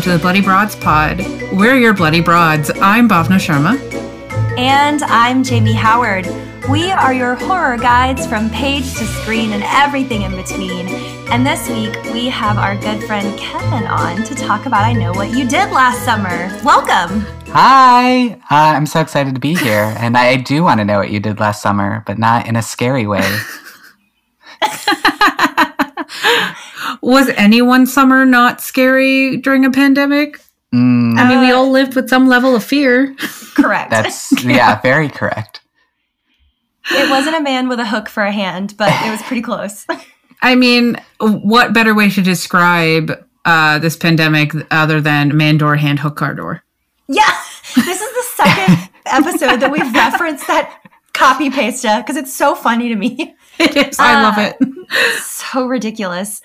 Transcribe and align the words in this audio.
welcome 0.00 0.12
to 0.12 0.16
the 0.16 0.22
Bloody 0.22 0.40
Broads 0.40 0.76
Pod. 0.76 1.18
We're 1.52 1.76
your 1.76 1.92
Bloody 1.92 2.22
Broads. 2.22 2.70
I'm 2.76 3.06
Bhavna 3.06 3.36
Sharma. 3.36 3.78
And 4.56 5.02
I'm 5.02 5.44
Jamie 5.44 5.74
Howard. 5.74 6.26
We 6.70 6.90
are 6.90 7.12
your 7.12 7.34
horror 7.34 7.76
guides 7.76 8.26
from 8.26 8.48
page 8.48 8.94
to 8.94 9.04
screen 9.04 9.52
and 9.52 9.62
everything 9.62 10.22
in 10.22 10.34
between. 10.34 10.88
And 11.30 11.46
this 11.46 11.68
week, 11.68 12.02
we 12.14 12.30
have 12.30 12.56
our 12.56 12.76
good 12.76 13.04
friend 13.04 13.38
Kevin 13.38 13.86
on 13.88 14.24
to 14.24 14.34
talk 14.34 14.64
about 14.64 14.84
I 14.84 14.94
Know 14.94 15.12
What 15.12 15.36
You 15.36 15.46
Did 15.46 15.70
Last 15.70 16.02
Summer. 16.02 16.48
Welcome. 16.64 17.20
Hi, 17.48 18.30
uh, 18.30 18.38
I'm 18.50 18.86
so 18.86 19.02
excited 19.02 19.34
to 19.34 19.40
be 19.40 19.54
here. 19.54 19.94
And 19.98 20.16
I 20.16 20.36
do 20.36 20.62
want 20.62 20.80
to 20.80 20.86
know 20.86 20.98
what 20.98 21.10
you 21.10 21.20
did 21.20 21.40
last 21.40 21.60
summer, 21.60 22.04
but 22.06 22.16
not 22.16 22.46
in 22.46 22.56
a 22.56 22.62
scary 22.62 23.06
way. 23.06 23.38
Was 27.02 27.28
anyone 27.36 27.86
summer 27.86 28.24
not 28.24 28.60
scary 28.60 29.36
during 29.36 29.64
a 29.64 29.70
pandemic? 29.70 30.40
Mm, 30.74 31.18
I 31.18 31.28
mean, 31.28 31.40
we 31.40 31.50
all 31.50 31.70
lived 31.70 31.94
with 31.96 32.08
some 32.08 32.28
level 32.28 32.54
of 32.54 32.62
fear. 32.64 33.14
Correct. 33.54 33.90
that's, 33.90 34.44
yeah, 34.44 34.80
very 34.80 35.08
correct. 35.08 35.60
it 36.92 37.10
wasn't 37.10 37.36
a 37.36 37.40
man 37.42 37.68
with 37.68 37.80
a 37.80 37.86
hook 37.86 38.08
for 38.08 38.22
a 38.22 38.32
hand, 38.32 38.74
but 38.76 38.90
it 39.04 39.10
was 39.10 39.20
pretty 39.22 39.42
close. 39.42 39.86
I 40.42 40.54
mean, 40.54 40.96
what 41.18 41.72
better 41.74 41.94
way 41.94 42.08
to 42.10 42.22
describe 42.22 43.12
uh, 43.44 43.78
this 43.80 43.96
pandemic 43.96 44.52
other 44.70 45.00
than 45.00 45.36
man 45.36 45.58
door, 45.58 45.76
hand 45.76 45.98
hook, 45.98 46.16
car 46.16 46.34
door? 46.34 46.62
yeah, 47.08 47.34
this 47.74 48.00
is 48.00 48.12
the 48.14 48.22
second 48.44 48.88
episode 49.06 49.60
that 49.60 49.70
we've 49.72 49.92
referenced 49.92 50.46
that 50.46 50.80
copy 51.12 51.50
pasta 51.50 51.96
because 51.98 52.16
it's 52.16 52.32
so 52.32 52.54
funny 52.54 52.88
to 52.88 52.94
me. 52.96 53.34
It 53.58 53.76
is. 53.76 53.98
I 53.98 54.22
love 54.22 54.38
Uh, 54.38 54.52
it. 54.60 55.22
so 55.22 55.66
ridiculous. 55.66 56.40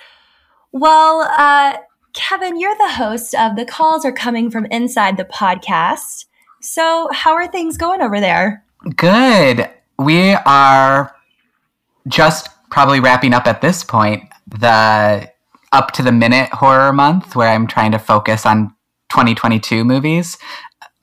Well, 0.77 1.21
uh, 1.21 1.77
Kevin, 2.11 2.59
you're 2.59 2.75
the 2.75 2.91
host 2.95 3.33
of 3.33 3.55
The 3.55 3.63
Calls 3.63 4.03
Are 4.03 4.11
Coming 4.11 4.51
from 4.51 4.65
Inside 4.65 5.15
the 5.15 5.23
Podcast. 5.23 6.25
So, 6.59 7.07
how 7.13 7.33
are 7.33 7.47
things 7.47 7.77
going 7.77 8.01
over 8.01 8.19
there? 8.19 8.65
Good. 8.97 9.69
We 9.97 10.31
are 10.33 11.15
just 12.09 12.49
probably 12.69 12.99
wrapping 12.99 13.33
up 13.33 13.47
at 13.47 13.61
this 13.61 13.85
point 13.85 14.23
the 14.47 15.31
up 15.71 15.91
to 15.91 16.03
the 16.03 16.11
minute 16.11 16.49
horror 16.49 16.91
month 16.91 17.37
where 17.37 17.47
I'm 17.47 17.67
trying 17.67 17.93
to 17.93 17.97
focus 17.97 18.45
on 18.45 18.75
2022 19.11 19.85
movies 19.85 20.37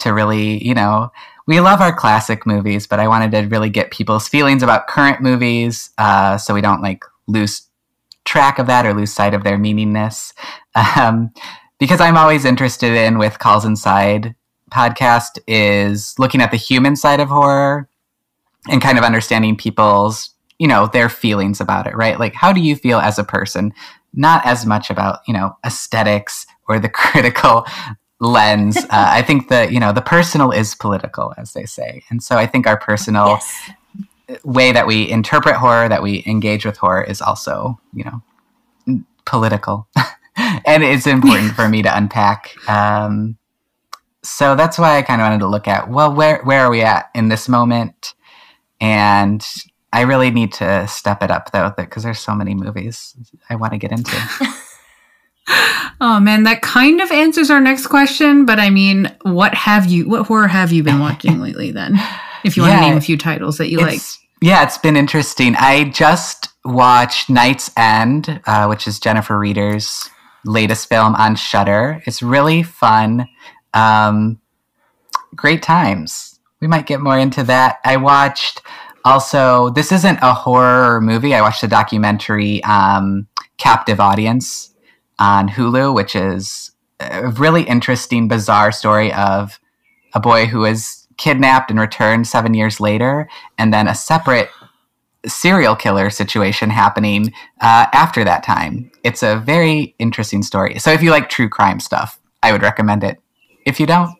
to 0.00 0.12
really, 0.12 0.62
you 0.62 0.74
know, 0.74 1.10
we 1.46 1.60
love 1.60 1.80
our 1.80 1.94
classic 1.94 2.46
movies, 2.46 2.86
but 2.86 3.00
I 3.00 3.08
wanted 3.08 3.30
to 3.30 3.48
really 3.48 3.70
get 3.70 3.90
people's 3.90 4.28
feelings 4.28 4.62
about 4.62 4.86
current 4.86 5.22
movies 5.22 5.88
uh, 5.96 6.36
so 6.36 6.52
we 6.52 6.60
don't 6.60 6.82
like 6.82 7.06
lose 7.26 7.68
track 8.24 8.58
of 8.58 8.66
that 8.66 8.86
or 8.86 8.94
lose 8.94 9.12
sight 9.12 9.34
of 9.34 9.44
their 9.44 9.58
meaningness. 9.58 10.32
Um, 10.96 11.32
because 11.78 12.00
I'm 12.00 12.16
always 12.16 12.44
interested 12.44 12.94
in 12.94 13.18
with 13.18 13.38
Calls 13.38 13.64
Inside 13.64 14.34
podcast 14.72 15.38
is 15.46 16.14
looking 16.18 16.40
at 16.40 16.50
the 16.50 16.56
human 16.56 16.96
side 16.96 17.20
of 17.20 17.28
horror 17.28 17.88
and 18.68 18.80
kind 18.80 18.98
of 18.98 19.04
understanding 19.04 19.56
people's 19.56 20.30
you 20.58 20.66
know 20.66 20.86
their 20.86 21.08
feelings 21.08 21.60
about 21.60 21.86
it 21.86 21.94
right 21.94 22.18
like 22.18 22.34
how 22.34 22.52
do 22.52 22.60
you 22.60 22.74
feel 22.74 22.98
as 22.98 23.18
a 23.18 23.24
person 23.24 23.72
not 24.14 24.44
as 24.46 24.64
much 24.64 24.90
about 24.90 25.20
you 25.26 25.34
know 25.34 25.56
aesthetics 25.66 26.46
or 26.68 26.78
the 26.78 26.88
critical 27.02 27.66
lens 28.20 28.76
uh, 28.76 28.86
i 28.90 29.20
think 29.20 29.48
the 29.48 29.70
you 29.70 29.80
know 29.80 29.92
the 29.92 30.00
personal 30.00 30.50
is 30.50 30.74
political 30.74 31.34
as 31.36 31.52
they 31.52 31.64
say 31.64 32.02
and 32.08 32.22
so 32.22 32.36
i 32.36 32.46
think 32.46 32.66
our 32.66 32.78
personal 32.78 33.28
Yes. 33.28 33.70
Way 34.44 34.72
that 34.72 34.86
we 34.86 35.08
interpret 35.08 35.56
horror 35.56 35.88
that 35.88 36.02
we 36.02 36.22
engage 36.26 36.64
with 36.64 36.76
horror 36.76 37.02
is 37.02 37.20
also 37.20 37.78
you 37.92 38.04
know 38.04 39.02
political 39.24 39.88
and 40.36 40.82
it's 40.82 41.06
important 41.06 41.52
for 41.52 41.68
me 41.68 41.82
to 41.82 41.96
unpack 41.96 42.54
um, 42.68 43.36
so 44.22 44.54
that's 44.54 44.78
why 44.78 44.98
i 44.98 45.02
kind 45.02 45.20
of 45.20 45.26
wanted 45.26 45.38
to 45.38 45.48
look 45.48 45.68
at 45.68 45.88
well 45.88 46.12
where 46.12 46.42
where 46.44 46.66
are 46.66 46.70
we 46.70 46.82
at 46.82 47.10
in 47.14 47.28
this 47.28 47.48
moment 47.48 48.14
and 48.80 49.46
i 49.92 50.02
really 50.02 50.30
need 50.30 50.52
to 50.52 50.86
step 50.88 51.22
it 51.22 51.30
up 51.30 51.50
though 51.52 51.72
because 51.76 52.02
there's 52.02 52.18
so 52.18 52.34
many 52.34 52.54
movies 52.54 53.14
i 53.50 53.54
want 53.54 53.72
to 53.72 53.78
get 53.78 53.92
into 53.92 54.16
Oh 56.04 56.18
man, 56.18 56.42
that 56.42 56.62
kind 56.62 57.00
of 57.00 57.12
answers 57.12 57.48
our 57.48 57.60
next 57.60 57.86
question. 57.86 58.44
But 58.44 58.58
I 58.58 58.70
mean, 58.70 59.14
what 59.22 59.54
have 59.54 59.86
you? 59.86 60.08
What 60.08 60.26
horror 60.26 60.48
have 60.48 60.72
you 60.72 60.82
been 60.82 60.98
watching 61.00 61.40
lately? 61.40 61.70
Then, 61.70 61.96
if 62.44 62.56
you 62.56 62.64
want 62.64 62.74
to 62.74 62.80
name 62.80 62.96
a 62.96 63.00
few 63.00 63.16
titles 63.16 63.58
that 63.58 63.68
you 63.68 63.78
like. 63.78 64.00
Yeah, 64.42 64.64
it's 64.64 64.76
been 64.76 64.96
interesting. 64.96 65.54
I 65.56 65.90
just 65.90 66.48
watched 66.64 67.30
Night's 67.30 67.70
End, 67.76 68.40
uh, 68.44 68.66
which 68.66 68.88
is 68.88 68.98
Jennifer 68.98 69.38
Reeder's 69.38 70.10
latest 70.44 70.88
film 70.88 71.14
on 71.14 71.36
Shudder. 71.36 72.02
It's 72.06 72.24
really 72.24 72.64
fun. 72.64 73.28
Um, 73.72 74.40
great 75.36 75.62
times. 75.62 76.40
We 76.60 76.66
might 76.66 76.86
get 76.86 77.00
more 77.00 77.16
into 77.16 77.44
that. 77.44 77.76
I 77.84 77.98
watched 77.98 78.62
also. 79.04 79.70
This 79.70 79.92
isn't 79.92 80.18
a 80.22 80.34
horror 80.34 81.00
movie. 81.00 81.36
I 81.36 81.40
watched 81.40 81.62
a 81.62 81.68
documentary, 81.68 82.64
um, 82.64 83.28
Captive 83.58 84.00
Audience, 84.00 84.74
on 85.20 85.50
Hulu, 85.50 85.94
which 85.94 86.16
is 86.16 86.72
a 86.98 87.28
really 87.28 87.62
interesting, 87.62 88.26
bizarre 88.26 88.72
story 88.72 89.12
of 89.12 89.60
a 90.14 90.18
boy 90.20 90.46
who 90.46 90.58
was 90.58 91.01
kidnapped 91.16 91.70
and 91.70 91.80
returned 91.80 92.26
seven 92.26 92.54
years 92.54 92.80
later, 92.80 93.28
and 93.58 93.72
then 93.72 93.88
a 93.88 93.94
separate 93.94 94.48
serial 95.26 95.76
killer 95.76 96.10
situation 96.10 96.68
happening 96.70 97.32
uh, 97.60 97.86
after 97.92 98.24
that 98.24 98.42
time. 98.42 98.90
It's 99.04 99.22
a 99.22 99.36
very 99.36 99.94
interesting 99.98 100.42
story. 100.42 100.78
So 100.78 100.90
if 100.90 101.02
you 101.02 101.10
like 101.10 101.28
true 101.28 101.48
crime 101.48 101.80
stuff, 101.80 102.18
I 102.42 102.52
would 102.52 102.62
recommend 102.62 103.04
it. 103.04 103.18
If 103.64 103.78
you 103.78 103.86
don't, 103.86 104.16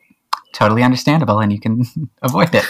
totally 0.54 0.82
understandable, 0.82 1.40
and 1.40 1.52
you 1.52 1.58
can 1.58 1.84
avoid 2.22 2.54
it. 2.54 2.64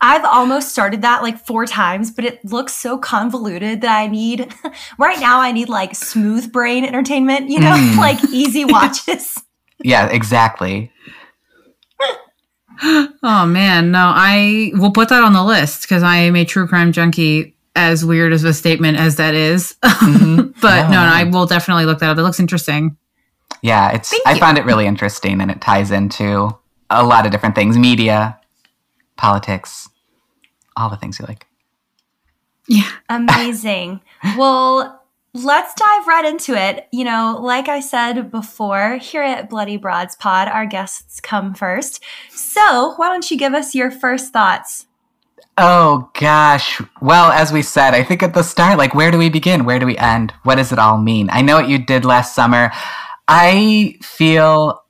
I've 0.00 0.24
almost 0.24 0.68
started 0.70 1.02
that 1.02 1.22
like 1.22 1.38
four 1.38 1.66
times, 1.66 2.10
but 2.10 2.24
it 2.24 2.44
looks 2.44 2.74
so 2.74 2.98
convoluted 2.98 3.80
that 3.80 3.96
I 3.96 4.06
need, 4.06 4.54
right 4.98 5.18
now, 5.18 5.40
I 5.40 5.52
need 5.52 5.68
like 5.68 5.94
smooth 5.94 6.52
brain 6.52 6.84
entertainment, 6.84 7.48
you 7.48 7.60
know, 7.60 7.72
Mm. 7.76 7.96
like 7.98 8.22
easy 8.32 8.64
watches. 8.64 9.42
Yeah, 9.82 10.06
exactly. 10.06 10.90
Oh 12.82 13.46
man, 13.46 13.90
no, 13.90 14.12
I 14.14 14.72
will 14.74 14.90
put 14.92 15.08
that 15.08 15.22
on 15.22 15.32
the 15.32 15.42
list 15.44 15.82
because 15.82 16.02
I 16.02 16.16
am 16.16 16.36
a 16.36 16.44
true 16.44 16.66
crime 16.66 16.92
junkie. 16.92 17.54
As 17.78 18.06
weird 18.06 18.32
as 18.32 18.42
a 18.42 18.54
statement 18.54 18.96
as 18.98 19.16
that 19.16 19.34
is, 19.34 19.74
Mhm. 19.84 20.54
but 20.62 20.76
Yeah, 20.76 20.88
no, 20.88 20.92
no. 21.06 21.12
I 21.12 21.24
will 21.24 21.44
definitely 21.44 21.84
look 21.84 21.98
that 21.98 22.08
up. 22.08 22.16
It 22.16 22.22
looks 22.22 22.40
interesting. 22.40 22.96
Yeah, 23.60 23.90
it's. 23.90 24.08
Thank 24.08 24.26
I 24.26 24.32
you. 24.32 24.40
found 24.40 24.56
it 24.56 24.64
really 24.64 24.86
interesting, 24.86 25.42
and 25.42 25.50
it 25.50 25.60
ties 25.60 25.90
into 25.90 26.56
a 26.88 27.04
lot 27.04 27.26
of 27.26 27.32
different 27.32 27.54
things: 27.54 27.76
media, 27.76 28.38
politics, 29.16 29.90
all 30.74 30.88
the 30.88 30.96
things 30.96 31.18
you 31.18 31.26
like. 31.26 31.46
Yeah, 32.66 32.90
Amazing. 33.10 34.00
well, 34.38 35.02
let's 35.44 35.74
dive 35.74 36.06
right 36.06 36.24
into 36.24 36.54
it. 36.54 36.88
You 36.92 37.04
know, 37.04 37.38
like 37.40 37.68
I 37.68 37.80
said 37.80 38.30
before, 38.30 38.96
here 38.96 39.22
at 39.22 39.50
Bloody 39.50 39.76
Broads 39.76 40.16
Pod, 40.16 40.48
our 40.48 40.66
guests 40.66 41.20
come 41.20 41.54
first. 41.54 42.02
So, 42.30 42.94
why 42.96 43.08
don't 43.08 43.30
you 43.30 43.36
give 43.36 43.54
us 43.54 43.74
your 43.74 43.90
first 43.90 44.32
thoughts? 44.32 44.86
Oh 45.58 46.10
gosh. 46.18 46.80
Well, 47.00 47.32
as 47.32 47.52
we 47.52 47.62
said, 47.62 47.94
I 47.94 48.02
think 48.02 48.22
at 48.22 48.34
the 48.34 48.42
start, 48.42 48.78
like, 48.78 48.94
where 48.94 49.10
do 49.10 49.18
we 49.18 49.30
begin? 49.30 49.64
Where 49.64 49.78
do 49.78 49.86
we 49.86 49.96
end? 49.96 50.32
What 50.42 50.56
does 50.56 50.72
it 50.72 50.78
all 50.78 50.98
mean? 50.98 51.28
I 51.30 51.42
know 51.42 51.56
what 51.56 51.68
you 51.68 51.78
did 51.78 52.04
last 52.04 52.34
summer. 52.34 52.70
I 53.26 53.96
feel, 54.02 54.82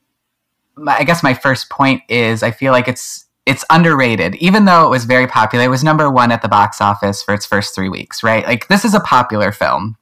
I 0.87 1.05
guess 1.05 1.23
my 1.23 1.35
first 1.35 1.71
point 1.71 2.03
is 2.09 2.43
I 2.43 2.51
feel 2.51 2.73
like 2.73 2.89
it's 2.89 3.25
it's 3.47 3.65
underrated, 3.71 4.35
even 4.37 4.65
though 4.65 4.85
it 4.85 4.91
was 4.91 5.05
very 5.05 5.29
popular. 5.29 5.65
It 5.65 5.69
was 5.69 5.85
number 5.85 6.11
one 6.11 6.33
at 6.33 6.43
the 6.43 6.49
box 6.49 6.81
office 6.81 7.23
for 7.23 7.33
its 7.33 7.47
first 7.47 7.77
three 7.77 7.89
weeks, 7.89 8.25
right? 8.25 8.45
Like, 8.45 8.67
this 8.67 8.85
is 8.85 8.93
a 8.93 8.99
popular 8.99 9.53
film. 9.53 9.97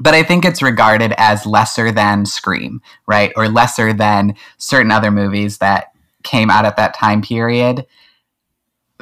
But 0.00 0.14
I 0.14 0.22
think 0.22 0.44
it's 0.44 0.62
regarded 0.62 1.14
as 1.16 1.46
lesser 1.46 1.90
than 1.90 2.26
Scream, 2.26 2.82
right? 3.06 3.32
Or 3.36 3.48
lesser 3.48 3.92
than 3.92 4.34
certain 4.58 4.90
other 4.90 5.10
movies 5.10 5.58
that 5.58 5.92
came 6.22 6.50
out 6.50 6.64
at 6.64 6.76
that 6.76 6.94
time 6.94 7.22
period 7.22 7.86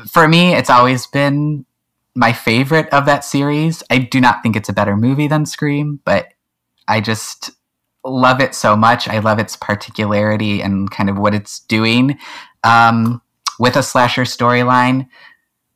for 0.07 0.29
me, 0.29 0.55
it's 0.55 0.71
always 0.71 1.07
been 1.07 1.65
my 2.15 2.33
favorite 2.33 2.89
of 2.91 3.07
that 3.07 3.25
series. 3.25 3.83
I 3.91 3.99
do 3.99 4.21
not 4.21 4.43
think 4.43 4.57
it's 4.57 4.69
a 4.69 4.75
better 4.75 4.97
movie 4.97 5.29
than 5.29 5.47
Scream, 5.47 6.01
but 6.05 6.29
I 6.87 7.01
just 7.01 7.51
love 8.05 8.41
it 8.41 8.55
so 8.55 8.77
much. 8.77 9.09
I 9.09 9.19
love 9.19 9.39
its 9.39 9.57
particularity 9.57 10.61
and 10.61 10.91
kind 10.91 11.09
of 11.09 11.19
what 11.19 11.35
it's 11.35 11.61
doing 11.61 12.19
um, 12.63 13.23
with 13.59 13.77
a 13.77 13.83
slasher 13.83 14.23
storyline. 14.23 15.09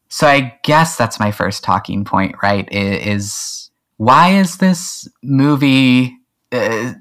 So 0.08 0.26
I 0.26 0.58
guess 0.64 0.96
that's 0.96 1.20
my 1.20 1.30
first 1.30 1.64
talking 1.64 2.04
point, 2.04 2.36
right? 2.42 2.68
Is 2.70 3.67
why 3.98 4.30
is 4.30 4.56
this 4.56 5.06
movie 5.22 6.16
uh, 6.50 6.94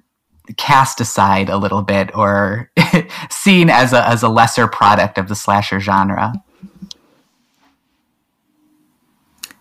cast 0.57 0.99
aside 1.01 1.49
a 1.49 1.57
little 1.57 1.81
bit 1.81 2.13
or 2.15 2.69
seen 3.29 3.69
as 3.69 3.93
a 3.93 4.05
as 4.07 4.21
a 4.23 4.29
lesser 4.29 4.67
product 4.67 5.17
of 5.17 5.29
the 5.29 5.35
slasher 5.35 5.79
genre? 5.79 6.33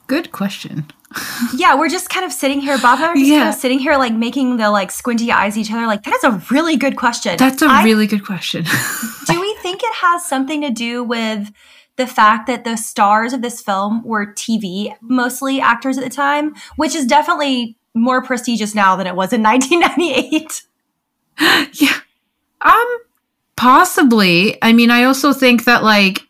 Good 0.06 0.30
question. 0.30 0.86
yeah, 1.56 1.74
we're 1.74 1.88
just 1.88 2.08
kind 2.10 2.24
of 2.24 2.32
sitting 2.32 2.60
here. 2.60 2.78
Bob 2.78 2.98
and 2.98 3.06
I 3.06 3.08
are 3.10 3.14
just 3.14 3.26
Yeah. 3.26 3.38
kind 3.40 3.48
of 3.48 3.54
sitting 3.56 3.78
here, 3.80 3.96
like 3.96 4.12
making 4.12 4.56
the 4.56 4.70
like 4.70 4.90
squinty 4.92 5.32
eyes 5.32 5.56
at 5.56 5.60
each 5.60 5.72
other. 5.72 5.86
Like 5.86 6.04
that 6.04 6.14
is 6.14 6.24
a 6.24 6.42
really 6.50 6.76
good 6.76 6.96
question. 6.96 7.36
That's 7.36 7.62
a 7.62 7.66
I- 7.66 7.82
really 7.84 8.06
good 8.06 8.24
question. 8.24 8.64
Do 9.26 9.40
we 9.40 9.56
think 9.62 9.82
it 9.82 9.92
has 9.94 10.24
something 10.24 10.60
to 10.62 10.70
do 10.70 11.02
with 11.02 11.50
the 11.96 12.06
fact 12.06 12.46
that 12.46 12.64
the 12.64 12.76
stars 12.76 13.32
of 13.32 13.42
this 13.42 13.60
film 13.60 14.02
were 14.04 14.26
TV, 14.26 14.94
mostly 15.00 15.60
actors 15.60 15.98
at 15.98 16.04
the 16.04 16.10
time, 16.10 16.54
which 16.76 16.94
is 16.94 17.06
definitely 17.06 17.76
more 17.94 18.22
prestigious 18.22 18.74
now 18.74 18.96
than 18.96 19.06
it 19.06 19.16
was 19.16 19.32
in 19.32 19.42
1998? 19.42 20.62
yeah. 21.80 22.00
Um 22.60 22.98
possibly. 23.56 24.58
I 24.62 24.72
mean, 24.72 24.90
I 24.90 25.04
also 25.04 25.32
think 25.32 25.64
that 25.64 25.82
like 25.82 26.20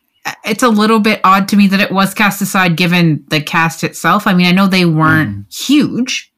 it's 0.45 0.63
a 0.63 0.69
little 0.69 0.99
bit 0.99 1.21
odd 1.23 1.47
to 1.49 1.55
me 1.55 1.67
that 1.67 1.79
it 1.79 1.91
was 1.91 2.13
cast 2.13 2.41
aside 2.41 2.75
given 2.75 3.25
the 3.29 3.41
cast 3.41 3.83
itself. 3.83 4.27
I 4.27 4.33
mean, 4.33 4.47
I 4.47 4.51
know 4.51 4.67
they 4.67 4.85
weren't 4.85 5.51
huge 5.53 6.33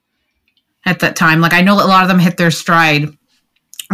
at 0.86 1.00
that 1.00 1.16
time. 1.16 1.42
Like 1.42 1.54
I 1.54 1.62
know 1.62 1.74
a 1.76 1.86
lot 1.86 2.04
of 2.04 2.10
them 2.10 2.20
hit 2.20 2.38
their 2.38 2.52
stride 2.52 3.10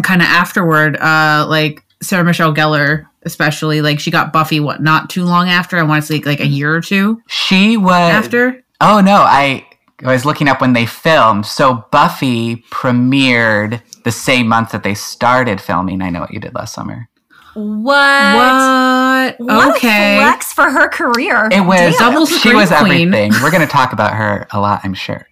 kind 0.04 0.22
of 0.22 0.28
afterward. 0.28 0.98
Uh 0.98 1.46
like 1.50 1.84
Sarah 2.02 2.24
Michelle 2.24 2.54
Gellar 2.54 3.08
especially 3.26 3.82
like 3.82 4.00
she 4.00 4.12
got 4.12 4.32
Buffy 4.32 4.60
what 4.60 4.82
not 4.82 5.10
too 5.10 5.24
long 5.24 5.50
after. 5.50 5.78
I 5.78 5.84
want 5.84 6.04
to 6.04 6.08
say 6.08 6.20
like 6.20 6.40
a 6.40 6.48
year 6.48 6.74
or 6.74 6.82
two 6.82 7.22
She 7.28 7.78
was 7.78 7.92
after. 7.94 8.64
Oh 8.82 9.02
no, 9.02 9.16
I 9.16 9.66
I 10.04 10.12
was 10.12 10.26
looking 10.26 10.48
up 10.48 10.62
when 10.62 10.74
they 10.74 10.86
filmed. 10.86 11.46
So 11.46 11.86
Buffy 11.92 12.58
premiered 12.70 13.82
the 14.04 14.12
same 14.12 14.48
month 14.48 14.72
that 14.72 14.84
they 14.84 14.94
started 14.94 15.60
filming. 15.62 16.02
I 16.02 16.10
know 16.10 16.20
what 16.22 16.34
you 16.34 16.40
did 16.40 16.54
last 16.54 16.74
summer. 16.74 17.10
What? 17.56 18.36
What? 18.36 19.40
What 19.40 19.76
okay. 19.78 20.18
a 20.18 20.20
flex 20.20 20.52
for 20.52 20.70
her 20.70 20.90
career. 20.90 21.48
It 21.52 21.62
was 21.62 21.80
Damn. 21.80 22.12
Double 22.12 22.26
she 22.26 22.54
was 22.54 22.70
queen. 22.70 23.14
everything. 23.14 23.32
We're 23.42 23.52
gonna 23.52 23.66
talk 23.66 23.94
about 23.94 24.14
her 24.14 24.48
a 24.52 24.60
lot, 24.60 24.82
I'm 24.84 24.94
sure. 24.94 25.26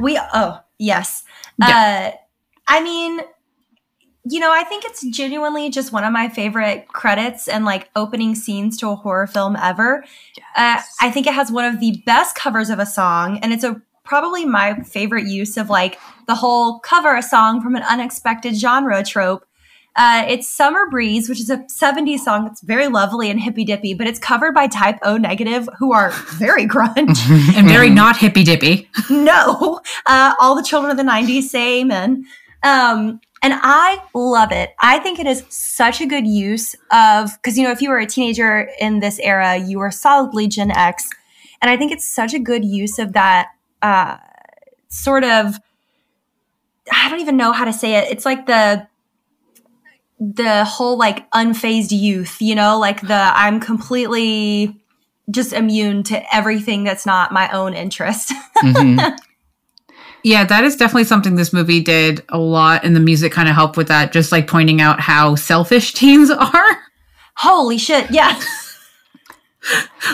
We 0.00 0.20
oh 0.34 0.58
yes. 0.78 1.24
Yeah. 1.58 2.12
Uh 2.12 2.16
I 2.66 2.82
mean, 2.82 3.20
you 4.30 4.38
know, 4.38 4.52
I 4.52 4.62
think 4.62 4.84
it's 4.84 5.04
genuinely 5.08 5.70
just 5.70 5.92
one 5.92 6.04
of 6.04 6.12
my 6.12 6.28
favorite 6.28 6.88
credits 6.88 7.48
and 7.48 7.64
like 7.64 7.90
opening 7.96 8.34
scenes 8.34 8.78
to 8.78 8.88
a 8.88 8.94
horror 8.96 9.26
film 9.26 9.56
ever. 9.56 10.04
Uh, 10.56 10.80
I 11.00 11.10
think 11.10 11.26
it 11.26 11.34
has 11.34 11.50
one 11.50 11.64
of 11.64 11.80
the 11.80 12.02
best 12.06 12.36
covers 12.36 12.70
of 12.70 12.78
a 12.78 12.86
song, 12.86 13.38
and 13.42 13.52
it's 13.52 13.64
a 13.64 13.82
probably 14.04 14.44
my 14.44 14.80
favorite 14.82 15.26
use 15.26 15.56
of 15.56 15.68
like 15.68 15.98
the 16.26 16.34
whole 16.36 16.78
cover 16.78 17.16
a 17.16 17.22
song 17.22 17.60
from 17.60 17.74
an 17.74 17.82
unexpected 17.82 18.56
genre 18.56 19.02
trope. 19.04 19.44
Uh, 19.96 20.24
it's 20.28 20.48
Summer 20.48 20.88
Breeze, 20.88 21.28
which 21.28 21.40
is 21.40 21.50
a 21.50 21.58
70s 21.58 22.20
song 22.20 22.44
that's 22.44 22.60
very 22.60 22.86
lovely 22.86 23.28
and 23.28 23.40
hippy 23.40 23.64
dippy, 23.64 23.92
but 23.92 24.06
it's 24.06 24.20
covered 24.20 24.54
by 24.54 24.68
Type 24.68 24.98
O 25.02 25.16
Negative, 25.16 25.68
who 25.78 25.92
are 25.92 26.10
very 26.38 26.66
grunge. 26.68 27.18
and 27.56 27.66
very 27.66 27.90
not 27.90 28.16
hippy 28.16 28.44
dippy. 28.44 28.88
no. 29.10 29.80
Uh, 30.06 30.34
all 30.40 30.54
the 30.54 30.62
children 30.62 30.90
of 30.90 30.96
the 30.96 31.02
90s 31.02 31.42
say 31.42 31.80
amen. 31.80 32.24
Um, 32.62 33.20
and 33.42 33.54
I 33.56 34.02
love 34.14 34.52
it. 34.52 34.74
I 34.80 34.98
think 34.98 35.18
it 35.18 35.26
is 35.26 35.44
such 35.48 36.00
a 36.00 36.06
good 36.06 36.26
use 36.26 36.74
of, 36.92 37.30
because, 37.36 37.56
you 37.56 37.64
know, 37.64 37.70
if 37.70 37.80
you 37.80 37.88
were 37.88 37.98
a 37.98 38.06
teenager 38.06 38.68
in 38.78 39.00
this 39.00 39.18
era, 39.18 39.56
you 39.56 39.78
were 39.78 39.90
solidly 39.90 40.46
Gen 40.46 40.70
X. 40.70 41.08
And 41.62 41.70
I 41.70 41.76
think 41.76 41.92
it's 41.92 42.06
such 42.06 42.34
a 42.34 42.38
good 42.38 42.64
use 42.64 42.98
of 42.98 43.14
that 43.14 43.48
uh, 43.82 44.18
sort 44.88 45.24
of, 45.24 45.58
I 46.92 47.08
don't 47.08 47.20
even 47.20 47.36
know 47.36 47.52
how 47.52 47.64
to 47.64 47.72
say 47.72 47.94
it. 47.94 48.10
It's 48.10 48.26
like 48.26 48.46
the, 48.46 48.86
the 50.18 50.64
whole 50.64 50.98
like 50.98 51.30
unfazed 51.30 51.98
youth, 51.98 52.42
you 52.42 52.54
know, 52.54 52.78
like 52.78 53.00
the 53.00 53.14
I'm 53.14 53.58
completely 53.58 54.76
just 55.30 55.52
immune 55.52 56.02
to 56.04 56.34
everything 56.34 56.84
that's 56.84 57.06
not 57.06 57.32
my 57.32 57.50
own 57.52 57.74
interest. 57.74 58.32
Mhm. 58.60 59.16
Yeah, 60.22 60.44
that 60.44 60.64
is 60.64 60.76
definitely 60.76 61.04
something 61.04 61.34
this 61.34 61.52
movie 61.52 61.80
did 61.80 62.22
a 62.28 62.38
lot, 62.38 62.84
and 62.84 62.94
the 62.94 63.00
music 63.00 63.32
kind 63.32 63.48
of 63.48 63.54
helped 63.54 63.76
with 63.76 63.88
that, 63.88 64.12
just 64.12 64.32
like 64.32 64.46
pointing 64.46 64.80
out 64.80 65.00
how 65.00 65.34
selfish 65.34 65.92
teens 65.94 66.30
are. 66.30 66.78
Holy 67.36 67.78
shit, 67.78 68.10
yeah. 68.10 68.40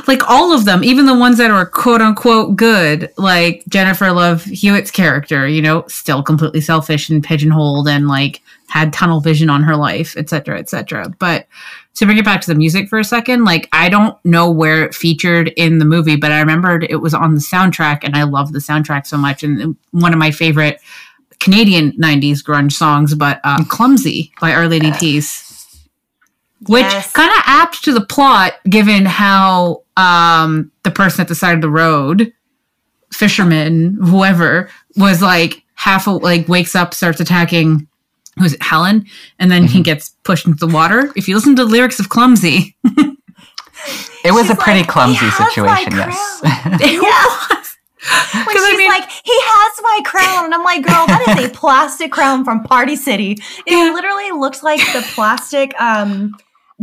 like 0.09 0.29
all 0.29 0.53
of 0.53 0.65
them, 0.65 0.83
even 0.83 1.07
the 1.07 1.19
ones 1.19 1.39
that 1.39 1.51
are 1.51 1.67
quote 1.67 2.01
unquote 2.01 2.57
good, 2.57 3.11
like 3.17 3.65
Jennifer 3.69 4.13
Love 4.13 4.45
Hewitt's 4.45 4.91
character, 4.91 5.47
you 5.47 5.63
know, 5.63 5.85
still 5.89 6.23
completely 6.23 6.61
selfish 6.61 7.09
and 7.09 7.23
pigeonholed 7.23 7.89
and 7.89 8.09
like 8.09 8.43
had 8.69 8.93
tunnel 8.93 9.21
vision 9.21 9.49
on 9.49 9.63
her 9.63 9.77
life, 9.77 10.17
etc., 10.17 10.29
cetera, 10.29 10.59
et 10.59 10.69
cetera. 10.69 11.09
But 11.19 11.47
to 11.95 12.05
bring 12.05 12.19
it 12.19 12.25
back 12.25 12.41
to 12.43 12.49
the 12.49 12.59
music 12.59 12.89
for 12.89 12.99
a 12.99 13.05
second, 13.05 13.45
like 13.45 13.69
I 13.73 13.89
don't 13.89 14.23
know 14.25 14.51
where 14.51 14.85
it 14.85 14.95
featured 14.95 15.49
in 15.57 15.79
the 15.79 15.85
movie, 15.85 16.17
but 16.17 16.33
I 16.33 16.41
remembered 16.41 16.85
it 16.85 16.97
was 16.97 17.15
on 17.15 17.35
the 17.35 17.41
soundtrack 17.41 18.01
and 18.03 18.17
I 18.17 18.25
love 18.25 18.53
the 18.53 18.59
soundtrack 18.59 19.07
so 19.07 19.17
much. 19.17 19.43
And 19.43 19.77
one 19.93 20.13
of 20.13 20.19
my 20.19 20.31
favorite 20.31 20.81
Canadian 21.39 21.93
90s 21.93 22.43
grunge 22.43 22.73
songs, 22.73 23.15
but 23.15 23.41
uh, 23.45 23.65
Clumsy 23.65 24.33
by 24.41 24.53
Our 24.53 24.69
Lady 24.69 24.93
Peace 24.99 25.46
which 26.69 26.83
Yes. 26.83 27.13
kind 27.13 27.31
of 27.31 27.43
apt 27.47 27.85
to 27.85 27.93
the 27.93 28.01
plot 28.05 28.55
given 28.69 29.05
how 29.05 29.83
um 29.97 30.71
the 30.85 30.91
person 30.91 31.21
at 31.21 31.29
the 31.29 31.35
side 31.35 31.55
of 31.55 31.61
the 31.61 31.69
road 31.71 32.33
fisherman 33.13 33.97
whoever 34.03 34.69
was 34.97 35.23
like 35.23 35.63
half 35.75 36.07
a, 36.07 36.11
like 36.11 36.49
wakes 36.49 36.75
up 36.75 36.93
starts 36.95 37.21
attacking 37.21 37.87
who's 38.39 38.55
it 38.55 38.63
helen 38.63 39.05
and 39.39 39.51
then 39.51 39.65
he 39.65 39.83
gets 39.83 40.11
pushed 40.25 40.47
into 40.47 40.65
the 40.67 40.73
water 40.73 41.13
if 41.17 41.29
you 41.29 41.35
listen 41.35 41.55
to 41.57 41.65
the 41.65 41.71
lyrics 41.71 42.01
of 42.01 42.09
clumsy 42.09 42.77
It 44.25 44.33
was 44.33 44.47
She's 44.49 44.51
a 44.51 44.57
pretty 44.57 44.81
like, 44.81 44.89
clumsy 44.89 45.19
"He 45.19 45.27
has 45.27 45.39
my 45.39 45.49
situation, 45.49 45.93
yes. 45.97 46.41
it 46.83 46.93
Yeah. 46.95 47.25
was 47.57 47.77
When 48.35 48.45
'Cause 48.45 48.55
she's 48.67 48.75
I 48.75 48.77
mean- 48.77 48.89
like, 48.89 49.09
he 49.09 49.33
has 49.33 49.81
my 49.83 50.01
crown. 50.05 50.45
And 50.47 50.55
I'm 50.55 50.65
like, 50.65 50.83
girl, 50.83 51.07
that 51.07 51.37
is 51.39 51.47
a 51.47 51.49
plastic 51.55 52.11
crown 52.11 52.45
from 52.45 52.63
Party 52.65 52.97
City. 52.97 53.33
It 53.33 53.41
Yeah. 53.67 53.93
literally 53.93 54.33
looks 54.33 54.63
like 54.65 54.81
the 54.93 55.03
plastic 55.15 55.81
um, 55.81 56.33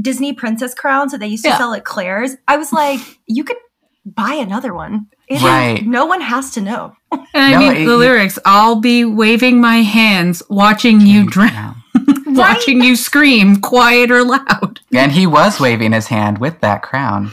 Disney 0.02 0.34
princess 0.34 0.74
crowns 0.74 1.12
that 1.12 1.20
they 1.20 1.28
used 1.28 1.44
to 1.44 1.50
Yeah. 1.50 1.58
sell 1.58 1.74
at 1.74 1.84
Claire's. 1.86 2.36
I 2.48 2.58
was 2.58 2.74
like, 2.74 3.00
you 3.28 3.44
could 3.44 3.58
buy 4.06 4.34
another 4.34 4.74
one. 4.74 5.08
It 5.28 5.36
is- 5.38 5.44
Right. 5.44 5.86
no 5.86 6.06
one 6.06 6.22
has 6.22 6.52
to 6.52 6.62
know. 6.62 6.94
and 7.12 7.22
i 7.36 7.52
No, 7.52 7.60
mean 7.60 7.76
it- 7.84 7.86
the 7.86 7.96
lyrics 7.96 8.40
i'll 8.44 8.76
be 8.82 9.06
waving 9.06 9.62
my 9.62 9.82
hands 9.84 10.42
watching 10.50 11.00
you 11.00 11.26
drown 11.30 11.76
watching 12.26 12.84
you 12.84 12.96
scream 12.96 13.58
quiet 13.62 14.10
or 14.12 14.24
loud 14.24 14.80
And 14.92 15.12
he 15.12 15.28
was 15.28 15.60
waving 15.60 15.92
his 15.94 16.08
hand 16.08 16.40
with 16.40 16.60
that 16.62 16.82
crown. 16.82 17.32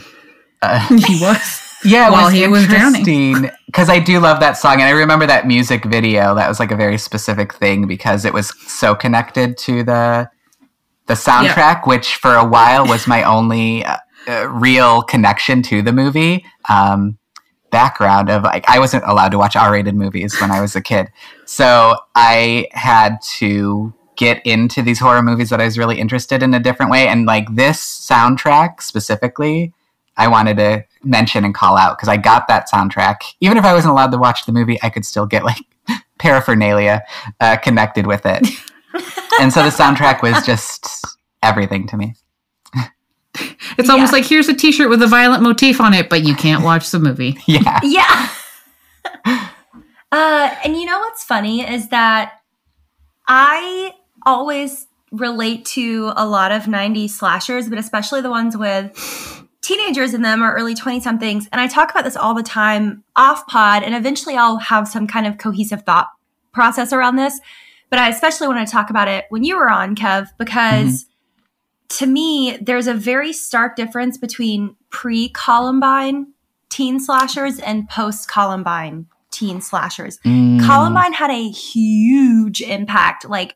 Uh, 0.61 0.79
he 1.07 1.19
was 1.19 1.59
yeah, 1.83 2.11
While 2.11 2.25
was 2.25 2.33
he 2.33 2.47
was 2.47 2.67
drowning. 2.67 3.49
because 3.65 3.89
I 3.89 3.97
do 3.97 4.19
love 4.19 4.39
that 4.41 4.55
song, 4.55 4.73
and 4.73 4.83
I 4.83 4.91
remember 4.91 5.25
that 5.25 5.47
music 5.47 5.83
video. 5.83 6.35
That 6.35 6.47
was 6.47 6.59
like 6.59 6.69
a 6.71 6.75
very 6.75 6.99
specific 6.99 7.55
thing 7.55 7.87
because 7.87 8.23
it 8.23 8.33
was 8.33 8.53
so 8.69 8.93
connected 8.93 9.57
to 9.65 9.83
the 9.83 10.29
the 11.11 11.15
soundtrack, 11.15 11.85
which 11.85 12.15
for 12.15 12.35
a 12.35 12.45
while 12.45 12.87
was 12.87 13.05
my 13.05 13.23
only 13.23 13.83
uh, 13.83 13.97
uh, 14.29 14.47
real 14.47 15.01
connection 15.01 15.61
to 15.63 15.81
the 15.81 15.91
movie. 15.91 16.45
Um, 16.69 17.17
background 17.69 18.29
of 18.29 18.43
like 18.43 18.67
I 18.69 18.79
wasn't 18.79 19.03
allowed 19.05 19.29
to 19.29 19.37
watch 19.37 19.55
R-rated 19.55 19.95
movies 19.95 20.39
when 20.39 20.51
I 20.51 20.61
was 20.61 20.75
a 20.75 20.81
kid, 20.81 21.07
so 21.45 21.97
I 22.15 22.67
had 22.71 23.17
to 23.39 23.93
get 24.15 24.45
into 24.45 24.81
these 24.81 24.99
horror 24.99 25.21
movies 25.21 25.49
that 25.49 25.59
I 25.59 25.65
was 25.65 25.77
really 25.77 25.99
interested 25.99 26.43
in 26.43 26.53
a 26.53 26.59
different 26.59 26.91
way. 26.91 27.07
And 27.07 27.25
like 27.25 27.53
this 27.55 27.81
soundtrack 28.09 28.81
specifically, 28.81 29.73
I 30.15 30.29
wanted 30.29 30.57
to 30.57 30.85
mention 31.03 31.43
and 31.43 31.53
call 31.53 31.77
out 31.77 31.97
because 31.97 32.07
I 32.07 32.17
got 32.17 32.47
that 32.47 32.69
soundtrack. 32.71 33.17
Even 33.41 33.57
if 33.57 33.65
I 33.65 33.73
wasn't 33.73 33.91
allowed 33.91 34.11
to 34.11 34.17
watch 34.17 34.45
the 34.45 34.53
movie, 34.53 34.79
I 34.81 34.89
could 34.89 35.05
still 35.05 35.25
get 35.25 35.43
like 35.43 35.65
paraphernalia 36.19 37.01
uh, 37.41 37.57
connected 37.57 38.07
with 38.07 38.25
it. 38.25 38.47
and 39.39 39.51
so 39.53 39.63
the 39.63 39.69
soundtrack 39.69 40.21
was 40.21 40.45
just 40.45 41.05
everything 41.43 41.87
to 41.87 41.97
me. 41.97 42.15
It's 43.77 43.89
almost 43.89 44.11
Yeah. 44.11 44.17
like 44.19 44.25
here's 44.25 44.49
a 44.49 44.53
T-shirt 44.53 44.89
with 44.89 45.01
a 45.01 45.07
violent 45.07 45.41
motif 45.43 45.79
on 45.79 45.93
it, 45.93 46.09
but 46.09 46.23
you 46.23 46.35
can't 46.35 46.63
watch 46.63 46.89
the 46.91 46.99
movie. 46.99 47.37
Yeah. 47.47 47.79
Yeah. 47.83 48.29
uh, 50.11 50.55
and 50.63 50.75
you 50.75 50.85
know 50.85 50.99
what's 50.99 51.23
funny 51.23 51.61
is 51.67 51.87
that 51.89 52.41
I 53.27 53.93
always 54.25 54.87
relate 55.11 55.65
to 55.65 56.11
a 56.15 56.25
lot 56.25 56.51
of 56.51 56.63
90s 56.63 57.11
slashers, 57.11 57.69
but 57.69 57.77
especially 57.77 58.21
the 58.21 58.29
ones 58.29 58.55
with 58.57 59.47
teenagers 59.61 60.13
in 60.13 60.21
them 60.21 60.43
or 60.43 60.53
early 60.53 60.75
20 60.75 60.99
somethings. 60.99 61.47
And 61.51 61.61
I 61.61 61.67
talk 61.67 61.91
about 61.91 62.03
this 62.03 62.15
all 62.17 62.33
the 62.33 62.43
time 62.43 63.03
off 63.15 63.45
pod, 63.47 63.83
and 63.83 63.95
eventually 63.95 64.35
I'll 64.35 64.57
have 64.57 64.87
some 64.87 65.07
kind 65.07 65.25
of 65.27 65.37
cohesive 65.37 65.83
thought 65.83 66.07
process 66.51 66.91
around 66.91 67.15
this. 67.15 67.39
But 67.91 67.99
I 67.99 68.09
especially 68.09 68.47
want 68.47 68.65
to 68.65 68.71
talk 68.71 68.89
about 68.89 69.07
it 69.07 69.25
when 69.29 69.43
you 69.43 69.57
were 69.57 69.69
on, 69.69 69.95
Kev, 69.95 70.29
because 70.39 71.05
to 71.89 72.07
me, 72.07 72.57
there's 72.59 72.87
a 72.87 72.93
very 72.93 73.33
stark 73.33 73.75
difference 73.75 74.17
between 74.17 74.75
pre 74.89 75.29
Columbine 75.29 76.33
teen 76.69 76.99
slashers 76.99 77.59
and 77.59 77.87
post 77.89 78.27
Columbine 78.27 79.05
teen 79.29 79.61
slashers. 79.61 80.17
Mm. 80.19 80.65
Columbine 80.65 81.13
had 81.13 81.29
a 81.29 81.49
huge 81.49 82.61
impact, 82.61 83.29
like 83.29 83.55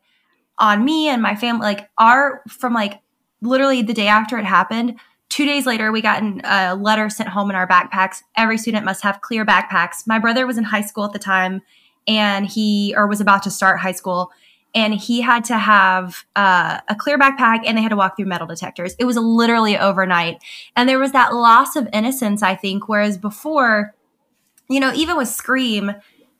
on 0.58 0.84
me 0.84 1.08
and 1.08 1.20
my 1.20 1.34
family. 1.34 1.64
Like 1.64 1.90
our 1.98 2.42
from 2.46 2.74
like 2.74 3.00
literally 3.40 3.82
the 3.82 3.94
day 3.94 4.06
after 4.06 4.38
it 4.38 4.44
happened, 4.44 5.00
Two 5.28 5.44
days 5.44 5.66
later, 5.66 5.90
we 5.90 6.00
got 6.00 6.22
a 6.44 6.74
letter 6.76 7.10
sent 7.10 7.28
home 7.28 7.50
in 7.50 7.56
our 7.56 7.66
backpacks. 7.66 8.22
Every 8.36 8.56
student 8.56 8.84
must 8.84 9.02
have 9.02 9.20
clear 9.20 9.44
backpacks. 9.44 10.06
My 10.06 10.18
brother 10.18 10.46
was 10.46 10.56
in 10.56 10.64
high 10.64 10.82
school 10.82 11.04
at 11.04 11.12
the 11.12 11.18
time, 11.18 11.62
and 12.06 12.46
he 12.46 12.94
or 12.96 13.06
was 13.06 13.20
about 13.20 13.42
to 13.44 13.50
start 13.50 13.80
high 13.80 13.92
school, 13.92 14.30
and 14.74 14.94
he 14.94 15.20
had 15.22 15.44
to 15.46 15.58
have 15.58 16.24
uh, 16.36 16.80
a 16.88 16.94
clear 16.94 17.18
backpack, 17.18 17.62
and 17.66 17.76
they 17.76 17.82
had 17.82 17.88
to 17.90 17.96
walk 17.96 18.16
through 18.16 18.26
metal 18.26 18.46
detectors. 18.46 18.94
It 18.98 19.04
was 19.04 19.16
literally 19.16 19.78
overnight, 19.78 20.42
and 20.74 20.88
there 20.88 20.98
was 20.98 21.12
that 21.12 21.34
loss 21.34 21.76
of 21.76 21.88
innocence. 21.92 22.42
I 22.42 22.54
think, 22.54 22.88
whereas 22.88 23.18
before, 23.18 23.94
you 24.68 24.80
know, 24.80 24.92
even 24.94 25.16
with 25.16 25.28
Scream, 25.28 25.92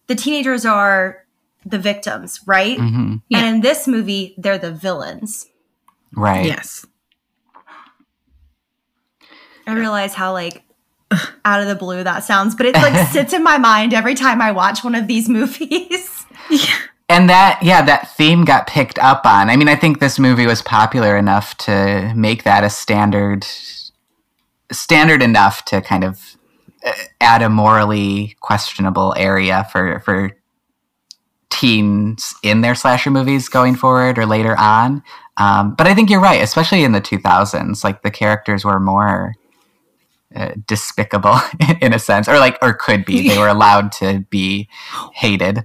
the 0.07 0.15
teenagers 0.15 0.65
are 0.65 1.25
the 1.65 1.79
victims, 1.79 2.41
right? 2.47 2.79
hmm 2.79 3.17
Yeah. 3.29 3.39
And 3.39 3.57
in 3.57 3.61
this 3.61 3.89
movie, 3.89 4.35
they're 4.39 4.59
the 4.59 4.73
villains. 4.73 5.49
Right. 6.15 6.47
Yes. 6.47 6.87
I 9.67 9.73
realize 9.73 10.15
how 10.15 10.33
like 10.33 10.63
out 11.45 11.61
of 11.61 11.69
the 11.69 11.75
blue 11.75 12.03
that 12.03 12.25
sounds, 12.25 12.55
but 12.55 12.67
it 12.67 12.75
like 12.75 13.09
sits 13.13 13.33
in 13.33 13.43
my 13.43 13.59
mind 13.59 13.95
every 13.95 14.15
time 14.15 14.41
I 14.41 14.53
watch 14.53 14.83
one 14.83 14.95
of 14.95 15.07
these 15.07 15.29
movies. 15.39 16.25
yeah. 16.51 16.75
And 17.09 17.31
that, 17.31 17.61
yeah, 17.63 17.83
that 17.83 18.17
theme 18.17 18.45
got 18.45 18.67
picked 18.67 18.99
up 18.99 19.25
on. 19.25 19.49
I 19.49 19.57
mean, 19.57 19.69
I 19.69 19.77
think 19.77 20.01
this 20.01 20.19
movie 20.19 20.47
was 20.47 20.61
popular 20.61 21.17
enough 21.17 21.57
to 21.59 22.13
make 22.17 22.43
that 22.43 22.65
a 22.65 22.71
standard, 22.71 23.47
standard 24.73 25.23
enough 25.23 25.65
to 25.67 25.81
kind 25.81 26.03
of 26.03 26.37
uh, 26.85 26.93
add 27.21 27.43
a 27.43 27.49
morally 27.49 28.37
questionable 28.41 29.15
area 29.17 29.69
for 29.71 30.01
for 30.01 30.33
teens 31.49 32.35
in 32.43 32.61
their 32.61 32.75
slasher 32.75 33.11
movies 33.11 33.49
going 33.49 33.77
forward 33.77 34.19
or 34.19 34.27
later 34.27 34.59
on. 34.59 35.03
Um, 35.37 35.75
but 35.75 35.87
I 35.87 35.95
think 35.95 36.11
you're 36.11 36.21
right, 36.21 36.43
especially 36.43 36.83
in 36.83 36.91
the 36.93 37.01
2000s. 37.01 37.85
Like 37.85 38.03
the 38.03 38.11
characters 38.11 38.65
were 38.65 38.81
more 38.81 39.35
uh, 40.37 40.53
despicable 40.67 41.39
in 41.81 41.93
a 41.93 41.99
sense, 41.99 42.29
or 42.29 42.39
like, 42.39 42.59
or 42.63 42.75
could 42.75 43.05
be. 43.05 43.29
They 43.29 43.39
were 43.39 43.49
allowed 43.49 43.93
to 43.93 44.21
be 44.31 44.69
hated. 45.15 45.65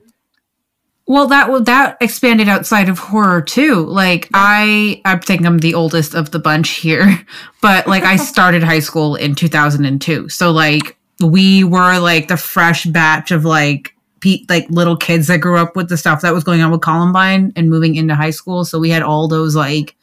Well, 1.07 1.27
that 1.27 1.65
that 1.65 1.97
expanded 1.99 2.47
outside 2.47 2.87
of 2.87 2.97
horror 2.97 3.41
too. 3.41 3.85
Like 3.85 4.29
I, 4.33 5.01
I 5.03 5.17
think 5.17 5.45
I'm 5.45 5.57
the 5.57 5.73
oldest 5.73 6.13
of 6.13 6.31
the 6.31 6.39
bunch 6.39 6.69
here, 6.69 7.19
but 7.61 7.85
like 7.85 8.03
I 8.03 8.15
started 8.15 8.63
high 8.63 8.79
school 8.79 9.15
in 9.15 9.35
2002, 9.35 10.29
so 10.29 10.51
like 10.51 10.97
we 11.19 11.63
were 11.63 11.99
like 11.99 12.27
the 12.29 12.37
fresh 12.37 12.85
batch 12.85 13.31
of 13.31 13.43
like 13.45 13.93
pe- 14.21 14.45
like 14.47 14.69
little 14.69 14.95
kids 14.95 15.27
that 15.27 15.41
grew 15.41 15.57
up 15.57 15.75
with 15.75 15.89
the 15.89 15.97
stuff 15.97 16.21
that 16.21 16.33
was 16.33 16.43
going 16.43 16.61
on 16.61 16.71
with 16.71 16.81
Columbine 16.81 17.51
and 17.55 17.69
moving 17.69 17.95
into 17.95 18.15
high 18.15 18.29
school. 18.29 18.63
So 18.63 18.79
we 18.79 18.89
had 18.89 19.03
all 19.03 19.27
those 19.27 19.55
like 19.55 19.95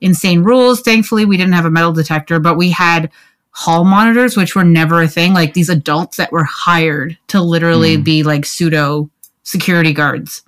insane 0.00 0.42
rules. 0.42 0.80
Thankfully, 0.80 1.24
we 1.24 1.36
didn't 1.36 1.52
have 1.52 1.66
a 1.66 1.70
metal 1.70 1.92
detector, 1.92 2.38
but 2.38 2.56
we 2.56 2.70
had 2.70 3.10
hall 3.56 3.84
monitors, 3.84 4.36
which 4.36 4.54
were 4.56 4.64
never 4.64 5.00
a 5.00 5.08
thing. 5.08 5.32
Like 5.32 5.54
these 5.54 5.68
adults 5.68 6.16
that 6.16 6.32
were 6.32 6.44
hired 6.44 7.16
to 7.28 7.40
literally 7.40 7.96
Mm. 7.96 8.04
be 8.04 8.22
like 8.24 8.44
pseudo 8.44 9.08
security 9.44 9.92
guards 9.92 10.42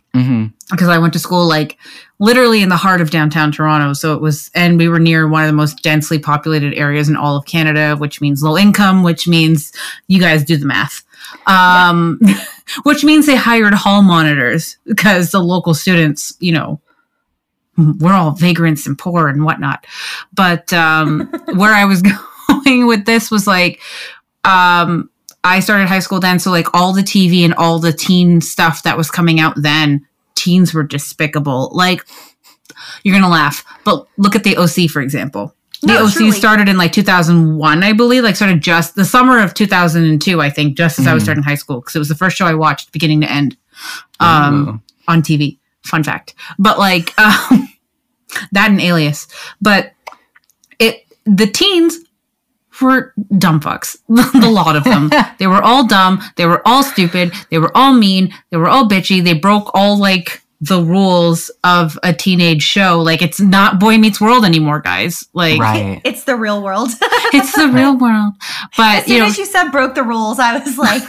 because 0.70 0.88
I 0.88 0.96
went 0.98 1.12
to 1.12 1.18
school 1.18 1.46
like 1.46 1.76
literally 2.18 2.62
in 2.62 2.70
the 2.70 2.76
heart 2.76 3.02
of 3.02 3.10
downtown 3.10 3.52
Toronto. 3.52 3.92
So 3.92 4.14
it 4.14 4.22
was, 4.22 4.50
and 4.54 4.78
we 4.78 4.88
were 4.88 4.98
near 4.98 5.28
one 5.28 5.42
of 5.44 5.46
the 5.48 5.52
most 5.52 5.82
densely 5.82 6.18
populated 6.18 6.72
areas 6.72 7.08
in 7.10 7.16
all 7.16 7.36
of 7.36 7.44
Canada, 7.44 7.96
which 7.96 8.22
means 8.22 8.42
low 8.42 8.56
income, 8.56 9.02
which 9.02 9.28
means 9.28 9.72
you 10.08 10.18
guys 10.18 10.42
do 10.42 10.56
the 10.56 10.64
math. 10.64 11.04
Um, 11.46 12.18
which 12.84 13.04
means 13.04 13.26
they 13.26 13.36
hired 13.36 13.74
hall 13.74 14.00
monitors 14.02 14.78
because 14.86 15.30
the 15.32 15.40
local 15.40 15.74
students, 15.74 16.32
you 16.40 16.52
know, 16.52 16.80
we're 17.76 18.14
all 18.14 18.30
vagrants 18.30 18.86
and 18.86 18.98
poor 18.98 19.28
and 19.28 19.44
whatnot. 19.44 19.86
But 20.32 20.72
um, 20.72 21.26
where 21.54 21.74
I 21.74 21.84
was 21.84 22.00
going 22.00 22.16
with 22.66 23.04
this 23.04 23.30
was 23.30 23.46
like, 23.46 23.80
um, 24.44 25.10
I 25.44 25.60
started 25.60 25.88
high 25.88 26.00
school 26.00 26.20
then, 26.20 26.38
so 26.38 26.50
like 26.50 26.74
all 26.74 26.92
the 26.92 27.02
TV 27.02 27.44
and 27.44 27.54
all 27.54 27.78
the 27.78 27.92
teen 27.92 28.40
stuff 28.40 28.82
that 28.82 28.96
was 28.96 29.10
coming 29.10 29.38
out 29.40 29.54
then, 29.56 30.06
teens 30.34 30.74
were 30.74 30.82
despicable. 30.82 31.70
Like 31.72 32.04
you're 33.04 33.14
gonna 33.14 33.30
laugh, 33.32 33.64
but 33.84 34.06
look 34.16 34.34
at 34.34 34.44
the 34.44 34.56
OC 34.56 34.90
for 34.90 35.00
example. 35.00 35.54
The 35.82 35.88
No, 35.88 36.04
OC 36.06 36.12
truly. 36.14 36.30
started 36.32 36.68
in 36.68 36.76
like 36.78 36.92
2001, 36.92 37.82
I 37.84 37.92
believe, 37.92 38.24
like 38.24 38.34
sort 38.36 38.50
of 38.50 38.60
just 38.60 38.94
the 38.96 39.04
summer 39.04 39.38
of 39.40 39.54
2002, 39.54 40.40
I 40.40 40.50
think, 40.50 40.76
just 40.76 40.98
as 40.98 41.06
I 41.06 41.12
was 41.14 41.22
Mhm. 41.22 41.26
starting 41.26 41.42
high 41.44 41.54
school 41.54 41.80
because 41.80 41.94
it 41.94 41.98
was 42.00 42.08
the 42.08 42.14
first 42.14 42.36
show 42.36 42.46
I 42.46 42.54
watched 42.54 42.92
beginning 42.92 43.20
to 43.20 43.30
end 43.30 43.56
um, 44.20 44.68
Ooh. 44.68 44.80
on 45.06 45.22
TV. 45.22 45.58
Fun 45.84 46.02
fact, 46.02 46.34
but 46.58 46.78
like 46.78 47.16
um, 47.20 47.68
that 48.52 48.70
and 48.70 48.80
Alias, 48.80 49.28
but 49.60 49.92
it 50.80 51.06
the 51.24 51.46
teens 51.46 51.98
were 52.80 53.14
dumb 53.38 53.60
fucks. 53.60 53.96
the 54.08 54.50
lot 54.50 54.76
of 54.76 54.84
them. 54.84 55.10
they 55.38 55.46
were 55.46 55.62
all 55.62 55.86
dumb. 55.86 56.22
They 56.36 56.46
were 56.46 56.66
all 56.66 56.82
stupid. 56.82 57.32
They 57.50 57.58
were 57.58 57.76
all 57.76 57.92
mean. 57.92 58.32
They 58.50 58.56
were 58.56 58.68
all 58.68 58.88
bitchy. 58.88 59.22
They 59.22 59.34
broke 59.34 59.70
all 59.74 59.98
like 59.98 60.42
the 60.60 60.82
rules 60.82 61.50
of 61.64 61.98
a 62.02 62.12
teenage 62.12 62.62
show. 62.62 63.00
Like 63.00 63.22
it's 63.22 63.40
not 63.40 63.78
Boy 63.78 63.98
Meets 63.98 64.20
World 64.20 64.44
anymore, 64.44 64.80
guys. 64.80 65.26
Like 65.34 65.60
right. 65.60 66.00
It's 66.04 66.24
the 66.24 66.36
real 66.36 66.62
world. 66.62 66.90
it's 67.32 67.54
the 67.54 67.68
real 67.68 67.96
world. 67.96 68.34
But 68.76 68.98
as 68.98 69.04
soon 69.04 69.14
you 69.14 69.20
know, 69.20 69.26
as 69.26 69.38
you 69.38 69.46
said 69.46 69.70
broke 69.70 69.94
the 69.94 70.02
rules, 70.02 70.38
I 70.38 70.58
was 70.58 70.78
like, 70.78 71.02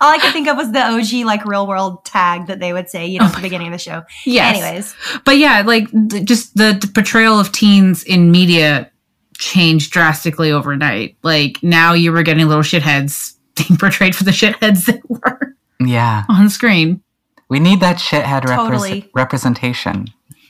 all 0.00 0.10
I 0.10 0.18
could 0.20 0.32
think 0.32 0.48
of 0.48 0.56
was 0.56 0.72
the 0.72 0.80
OG 0.80 1.26
like 1.26 1.44
real 1.44 1.66
world 1.66 2.04
tag 2.04 2.46
that 2.46 2.60
they 2.60 2.72
would 2.72 2.88
say, 2.88 3.06
you 3.06 3.18
know, 3.18 3.26
Oh 3.26 3.28
at 3.28 3.32
the 3.32 3.38
oh 3.38 3.40
my 3.40 3.42
beginning 3.42 3.66
of 3.68 3.72
the 3.72 3.78
show. 3.78 4.02
yes. 4.24 4.56
Anyways, 4.56 4.94
but 5.24 5.36
yeah, 5.38 5.62
like 5.64 5.90
th- 5.90 6.24
just 6.24 6.56
the, 6.56 6.78
the 6.80 6.90
portrayal 6.92 7.38
of 7.38 7.52
teens 7.52 8.02
in 8.04 8.30
media 8.30 8.90
changed 9.38 9.92
drastically 9.92 10.50
overnight. 10.52 11.16
Like 11.22 11.62
now 11.62 11.92
you 11.92 12.12
were 12.12 12.22
getting 12.22 12.46
little 12.48 12.62
shitheads 12.62 13.34
being 13.56 13.78
portrayed 13.78 14.14
for 14.16 14.24
the 14.24 14.30
shitheads 14.30 14.86
they 14.86 15.00
were 15.08 15.54
Yeah. 15.80 16.24
on 16.28 16.48
screen. 16.50 17.02
We 17.48 17.60
need 17.60 17.80
that 17.80 17.96
shithead 17.98 18.42
repres- 18.42 18.56
Totally. 18.56 19.10
representation. 19.14 20.06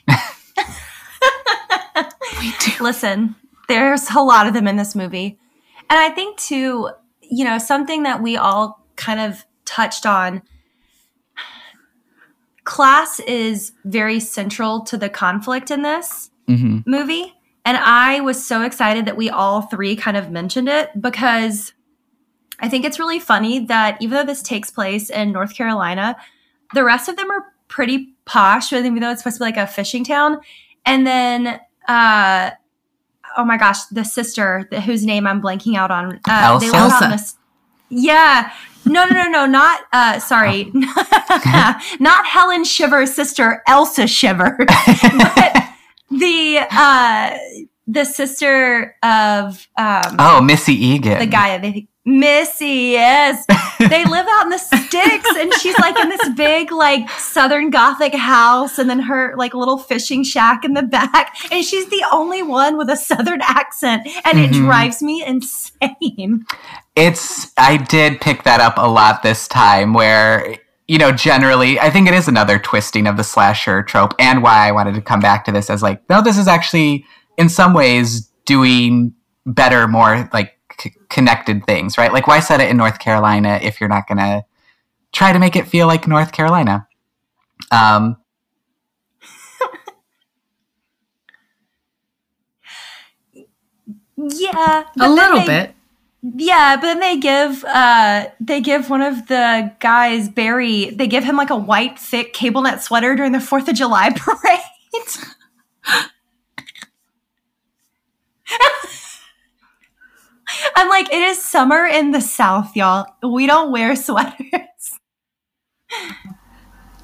We 2.40 2.52
do. 2.60 2.72
listen, 2.82 3.36
there's 3.68 4.10
a 4.10 4.20
lot 4.20 4.46
of 4.46 4.52
them 4.54 4.66
in 4.66 4.76
this 4.76 4.94
movie. 4.94 5.38
And 5.88 5.98
I 5.98 6.10
think 6.10 6.36
too, 6.38 6.90
you 7.22 7.44
know, 7.44 7.58
something 7.58 8.02
that 8.02 8.20
we 8.22 8.36
all 8.36 8.84
kind 8.96 9.20
of 9.20 9.44
touched 9.64 10.04
on 10.04 10.42
class 12.64 13.20
is 13.20 13.72
very 13.84 14.20
central 14.20 14.80
to 14.82 14.96
the 14.96 15.08
conflict 15.08 15.70
in 15.70 15.82
this 15.82 16.30
hmm 16.46 16.78
movie. 16.86 17.32
And 17.64 17.78
I 17.78 18.20
was 18.20 18.44
so 18.44 18.62
excited 18.62 19.06
that 19.06 19.16
we 19.16 19.30
all 19.30 19.62
three 19.62 19.96
kind 19.96 20.16
of 20.16 20.30
mentioned 20.30 20.68
it 20.68 20.90
because 21.00 21.72
I 22.60 22.68
think 22.68 22.84
it's 22.84 22.98
really 22.98 23.18
funny 23.18 23.64
that 23.66 23.96
even 24.00 24.16
though 24.16 24.24
this 24.24 24.42
takes 24.42 24.70
place 24.70 25.10
in 25.10 25.32
North 25.32 25.54
Carolina, 25.54 26.16
the 26.74 26.84
rest 26.84 27.08
of 27.08 27.16
them 27.16 27.30
are 27.30 27.52
pretty 27.68 28.14
posh, 28.26 28.72
even 28.72 29.00
though 29.00 29.10
it's 29.10 29.22
supposed 29.22 29.36
to 29.36 29.40
be 29.40 29.44
like 29.44 29.56
a 29.56 29.66
fishing 29.66 30.04
town. 30.04 30.40
And 30.84 31.06
then, 31.06 31.60
uh, 31.88 32.50
oh 33.36 33.44
my 33.44 33.56
gosh, 33.56 33.84
the 33.86 34.04
sister 34.04 34.68
the, 34.70 34.80
whose 34.80 35.04
name 35.04 35.26
I'm 35.26 35.40
blanking 35.40 35.76
out 35.76 35.90
on. 35.90 36.20
Uh, 36.28 36.40
Elsa? 36.42 36.66
live 36.66 36.74
out 36.74 37.02
in 37.02 37.10
this- 37.10 37.36
yeah. 37.88 38.52
No, 38.86 39.06
no, 39.06 39.14
no, 39.14 39.28
no, 39.30 39.46
not, 39.46 39.80
uh, 39.92 40.18
sorry. 40.18 40.70
not 40.74 42.26
Helen 42.26 42.64
Shiver's 42.64 43.14
sister, 43.14 43.62
Elsa 43.66 44.06
Shiver. 44.06 44.56
but 44.66 45.53
the, 46.18 46.58
uh, 46.70 47.36
the 47.86 48.04
sister 48.04 48.96
of, 49.02 49.66
um, 49.76 50.16
Oh, 50.18 50.40
Missy 50.42 50.74
Egan. 50.74 51.18
the 51.18 51.26
guy 51.26 51.58
they 51.58 51.72
think 51.72 51.88
Missy, 52.06 52.90
yes. 52.92 53.46
they 53.78 54.04
live 54.04 54.26
out 54.28 54.42
in 54.44 54.50
the 54.50 54.58
sticks 54.58 55.28
and 55.38 55.52
she's 55.54 55.78
like 55.78 55.98
in 55.98 56.10
this 56.10 56.28
big 56.36 56.70
like 56.70 57.08
southern 57.12 57.70
gothic 57.70 58.14
house 58.14 58.78
and 58.78 58.90
then 58.90 59.00
her 59.00 59.34
like 59.38 59.54
little 59.54 59.78
fishing 59.78 60.22
shack 60.22 60.66
in 60.66 60.74
the 60.74 60.82
back 60.82 61.34
and 61.50 61.64
she's 61.64 61.88
the 61.88 62.04
only 62.12 62.42
one 62.42 62.76
with 62.76 62.90
a 62.90 62.96
southern 62.96 63.40
accent 63.42 64.06
and 64.26 64.38
it 64.38 64.50
Mhm. 64.50 64.66
drives 64.66 65.02
me 65.02 65.24
insane. 65.24 66.44
It's 66.94 67.50
I 67.56 67.78
did 67.78 68.20
pick 68.20 68.42
that 68.44 68.60
up 68.60 68.74
a 68.76 68.86
lot 68.86 69.22
this 69.22 69.48
time 69.48 69.94
where 69.94 70.56
you 70.88 70.98
know 70.98 71.12
generally 71.12 71.78
I 71.80 71.90
think 71.90 72.08
it 72.08 72.14
is 72.14 72.28
another 72.28 72.58
twisting 72.58 73.06
of 73.06 73.16
the 73.16 73.24
slasher 73.24 73.82
trope 73.82 74.14
and 74.18 74.42
why 74.42 74.68
I 74.68 74.72
wanted 74.72 74.94
to 74.96 75.00
come 75.00 75.20
back 75.20 75.44
to 75.46 75.52
this 75.52 75.70
as 75.70 75.82
like 75.82 76.02
no 76.10 76.20
this 76.22 76.36
is 76.38 76.46
actually 76.48 77.04
in 77.38 77.48
some 77.48 77.72
ways 77.74 78.30
doing 78.44 79.14
better 79.46 79.88
more 79.88 80.28
like 80.32 80.58
c- 80.80 80.94
connected 81.08 81.64
things 81.66 81.96
right 81.96 82.12
like 82.12 82.26
why 82.26 82.40
set 82.40 82.60
it 82.60 82.68
in 82.70 82.76
North 82.76 82.98
Carolina 82.98 83.58
if 83.62 83.80
you're 83.80 83.88
not 83.88 84.06
going 84.06 84.18
to 84.18 84.44
try 85.12 85.32
to 85.32 85.38
make 85.38 85.56
it 85.56 85.66
feel 85.68 85.86
like 85.86 86.06
North 86.06 86.32
Carolina 86.32 86.86
um 87.70 88.16
Yeah. 94.16 94.84
A 95.00 95.08
little 95.08 95.40
they- 95.40 95.46
bit. 95.46 95.73
Yeah, 96.26 96.76
but 96.76 96.82
then 96.82 97.00
they 97.00 97.18
give 97.18 97.62
uh 97.64 98.28
they 98.40 98.60
give 98.62 98.88
one 98.88 99.02
of 99.02 99.26
the 99.26 99.70
guys, 99.80 100.28
Barry, 100.30 100.88
they 100.90 101.06
give 101.06 101.22
him 101.22 101.36
like 101.36 101.50
a 101.50 101.56
white 101.56 101.98
thick 101.98 102.32
cable 102.32 102.62
net 102.62 102.82
sweater 102.82 103.14
during 103.14 103.32
the 103.32 103.40
Fourth 103.40 103.68
of 103.68 103.74
July 103.74 104.10
parade. 104.16 104.60
I'm 110.76 110.88
like, 110.88 111.12
it 111.12 111.22
is 111.22 111.42
summer 111.42 111.86
in 111.86 112.10
the 112.12 112.20
South, 112.20 112.76
y'all. 112.76 113.06
We 113.22 113.46
don't 113.46 113.72
wear 113.72 113.96
sweaters. 113.96 114.38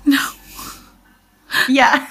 No. 0.04 0.18
Yeah. 1.68 2.06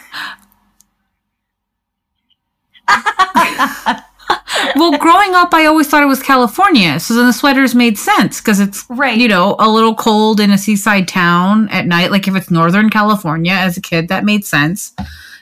well, 4.75 4.98
growing 4.98 5.33
up, 5.36 5.53
I 5.53 5.65
always 5.65 5.88
thought 5.88 6.03
it 6.03 6.07
was 6.07 6.21
California. 6.21 7.00
So 7.00 7.13
then 7.15 7.27
the 7.27 7.33
sweaters 7.33 7.74
made 7.75 7.98
sense 7.98 8.39
because 8.39 8.59
it's, 8.59 8.86
Right. 8.89 9.17
you 9.17 9.27
know, 9.27 9.55
a 9.59 9.69
little 9.69 9.95
cold 9.95 10.39
in 10.39 10.51
a 10.51 10.57
seaside 10.57 11.07
town 11.07 11.69
at 11.69 11.88
night. 11.88 12.12
Like 12.12 12.27
if 12.27 12.36
it's 12.36 12.51
Northern 12.51 12.89
California 12.89 13.53
as 13.53 13.77
a 13.77 13.81
kid, 13.81 14.07
that 14.09 14.25
made 14.25 14.45
sense. 14.45 14.93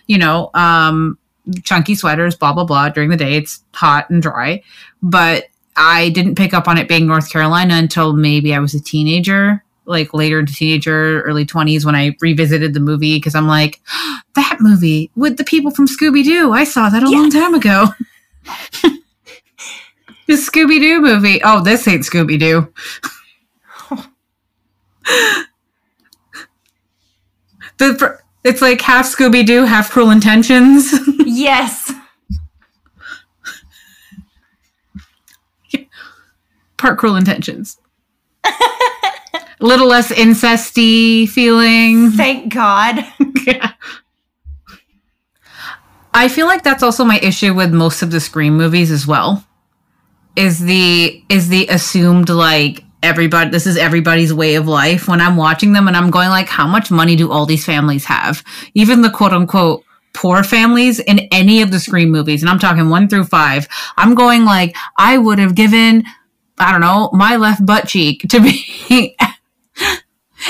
You 0.08 0.18
know, 0.18 0.50
um, 0.54 1.18
chunky 1.64 1.96
sweaters, 1.96 2.36
blah, 2.36 2.54
blah, 2.54 2.64
blah. 2.66 2.90
During 2.90 3.10
the 3.10 3.18
day, 3.18 3.36
it's 3.36 3.64
hot 3.74 4.10
and 4.10 4.22
dry. 4.22 4.64
But 5.02 5.46
I 5.76 6.10
didn't 6.10 6.36
pick 6.36 6.54
up 6.54 6.68
on 6.68 6.78
it 6.78 6.88
being 6.88 7.08
North 7.08 7.30
Carolina 7.32 7.76
until 7.76 8.14
maybe 8.14 8.54
I 8.54 8.60
was 8.60 8.74
a 8.74 8.80
teenager, 8.82 9.64
like 9.86 10.14
later 10.14 10.40
into 10.40 10.54
teenager, 10.54 11.22
early 11.22 11.46
20s 11.46 11.86
when 11.86 11.96
I 11.96 12.16
revisited 12.22 12.74
the 12.74 12.80
movie 12.80 13.18
because 13.18 13.36
I'm 13.36 13.48
like, 13.48 13.82
that 14.36 14.58
movie 14.60 15.12
with 15.16 15.38
the 15.38 15.44
people 15.44 15.72
from 15.72 15.88
Scooby 15.88 16.24
Doo. 16.24 16.52
I 16.52 16.64
saw 16.64 16.90
that 16.90 17.04
a 17.04 17.10
long 17.10 17.30
time 17.30 17.54
ago. 17.54 17.88
the 20.28 20.34
Scooby 20.34 20.80
Doo 20.80 21.02
movie. 21.02 21.42
Oh, 21.44 21.64
this 21.64 21.88
ain't 21.88 22.04
Scooby 22.04 22.40
Doo. 22.40 22.74
the 27.78 28.20
it's 28.44 28.62
like 28.62 28.80
half 28.82 29.06
Scooby 29.06 29.46
Doo, 29.46 29.66
half 29.66 29.92
Cruel 29.92 30.12
Intentions. 30.12 30.94
yes. 31.26 31.92
Part 36.78 36.98
Cruel 37.00 37.16
Intentions. 37.16 37.78
A 38.46 38.54
little 39.60 39.88
less 39.88 40.12
incesty 40.12 41.28
feeling. 41.28 42.12
Thank 42.12 42.54
God. 42.54 43.04
Yeah. 43.46 43.72
I 46.18 46.30
feel 46.30 46.48
like 46.48 46.64
that's 46.64 46.82
also 46.82 47.06
my 47.06 47.20
issue 47.20 47.54
with 47.54 47.72
most 47.72 48.02
of 48.02 48.10
the 48.10 48.20
Scream 48.20 48.58
movies 48.58 48.90
as 48.90 49.06
well. 49.06 49.46
Is 50.36 50.60
the 50.60 51.24
is 51.30 51.48
the 51.48 51.68
assumed 51.68 52.30
like 52.30 52.84
everybody 53.04 53.52
this 53.52 53.68
is 53.68 53.78
everybody's 53.78 54.34
way 54.34 54.56
of 54.56 54.68
life 54.68 55.08
when 55.08 55.22
I'm 55.22 55.38
watching 55.38 55.74
them 55.74 55.88
and 55.88 55.96
I'm 55.96 56.10
going 56.10 56.30
like 56.30 56.48
how 56.48 56.66
much 56.66 56.90
money 56.90 57.16
do 57.16 57.32
all 57.32 57.46
these 57.46 57.66
families 57.66 58.06
have? 58.06 58.44
Even 58.74 59.04
the 59.04 59.12
quote 59.12 59.32
unquote 59.32 59.84
poor 60.14 60.44
families 60.44 61.00
in 61.00 61.20
any 61.32 61.62
of 61.62 61.70
the 61.70 61.80
Scream 61.80 62.10
movies 62.10 62.42
and 62.42 62.50
I'm 62.50 62.58
talking 62.58 62.90
1 62.90 63.10
through 63.10 63.26
5. 63.26 63.68
I'm 63.98 64.16
going 64.16 64.44
like 64.44 64.76
I 64.98 65.20
would 65.20 65.38
have 65.38 65.54
given 65.54 66.04
I 66.58 66.72
don't 66.72 66.82
know, 66.82 67.12
my 67.14 67.36
left 67.36 67.64
butt 67.64 67.88
cheek 67.88 68.26
to 68.30 68.40
be 68.40 69.16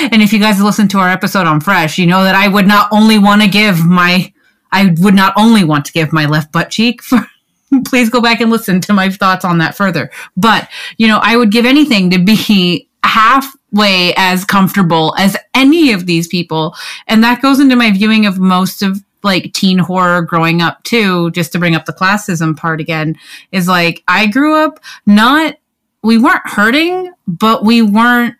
And 0.00 0.22
if 0.22 0.32
you 0.32 0.38
guys 0.38 0.62
listen 0.62 0.88
to 0.88 0.98
our 0.98 1.08
episode 1.10 1.46
on 1.46 1.60
Fresh, 1.60 1.98
you 1.98 2.06
know 2.06 2.24
that 2.24 2.34
I 2.34 2.48
would 2.48 2.66
not 2.66 2.88
only 2.92 3.18
want 3.18 3.42
to 3.42 3.48
give 3.48 3.84
my, 3.84 4.32
I 4.72 4.94
would 4.98 5.14
not 5.14 5.32
only 5.36 5.64
want 5.64 5.84
to 5.86 5.92
give 5.92 6.12
my 6.12 6.26
left 6.26 6.52
butt 6.52 6.70
cheek 6.70 7.02
for, 7.02 7.26
please 7.84 8.10
go 8.10 8.20
back 8.20 8.40
and 8.40 8.50
listen 8.50 8.80
to 8.82 8.92
my 8.92 9.10
thoughts 9.10 9.44
on 9.44 9.58
that 9.58 9.76
further. 9.76 10.10
But, 10.36 10.68
you 10.96 11.06
know, 11.06 11.20
I 11.22 11.36
would 11.36 11.50
give 11.50 11.66
anything 11.66 12.10
to 12.10 12.18
be 12.18 12.88
halfway 13.04 14.14
as 14.16 14.44
comfortable 14.44 15.14
as 15.18 15.36
any 15.54 15.92
of 15.92 16.06
these 16.06 16.26
people. 16.26 16.74
And 17.06 17.22
that 17.24 17.42
goes 17.42 17.60
into 17.60 17.76
my 17.76 17.90
viewing 17.90 18.26
of 18.26 18.38
most 18.38 18.82
of 18.82 19.02
like 19.22 19.52
teen 19.52 19.78
horror 19.78 20.22
growing 20.22 20.62
up 20.62 20.82
too, 20.84 21.30
just 21.32 21.52
to 21.52 21.58
bring 21.58 21.74
up 21.74 21.84
the 21.86 21.92
classism 21.92 22.56
part 22.56 22.80
again, 22.80 23.16
is 23.52 23.66
like, 23.66 24.02
I 24.06 24.26
grew 24.26 24.54
up 24.54 24.80
not, 25.06 25.56
we 26.02 26.18
weren't 26.18 26.46
hurting, 26.46 27.12
but 27.26 27.64
we 27.64 27.82
weren't 27.82 28.36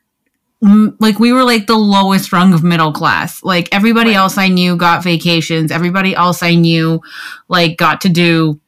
like 0.61 1.19
we 1.21 1.33
were 1.33 1.45
like 1.45 1.67
the 1.67 1.77
lowest 1.79 2.33
rung 2.33 2.53
of 2.53 2.65
middle 2.65 2.93
class. 2.93 3.43
Like 3.45 3.69
everybody 3.73 4.11
Right. 4.11 4.17
else 4.17 4.37
I 4.39 4.49
knew 4.49 4.77
got 4.77 5.05
vacations. 5.05 5.71
Everybody 5.71 6.15
else 6.15 6.43
I 6.43 6.55
knew 6.55 7.01
like 7.49 7.77
got 7.77 8.01
to 8.03 8.09
do 8.09 8.61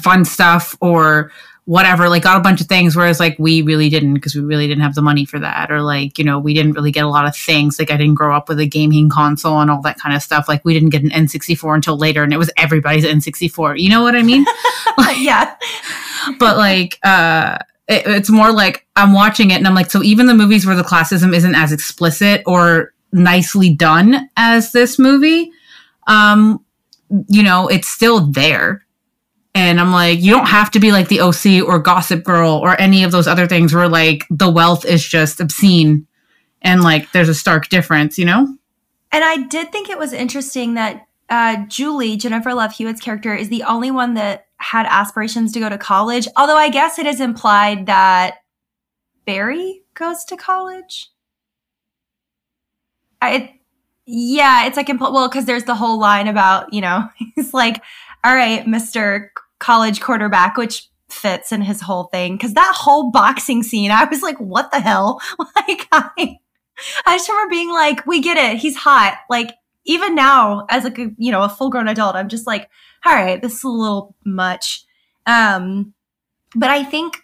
fun 0.00 0.24
stuff 0.24 0.76
or 0.80 1.32
whatever, 1.64 2.08
like 2.08 2.22
got 2.22 2.36
a 2.36 2.40
bunch 2.40 2.60
of 2.60 2.66
things. 2.68 2.94
Whereas 2.94 3.18
like 3.18 3.34
we 3.38 3.62
really 3.62 3.88
didn't 3.88 4.14
because 4.14 4.34
we 4.34 4.42
really 4.42 4.68
didn't 4.68 4.82
have 4.82 4.94
the 4.94 5.02
money 5.02 5.24
for 5.24 5.38
that. 5.40 5.70
Or 5.72 5.80
like, 5.80 6.18
you 6.18 6.24
know, 6.24 6.38
we 6.38 6.54
didn't 6.54 6.72
really 6.74 6.92
get 6.92 7.04
a 7.04 7.08
lot 7.08 7.26
of 7.26 7.34
things. 7.34 7.78
Like 7.78 7.90
I 7.90 7.96
didn't 7.96 8.14
grow 8.14 8.36
up 8.36 8.48
with 8.48 8.60
a 8.60 8.66
gaming 8.66 9.08
console 9.08 9.60
and 9.60 9.70
all 9.70 9.80
that 9.82 9.98
kind 9.98 10.14
of 10.14 10.22
stuff. 10.22 10.46
Like 10.48 10.64
we 10.64 10.74
didn't 10.74 10.90
get 10.90 11.02
an 11.02 11.10
N64 11.10 11.74
until 11.74 11.96
later 11.96 12.22
and 12.22 12.32
it 12.32 12.36
was 12.38 12.50
everybody's 12.56 13.04
N64. 13.04 13.80
You 13.80 13.88
know 13.88 14.02
what 14.02 14.14
I 14.14 14.22
mean? 14.22 14.44
yeah. 15.18 15.56
but 16.38 16.56
like 16.56 16.98
uh 17.02 17.58
it, 17.88 18.02
it's 18.06 18.30
more 18.30 18.52
like 18.52 18.86
i'm 18.96 19.12
watching 19.12 19.50
it 19.50 19.54
and 19.54 19.66
i'm 19.66 19.74
like 19.74 19.90
so 19.90 20.02
even 20.02 20.26
the 20.26 20.34
movies 20.34 20.66
where 20.66 20.76
the 20.76 20.82
classism 20.82 21.34
isn't 21.34 21.54
as 21.54 21.72
explicit 21.72 22.42
or 22.46 22.92
nicely 23.12 23.72
done 23.72 24.28
as 24.36 24.72
this 24.72 24.98
movie 24.98 25.50
um 26.06 26.64
you 27.28 27.42
know 27.42 27.68
it's 27.68 27.88
still 27.88 28.26
there. 28.26 28.82
And 29.54 29.80
i'm 29.80 29.92
like 29.92 30.20
you 30.20 30.32
don't 30.32 30.48
have 30.48 30.70
to 30.72 30.80
be 30.80 30.92
like 30.92 31.08
the 31.08 31.20
oc 31.20 31.46
or 31.66 31.78
gossip 31.78 32.24
girl 32.24 32.52
or 32.52 32.78
any 32.80 33.04
of 33.04 33.12
those 33.12 33.26
other 33.26 33.46
things 33.46 33.72
where 33.72 33.88
like 33.88 34.24
the 34.28 34.50
wealth 34.50 34.84
is 34.84 35.06
just 35.06 35.40
obscene 35.40 36.06
and 36.62 36.82
like 36.82 37.12
there's 37.12 37.28
a 37.28 37.34
stark 37.34 37.68
difference 37.68 38.18
you 38.18 38.24
know? 38.24 38.56
And 39.12 39.24
I 39.24 39.46
did 39.46 39.72
think 39.72 39.88
it 39.88 39.98
was 39.98 40.12
interesting 40.12 40.74
that 40.74 41.06
uh, 41.28 41.64
Julie, 41.68 42.16
Jennifer 42.16 42.54
Love 42.54 42.72
Hewitt's 42.74 43.00
character, 43.00 43.34
is 43.34 43.48
the 43.48 43.62
only 43.62 43.90
one 43.90 44.14
that 44.14 44.45
had 44.58 44.86
aspirations 44.86 45.52
to 45.52 45.60
go 45.60 45.68
to 45.68 45.78
college. 45.78 46.26
Although 46.36 46.56
I 46.56 46.70
guess 46.70 46.98
it 46.98 47.06
is 47.06 47.20
implied 47.20 47.86
that 47.86 48.36
Barry 49.26 49.82
goes 49.94 50.24
to 50.26 50.36
college. 50.36 51.10
I, 53.20 53.58
yeah, 54.06 54.66
it's 54.66 54.76
like 54.76 54.88
impl- 54.88 55.12
well, 55.12 55.28
because 55.28 55.46
there's 55.46 55.64
the 55.64 55.74
whole 55.74 55.98
line 55.98 56.28
about 56.28 56.72
you 56.72 56.80
know 56.80 57.08
he's 57.34 57.52
like, 57.54 57.82
all 58.24 58.34
right, 58.34 58.66
Mister 58.66 59.32
College 59.58 60.00
quarterback, 60.00 60.56
which 60.56 60.88
fits 61.08 61.52
in 61.52 61.62
his 61.62 61.80
whole 61.80 62.04
thing. 62.04 62.36
Because 62.36 62.54
that 62.54 62.74
whole 62.76 63.10
boxing 63.10 63.62
scene, 63.62 63.90
I 63.90 64.04
was 64.04 64.22
like, 64.22 64.38
what 64.38 64.70
the 64.70 64.80
hell? 64.80 65.20
Like 65.56 65.86
I. 65.90 66.38
I 67.06 67.16
just 67.16 67.28
remember 67.28 67.50
being 67.50 67.70
like, 67.70 68.06
we 68.06 68.20
get 68.20 68.36
it. 68.36 68.58
He's 68.58 68.76
hot. 68.76 69.18
Like, 69.30 69.54
even 69.86 70.14
now, 70.14 70.66
as 70.68 70.84
like 70.84 70.98
a, 70.98 71.10
you 71.16 71.32
know, 71.32 71.42
a 71.42 71.48
full 71.48 71.70
grown 71.70 71.88
adult, 71.88 72.16
I'm 72.16 72.28
just 72.28 72.46
like, 72.46 72.68
all 73.04 73.14
right, 73.14 73.40
this 73.40 73.54
is 73.54 73.64
a 73.64 73.68
little 73.68 74.14
much. 74.24 74.84
Um, 75.26 75.94
but 76.54 76.70
I 76.70 76.84
think 76.84 77.22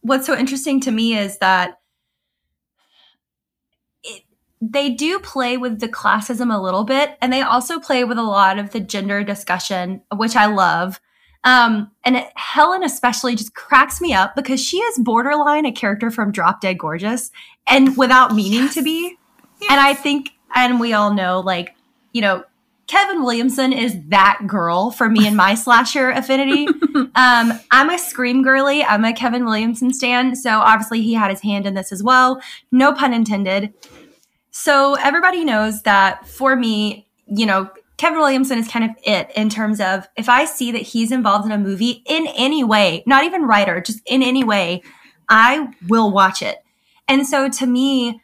what's 0.00 0.26
so 0.26 0.36
interesting 0.36 0.80
to 0.80 0.90
me 0.90 1.16
is 1.16 1.38
that 1.38 1.78
it, 4.02 4.22
they 4.60 4.90
do 4.90 5.18
play 5.20 5.56
with 5.56 5.80
the 5.80 5.88
classism 5.88 6.54
a 6.54 6.60
little 6.60 6.84
bit, 6.84 7.16
and 7.20 7.32
they 7.32 7.42
also 7.42 7.78
play 7.78 8.04
with 8.04 8.18
a 8.18 8.22
lot 8.22 8.58
of 8.58 8.72
the 8.72 8.80
gender 8.80 9.22
discussion, 9.22 10.02
which 10.14 10.36
I 10.36 10.46
love. 10.46 11.00
Um, 11.44 11.92
and 12.04 12.16
it, 12.16 12.32
Helen 12.34 12.82
especially 12.82 13.36
just 13.36 13.54
cracks 13.54 14.00
me 14.00 14.12
up 14.12 14.34
because 14.34 14.60
she 14.60 14.78
is 14.78 14.98
borderline 14.98 15.66
a 15.66 15.72
character 15.72 16.10
from 16.10 16.32
Drop 16.32 16.60
Dead 16.60 16.78
Gorgeous, 16.78 17.30
and 17.68 17.96
without 17.96 18.34
meaning 18.34 18.68
to 18.70 18.82
be. 18.82 19.16
And 19.70 19.80
I 19.80 19.94
think, 19.94 20.30
and 20.54 20.80
we 20.80 20.92
all 20.92 21.14
know, 21.14 21.40
like, 21.40 21.75
you 22.16 22.22
know, 22.22 22.42
Kevin 22.86 23.22
Williamson 23.22 23.74
is 23.74 23.94
that 24.08 24.40
girl 24.46 24.90
for 24.90 25.10
me 25.10 25.26
and 25.26 25.36
my 25.36 25.54
slasher 25.66 26.08
affinity. 26.08 26.66
Um, 27.14 27.52
I'm 27.70 27.90
a 27.90 27.98
Scream 27.98 28.42
girly. 28.42 28.82
I'm 28.82 29.04
a 29.04 29.12
Kevin 29.12 29.44
Williamson 29.44 29.92
stan. 29.92 30.34
So 30.34 30.50
obviously 30.50 31.02
he 31.02 31.12
had 31.12 31.30
his 31.30 31.42
hand 31.42 31.66
in 31.66 31.74
this 31.74 31.92
as 31.92 32.02
well. 32.02 32.40
No 32.72 32.94
pun 32.94 33.12
intended. 33.12 33.74
So 34.50 34.94
everybody 34.94 35.44
knows 35.44 35.82
that 35.82 36.26
for 36.26 36.56
me, 36.56 37.06
you 37.26 37.44
know, 37.44 37.68
Kevin 37.98 38.18
Williamson 38.18 38.58
is 38.58 38.66
kind 38.66 38.84
of 38.86 38.92
it 39.02 39.30
in 39.36 39.50
terms 39.50 39.78
of 39.78 40.08
if 40.16 40.30
I 40.30 40.46
see 40.46 40.72
that 40.72 40.80
he's 40.80 41.12
involved 41.12 41.44
in 41.44 41.52
a 41.52 41.58
movie 41.58 42.02
in 42.06 42.26
any 42.28 42.64
way, 42.64 43.02
not 43.06 43.24
even 43.24 43.42
writer, 43.42 43.82
just 43.82 44.00
in 44.06 44.22
any 44.22 44.42
way, 44.42 44.82
I 45.28 45.68
will 45.86 46.10
watch 46.10 46.40
it. 46.40 46.64
And 47.08 47.26
so 47.26 47.50
to 47.50 47.66
me, 47.66 48.22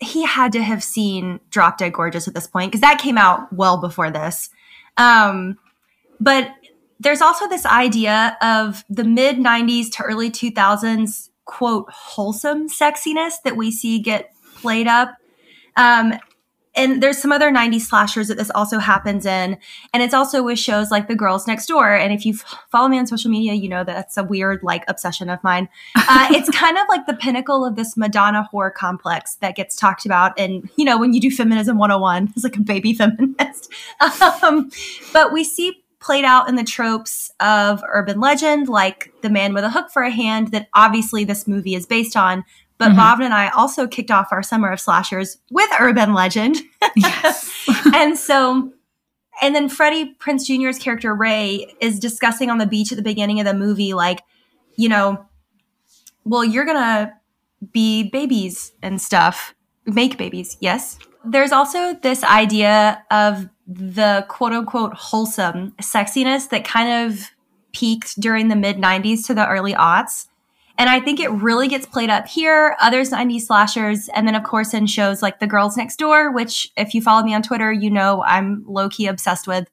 he 0.00 0.24
had 0.24 0.52
to 0.52 0.62
have 0.62 0.82
seen 0.82 1.40
Drop 1.50 1.78
Dead 1.78 1.92
Gorgeous 1.92 2.28
at 2.28 2.34
this 2.34 2.46
point 2.46 2.70
because 2.70 2.82
that 2.82 2.98
came 2.98 3.16
out 3.16 3.52
well 3.52 3.78
before 3.78 4.10
this. 4.10 4.50
Um, 4.96 5.58
but 6.20 6.50
there's 7.00 7.20
also 7.20 7.48
this 7.48 7.66
idea 7.66 8.36
of 8.42 8.84
the 8.88 9.04
mid 9.04 9.36
90s 9.36 9.90
to 9.92 10.02
early 10.02 10.30
2000s, 10.30 11.30
quote, 11.44 11.90
wholesome 11.90 12.68
sexiness 12.68 13.34
that 13.44 13.56
we 13.56 13.70
see 13.70 13.98
get 13.98 14.34
played 14.56 14.86
up. 14.86 15.16
Um, 15.76 16.14
and 16.76 17.02
there's 17.02 17.18
some 17.18 17.32
other 17.32 17.50
90s 17.50 17.82
slashers 17.82 18.28
that 18.28 18.36
this 18.36 18.50
also 18.54 18.78
happens 18.78 19.24
in. 19.24 19.58
And 19.92 20.02
it's 20.02 20.14
also 20.14 20.42
with 20.42 20.58
shows 20.58 20.90
like 20.90 21.08
The 21.08 21.16
Girls 21.16 21.46
Next 21.46 21.66
Door. 21.66 21.94
And 21.94 22.12
if 22.12 22.26
you 22.26 22.34
follow 22.70 22.88
me 22.88 22.98
on 22.98 23.06
social 23.06 23.30
media, 23.30 23.54
you 23.54 23.68
know 23.68 23.82
that 23.82 23.94
that's 23.94 24.16
a 24.16 24.24
weird, 24.24 24.62
like, 24.62 24.84
obsession 24.88 25.30
of 25.30 25.42
mine. 25.42 25.68
Uh, 26.08 26.28
it's 26.30 26.48
kind 26.50 26.78
of 26.78 26.86
like 26.88 27.04
the 27.06 27.14
pinnacle 27.14 27.64
of 27.64 27.74
this 27.74 27.96
Madonna 27.96 28.48
whore 28.52 28.72
complex 28.72 29.34
that 29.36 29.56
gets 29.56 29.74
talked 29.74 30.06
about. 30.06 30.38
And, 30.38 30.70
you 30.76 30.84
know, 30.84 30.96
when 30.98 31.12
you 31.12 31.20
do 31.20 31.32
Feminism 31.32 31.78
101, 31.78 32.32
it's 32.36 32.44
like 32.44 32.56
a 32.56 32.60
baby 32.60 32.94
feminist. 32.94 33.72
um, 34.42 34.70
but 35.12 35.32
we 35.32 35.42
see 35.42 35.82
played 35.98 36.24
out 36.24 36.48
in 36.48 36.54
the 36.54 36.62
tropes 36.62 37.32
of 37.40 37.82
urban 37.92 38.20
legend, 38.20 38.68
like 38.68 39.12
the 39.22 39.30
man 39.30 39.52
with 39.52 39.64
a 39.64 39.70
hook 39.70 39.90
for 39.90 40.02
a 40.02 40.10
hand, 40.10 40.52
that 40.52 40.68
obviously 40.74 41.24
this 41.24 41.48
movie 41.48 41.74
is 41.74 41.86
based 41.86 42.16
on. 42.16 42.44
But 42.78 42.92
Mhm. 42.92 42.96
Bob 42.96 43.20
and 43.20 43.32
I 43.32 43.48
also 43.48 43.86
kicked 43.86 44.10
off 44.10 44.28
our 44.32 44.42
summer 44.42 44.70
of 44.70 44.80
slashers 44.80 45.38
with 45.50 45.68
urban 45.80 46.12
legend. 46.14 46.58
Yes. 46.96 47.50
and 47.94 48.16
so, 48.18 48.72
and 49.42 49.54
then 49.54 49.68
Freddie 49.68 50.14
Prinze 50.18 50.44
Jr.'s 50.46 50.78
character 50.78 51.14
Ray 51.14 51.74
is 51.80 51.98
discussing 51.98 52.50
on 52.50 52.58
the 52.58 52.66
beach 52.66 52.92
at 52.92 52.96
the 52.96 53.02
beginning 53.02 53.38
of 53.40 53.46
the 53.46 53.54
movie, 53.54 53.92
like, 53.94 54.22
you 54.76 54.88
know, 54.88 55.26
well, 56.24 56.44
you're 56.44 56.64
gonna 56.64 57.12
be 57.72 58.10
babies 58.10 58.72
and 58.82 59.00
stuff, 59.00 59.54
make 59.86 60.16
babies, 60.18 60.56
yes. 60.60 60.98
There's 61.24 61.52
also 61.52 61.94
this 61.94 62.22
idea 62.24 63.02
of 63.10 63.48
the 63.66 64.24
quote 64.28 64.52
unquote 64.52 64.94
wholesome 64.94 65.72
sexiness 65.82 66.48
that 66.50 66.64
kind 66.64 67.10
of 67.10 67.30
peaked 67.72 68.18
during 68.20 68.48
the 68.48 68.56
mid 68.56 68.76
90s 68.78 69.26
to 69.26 69.34
the 69.34 69.46
early 69.48 69.72
aughts. 69.74 70.28
And 70.78 70.90
I 70.90 71.00
think 71.00 71.20
it 71.20 71.30
really 71.30 71.68
gets 71.68 71.86
played 71.86 72.10
up 72.10 72.28
here, 72.28 72.76
other 72.80 73.00
90s 73.00 73.42
slashers, 73.42 74.08
and 74.14 74.26
then, 74.26 74.34
of 74.34 74.44
course, 74.44 74.74
in 74.74 74.86
shows 74.86 75.22
like 75.22 75.40
The 75.40 75.46
Girls 75.46 75.76
Next 75.76 75.96
Door, 75.96 76.32
which, 76.32 76.70
if 76.76 76.92
you 76.92 77.00
follow 77.00 77.22
me 77.24 77.34
on 77.34 77.42
Twitter, 77.42 77.72
you 77.72 77.90
know 77.90 78.22
I'm 78.22 78.62
low 78.66 78.88
key 78.88 79.06
obsessed 79.06 79.46
with. 79.46 79.70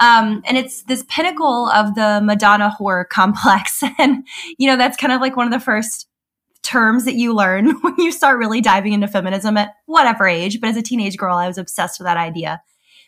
Um, 0.00 0.42
and 0.46 0.56
it's 0.56 0.82
this 0.84 1.04
pinnacle 1.08 1.68
of 1.68 1.94
the 1.94 2.20
Madonna 2.22 2.74
whore 2.78 3.08
complex. 3.08 3.82
And, 3.98 4.26
you 4.56 4.66
know, 4.66 4.76
that's 4.76 4.96
kind 4.96 5.12
of 5.12 5.20
like 5.20 5.36
one 5.36 5.46
of 5.46 5.52
the 5.52 5.60
first 5.60 6.08
terms 6.62 7.04
that 7.04 7.14
you 7.14 7.34
learn 7.34 7.70
when 7.82 7.94
you 7.98 8.10
start 8.10 8.38
really 8.38 8.60
diving 8.60 8.94
into 8.94 9.08
feminism 9.08 9.56
at 9.56 9.74
whatever 9.86 10.26
age. 10.26 10.60
But 10.60 10.70
as 10.70 10.76
a 10.76 10.82
teenage 10.82 11.16
girl, 11.16 11.36
I 11.36 11.46
was 11.46 11.58
obsessed 11.58 12.00
with 12.00 12.06
that 12.06 12.16
idea. 12.16 12.62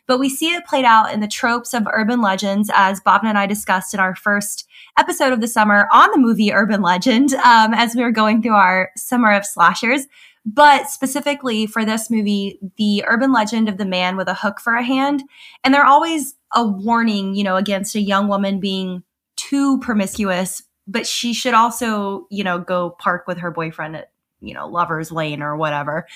But 0.06 0.18
we 0.18 0.28
see 0.28 0.52
it 0.52 0.66
played 0.66 0.84
out 0.84 1.12
in 1.12 1.20
the 1.20 1.28
tropes 1.28 1.72
of 1.72 1.86
urban 1.90 2.20
legends, 2.20 2.70
as 2.74 3.00
Bob 3.00 3.22
and 3.24 3.38
I 3.38 3.46
discussed 3.46 3.94
in 3.94 4.00
our 4.00 4.14
first 4.14 4.66
episode 4.98 5.32
of 5.32 5.40
the 5.40 5.48
summer 5.48 5.88
on 5.92 6.10
the 6.10 6.18
movie 6.18 6.52
Urban 6.52 6.82
Legend, 6.82 7.32
um, 7.34 7.74
as 7.74 7.94
we 7.94 8.02
were 8.02 8.12
going 8.12 8.42
through 8.42 8.54
our 8.54 8.90
summer 8.96 9.32
of 9.32 9.46
slashers. 9.46 10.06
But 10.44 10.90
specifically 10.90 11.66
for 11.66 11.84
this 11.84 12.10
movie, 12.10 12.58
the 12.76 13.04
urban 13.06 13.32
legend 13.32 13.68
of 13.68 13.78
the 13.78 13.84
man 13.84 14.16
with 14.16 14.28
a 14.28 14.34
hook 14.34 14.58
for 14.60 14.74
a 14.74 14.82
hand. 14.82 15.22
And 15.62 15.72
they're 15.72 15.86
always 15.86 16.34
a 16.52 16.66
warning, 16.66 17.34
you 17.34 17.44
know, 17.44 17.56
against 17.56 17.94
a 17.94 18.00
young 18.00 18.26
woman 18.26 18.58
being 18.58 19.04
too 19.36 19.78
promiscuous, 19.78 20.64
but 20.88 21.06
she 21.06 21.32
should 21.32 21.54
also, 21.54 22.26
you 22.28 22.42
know, 22.42 22.58
go 22.58 22.90
park 22.90 23.26
with 23.28 23.38
her 23.38 23.52
boyfriend 23.52 23.96
at, 23.96 24.10
you 24.40 24.52
know, 24.52 24.66
Lover's 24.66 25.12
Lane 25.12 25.42
or 25.42 25.56
whatever. 25.56 26.06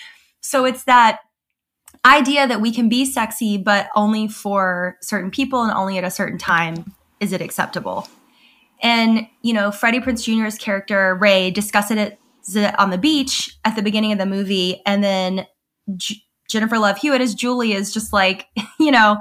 So 0.40 0.64
it's 0.64 0.84
that 0.84 1.20
idea 2.04 2.46
that 2.48 2.60
we 2.60 2.72
can 2.72 2.88
be 2.88 3.04
sexy, 3.04 3.56
but 3.58 3.88
only 3.94 4.26
for 4.26 4.96
certain 5.00 5.30
people 5.30 5.62
and 5.62 5.72
only 5.72 5.98
at 5.98 6.04
a 6.04 6.10
certain 6.10 6.38
time 6.38 6.94
is 7.20 7.32
it 7.32 7.40
acceptable. 7.40 8.08
And, 8.82 9.26
you 9.42 9.52
know, 9.52 9.70
Freddie 9.70 10.00
Prinze 10.00 10.24
Jr.'s 10.24 10.58
character, 10.58 11.16
Ray, 11.20 11.50
discusses 11.50 11.96
it 12.54 12.78
on 12.78 12.90
the 12.90 12.98
beach 12.98 13.56
at 13.64 13.76
the 13.76 13.82
beginning 13.82 14.12
of 14.12 14.18
the 14.18 14.26
movie. 14.26 14.82
And 14.86 15.02
then 15.02 15.46
J- 15.96 16.22
Jennifer 16.48 16.78
Love 16.78 16.98
Hewitt 16.98 17.20
as 17.20 17.34
Julie 17.34 17.72
is 17.72 17.92
just 17.92 18.12
like, 18.12 18.46
you 18.78 18.90
know, 18.90 19.18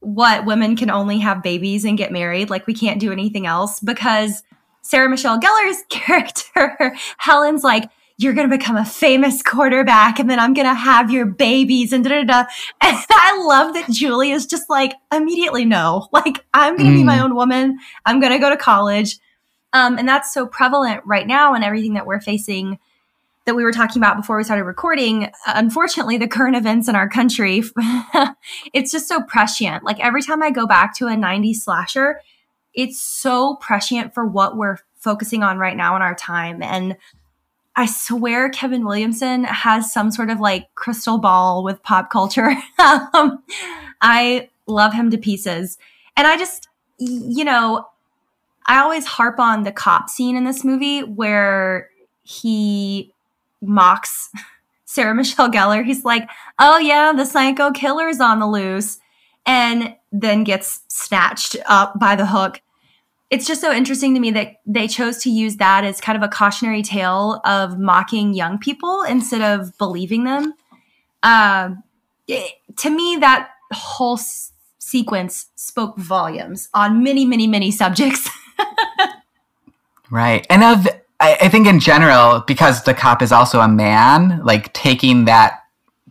what 0.00 0.44
women 0.44 0.76
can 0.76 0.90
only 0.90 1.18
have 1.18 1.42
babies 1.42 1.84
and 1.84 1.96
get 1.96 2.12
married. 2.12 2.50
Like 2.50 2.66
we 2.66 2.74
can't 2.74 3.00
do 3.00 3.12
anything 3.12 3.46
else 3.46 3.80
because 3.80 4.42
Sarah 4.82 5.08
Michelle 5.08 5.38
Gellar's 5.38 5.82
character, 5.90 6.96
Helen's 7.18 7.64
like, 7.64 7.88
you're 8.22 8.32
going 8.34 8.48
to 8.48 8.56
become 8.56 8.76
a 8.76 8.84
famous 8.84 9.42
quarterback 9.42 10.18
and 10.18 10.30
then 10.30 10.38
I'm 10.38 10.54
going 10.54 10.66
to 10.66 10.74
have 10.74 11.10
your 11.10 11.26
babies 11.26 11.92
and 11.92 12.04
da 12.04 12.10
da 12.10 12.24
da. 12.24 12.38
And 12.80 12.96
I 13.10 13.42
love 13.44 13.74
that 13.74 13.90
Julie 13.90 14.30
is 14.30 14.46
just 14.46 14.70
like, 14.70 14.94
immediately 15.12 15.64
no. 15.64 16.08
Like, 16.12 16.44
I'm 16.54 16.76
going 16.76 16.90
to 16.90 16.96
be 16.96 17.04
my 17.04 17.18
Mm. 17.18 17.24
own 17.24 17.34
woman. 17.34 17.78
I'm 18.06 18.20
going 18.20 18.32
to 18.32 18.38
go 18.38 18.50
to 18.50 18.56
college. 18.56 19.18
Um, 19.72 19.98
and 19.98 20.06
that's 20.06 20.32
so 20.32 20.46
prevalent 20.46 21.02
right 21.06 21.26
now 21.26 21.54
and 21.54 21.64
everything 21.64 21.94
that 21.94 22.06
we're 22.06 22.20
facing 22.20 22.78
that 23.44 23.54
we 23.56 23.64
were 23.64 23.72
talking 23.72 24.00
about 24.00 24.16
before 24.16 24.36
we 24.36 24.44
started 24.44 24.64
recording. 24.64 25.30
Unfortunately, 25.46 26.16
the 26.16 26.28
current 26.28 26.54
events 26.54 26.88
in 26.88 26.94
our 26.94 27.08
country, 27.08 27.62
it's 28.72 28.92
just 28.92 29.08
so 29.08 29.22
prescient. 29.22 29.82
Like 29.84 29.98
every 30.00 30.22
time 30.22 30.42
I 30.42 30.50
go 30.50 30.66
back 30.66 30.96
to 30.98 31.06
a 31.08 31.16
90s 31.16 31.56
slasher, 31.56 32.20
it's 32.74 33.00
so 33.00 33.56
prescient 33.56 34.14
for 34.14 34.26
what 34.26 34.56
we're 34.56 34.78
focusing 34.98 35.42
on 35.42 35.58
right 35.58 35.76
now 35.76 35.96
in 35.96 36.02
our 36.02 36.14
time. 36.14 36.62
And 36.62 36.96
I 37.74 37.86
swear 37.86 38.50
Kevin 38.50 38.84
Williamson 38.84 39.44
has 39.44 39.92
some 39.92 40.10
sort 40.10 40.30
of 40.30 40.40
like 40.40 40.74
crystal 40.74 41.18
ball 41.18 41.64
with 41.64 41.82
pop 41.82 42.10
culture. 42.10 42.54
um, 42.78 43.42
I 44.00 44.50
love 44.66 44.92
him 44.92 45.10
to 45.10 45.18
pieces. 45.18 45.78
And 46.16 46.26
I 46.26 46.36
just, 46.36 46.68
you 46.98 47.44
know, 47.44 47.86
I 48.66 48.78
always 48.78 49.06
harp 49.06 49.40
on 49.40 49.62
the 49.62 49.72
cop 49.72 50.08
scene 50.08 50.36
in 50.36 50.44
this 50.44 50.64
movie 50.64 51.02
where 51.02 51.88
he 52.22 53.12
mocks 53.60 54.30
Sarah 54.84 55.14
Michelle 55.14 55.50
Gellar. 55.50 55.84
He's 55.84 56.04
like, 56.04 56.28
oh, 56.58 56.78
yeah, 56.78 57.12
the 57.14 57.24
psycho 57.24 57.70
killer's 57.70 58.20
on 58.20 58.40
the 58.40 58.46
loose, 58.46 58.98
and 59.46 59.96
then 60.12 60.44
gets 60.44 60.82
snatched 60.88 61.56
up 61.66 61.98
by 61.98 62.14
the 62.14 62.26
hook. 62.26 62.60
It's 63.32 63.46
just 63.46 63.60
so 63.62 63.72
interesting 63.72 64.12
to 64.14 64.20
me 64.20 64.30
that 64.32 64.60
they 64.66 64.86
chose 64.86 65.16
to 65.22 65.30
use 65.30 65.56
that 65.56 65.84
as 65.84 66.00
kind 66.00 66.16
of 66.16 66.22
a 66.22 66.28
cautionary 66.28 66.82
tale 66.82 67.40
of 67.46 67.78
mocking 67.78 68.34
young 68.34 68.58
people 68.58 69.02
instead 69.02 69.40
of 69.40 69.76
believing 69.78 70.24
them. 70.24 70.52
Um, 71.22 71.82
it- 72.28 72.52
to 72.76 72.90
me, 72.90 73.16
that 73.20 73.48
whole 73.72 74.18
s- 74.18 74.52
sequence 74.78 75.46
spoke 75.56 75.96
volumes 75.96 76.68
on 76.74 77.02
many, 77.02 77.24
many, 77.24 77.46
many 77.46 77.70
subjects. 77.70 78.28
Right. 80.10 80.46
And 80.50 80.62
of 80.62 80.86
I, 81.20 81.38
I 81.42 81.48
think 81.48 81.66
in 81.66 81.80
general, 81.80 82.44
because 82.46 82.84
the 82.84 82.92
cop 82.92 83.22
is 83.22 83.32
also 83.32 83.60
a 83.60 83.68
man, 83.68 84.42
like 84.44 84.70
taking 84.74 85.24
that 85.24 85.61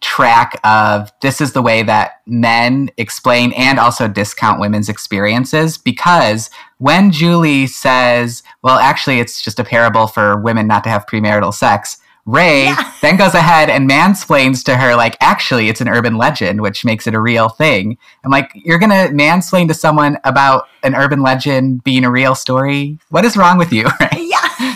track 0.01 0.59
of 0.63 1.11
this 1.21 1.39
is 1.39 1.53
the 1.53 1.61
way 1.61 1.83
that 1.83 2.21
men 2.25 2.89
explain 2.97 3.53
and 3.53 3.79
also 3.79 4.07
discount 4.07 4.59
women's 4.59 4.89
experiences 4.89 5.77
because 5.77 6.49
when 6.79 7.11
Julie 7.11 7.67
says, 7.67 8.41
well, 8.63 8.79
actually, 8.79 9.19
it's 9.19 9.41
just 9.41 9.59
a 9.59 9.63
parable 9.63 10.07
for 10.07 10.37
women 10.41 10.65
not 10.67 10.83
to 10.85 10.89
have 10.89 11.05
premarital 11.05 11.53
sex, 11.53 11.97
Ray 12.25 12.65
Yeah. 12.65 12.91
then 13.01 13.17
goes 13.17 13.33
ahead 13.35 13.69
and 13.69 13.89
mansplains 13.89 14.63
to 14.65 14.77
her, 14.77 14.95
like, 14.95 15.15
actually, 15.21 15.69
it's 15.69 15.81
an 15.81 15.87
urban 15.87 16.17
legend, 16.17 16.61
which 16.61 16.83
makes 16.85 17.05
it 17.07 17.13
a 17.13 17.19
real 17.19 17.49
thing. 17.49 17.97
I'm 18.23 18.31
like, 18.31 18.51
you're 18.55 18.79
going 18.79 18.89
to 18.91 19.13
mansplain 19.13 19.67
to 19.67 19.73
someone 19.75 20.17
about 20.23 20.67
an 20.83 20.95
urban 20.95 21.21
legend 21.21 21.83
being 21.83 22.03
a 22.03 22.11
real 22.11 22.33
story? 22.35 22.97
What 23.09 23.25
is 23.25 23.37
wrong 23.37 23.57
with 23.57 23.71
you? 23.71 23.85
Right? 23.99 24.11
yeah. 24.19 24.75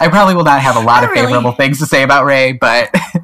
I 0.00 0.08
probably 0.08 0.34
will 0.34 0.44
not 0.44 0.60
have 0.60 0.76
a 0.76 0.80
lot 0.80 1.02
I 1.02 1.06
of 1.06 1.12
really- 1.12 1.26
favorable 1.26 1.52
things 1.52 1.78
to 1.78 1.86
say 1.86 2.02
about 2.02 2.24
Ray, 2.24 2.52
but 2.52 2.92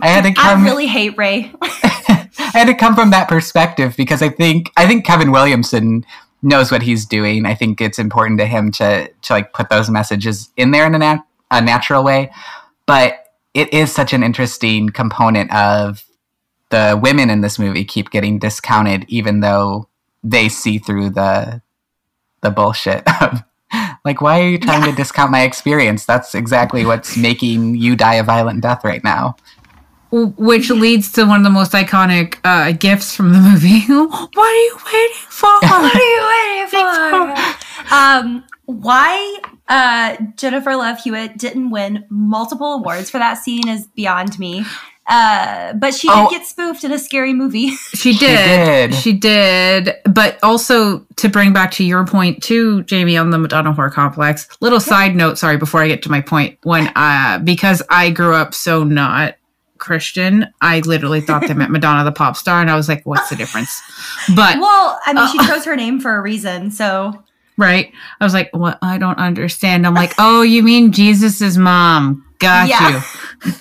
I 0.00 0.08
had 0.08 0.24
to 0.24 0.32
come. 0.32 0.60
I 0.60 0.64
really 0.64 0.86
hate 0.86 1.16
Ray. 1.16 1.52
I 1.62 2.58
had 2.58 2.66
to 2.66 2.74
come 2.74 2.94
from 2.94 3.10
that 3.10 3.28
perspective 3.28 3.94
because 3.96 4.22
I 4.22 4.28
think 4.28 4.70
I 4.76 4.86
think 4.86 5.04
Kevin 5.04 5.32
Williamson 5.32 6.04
knows 6.42 6.70
what 6.70 6.82
he's 6.82 7.06
doing. 7.06 7.46
I 7.46 7.54
think 7.54 7.80
it's 7.80 7.98
important 7.98 8.38
to 8.40 8.46
him 8.46 8.70
to 8.72 9.08
to 9.08 9.32
like 9.32 9.52
put 9.52 9.70
those 9.70 9.88
messages 9.90 10.50
in 10.56 10.70
there 10.70 10.86
in 10.86 10.94
a, 10.94 10.98
nat- 10.98 11.24
a 11.50 11.60
natural 11.60 12.04
way. 12.04 12.32
But 12.86 13.14
it 13.54 13.72
is 13.72 13.92
such 13.92 14.12
an 14.12 14.22
interesting 14.22 14.88
component 14.88 15.52
of 15.54 16.04
the 16.70 16.98
women 17.00 17.30
in 17.30 17.42
this 17.42 17.58
movie 17.58 17.84
keep 17.84 18.10
getting 18.10 18.38
discounted, 18.38 19.04
even 19.08 19.40
though 19.40 19.88
they 20.22 20.48
see 20.48 20.78
through 20.78 21.10
the 21.10 21.62
the 22.40 22.50
bullshit 22.50 23.02
of 23.22 23.42
like 24.04 24.20
why 24.20 24.40
are 24.40 24.48
you 24.48 24.58
trying 24.58 24.82
to 24.82 24.92
discount 24.94 25.30
my 25.30 25.42
experience 25.42 26.04
that's 26.04 26.34
exactly 26.34 26.84
what's 26.84 27.16
making 27.16 27.76
you 27.76 27.96
die 27.96 28.14
a 28.14 28.22
violent 28.22 28.60
death 28.60 28.84
right 28.84 29.02
now 29.02 29.34
Which 30.12 30.68
leads 30.70 31.10
to 31.12 31.24
one 31.24 31.38
of 31.40 31.44
the 31.44 31.50
most 31.50 31.72
iconic 31.72 32.36
uh, 32.44 32.72
gifts 32.72 33.16
from 33.16 33.32
the 33.32 33.38
movie. 33.38 33.80
what 33.88 34.38
are 34.38 34.52
you 34.54 34.76
waiting 34.92 35.16
for? 35.28 35.46
what 35.62 35.94
are 35.94 35.98
you 35.98 36.64
waiting 36.68 37.86
for? 37.88 37.94
um, 37.94 38.44
why 38.66 39.38
uh, 39.68 40.16
Jennifer 40.36 40.76
Love 40.76 40.98
Hewitt 41.02 41.38
didn't 41.38 41.70
win 41.70 42.04
multiple 42.10 42.74
awards 42.74 43.08
for 43.10 43.18
that 43.18 43.34
scene 43.38 43.66
is 43.68 43.86
beyond 43.96 44.38
me. 44.38 44.64
Uh, 45.06 45.72
but 45.74 45.92
she 45.94 46.08
Oh. 46.10 46.28
did 46.28 46.38
get 46.38 46.46
spoofed 46.46 46.84
in 46.84 46.92
a 46.92 46.98
scary 46.98 47.32
movie. 47.34 47.70
She 47.94 48.12
did. 48.12 48.90
did. 48.90 48.94
She 48.94 49.12
did. 49.14 49.94
But 50.04 50.38
also 50.42 51.06
to 51.16 51.28
bring 51.28 51.52
back 51.52 51.70
to 51.72 51.84
your 51.84 52.06
point 52.06 52.42
too, 52.42 52.82
Jamie, 52.84 53.16
on 53.16 53.30
the 53.30 53.38
Madonna 53.38 53.72
whore 53.72 53.90
complex. 53.90 54.46
Little 54.60 54.78
side 54.80 55.16
note, 55.16 55.38
sorry, 55.38 55.56
before 55.56 55.82
I 55.82 55.88
get 55.88 56.02
to 56.02 56.10
my 56.10 56.20
point. 56.20 56.58
When 56.62 56.88
uh 56.94 57.38
because 57.42 57.82
I 57.90 58.10
grew 58.10 58.34
up 58.34 58.54
so 58.54 58.84
not 58.84 59.34
Christian, 59.82 60.46
I 60.62 60.80
literally 60.80 61.20
thought 61.20 61.46
they 61.46 61.52
meant 61.54 61.70
Madonna 61.76 62.04
the 62.04 62.12
pop 62.12 62.36
star, 62.36 62.60
and 62.62 62.70
I 62.70 62.76
was 62.76 62.88
like, 62.88 63.04
what's 63.04 63.28
the 63.28 63.36
difference? 63.36 63.82
But 64.34 64.58
well, 64.58 64.98
I 65.04 65.12
mean, 65.12 65.28
she 65.30 65.38
Uh, 65.40 65.46
chose 65.48 65.64
her 65.66 65.76
name 65.76 66.00
for 66.00 66.14
a 66.16 66.22
reason, 66.22 66.70
so 66.70 67.22
right. 67.58 67.92
I 68.20 68.24
was 68.24 68.32
like, 68.32 68.48
what 68.52 68.78
I 68.80 68.96
don't 68.96 69.18
understand. 69.18 69.86
I'm 69.86 69.94
like, 69.94 70.14
oh, 70.18 70.40
you 70.42 70.62
mean 70.62 70.92
Jesus's 70.92 71.58
mom. 71.58 72.24
Got 72.38 72.68
Yeah. 72.68 73.02
you. 73.44 73.52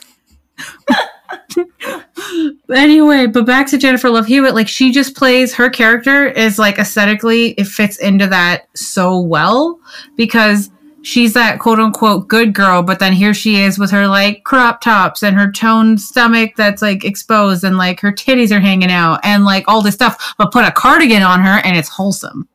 anyway, 2.74 3.26
but 3.28 3.46
back 3.46 3.68
to 3.68 3.78
Jennifer 3.78 4.10
Love 4.10 4.26
Hewitt. 4.28 4.54
Like 4.56 4.68
she 4.68 4.92
just 4.92 5.16
plays 5.16 5.54
her 5.56 5.70
character 5.70 6.28
is 6.28 6.58
like 6.60 6.78
aesthetically 6.78 7.50
it 7.52 7.66
fits 7.68 7.98
into 7.98 8.28
that 8.28 8.68
so 8.76 9.20
well 9.20 9.80
because 10.16 10.70
she's 11.04 11.34
that 11.34 11.60
quote 11.60 11.80
unquote 11.80 12.28
good 12.28 12.54
girl, 12.54 12.84
but 12.84 13.00
then 13.00 13.14
here 13.14 13.34
she 13.34 13.62
is 13.62 13.80
with 13.80 13.92
her 13.92 14.08
like 14.08 14.44
crop 14.44 14.82
tops 14.82 15.24
and 15.24 15.38
her 15.38 15.52
toned 15.52 16.00
stomach 16.02 16.54
that's 16.56 16.82
like 16.82 17.04
exposed 17.04 17.64
and 17.64 17.78
like 17.78 18.00
her 18.00 18.12
titties 18.12 18.52
are 18.52 18.60
hanging 18.60 18.92
out 18.92 19.20
and 19.24 19.46
like 19.46 19.64
all 19.68 19.82
this 19.82 19.96
stuff, 19.96 20.34
but 20.38 20.52
put 20.52 20.66
a 20.66 20.72
cardigan 20.72 21.24
on 21.24 21.42
her 21.42 21.62
and 21.64 21.78
it's 21.78 21.90
wholesome. 21.90 22.48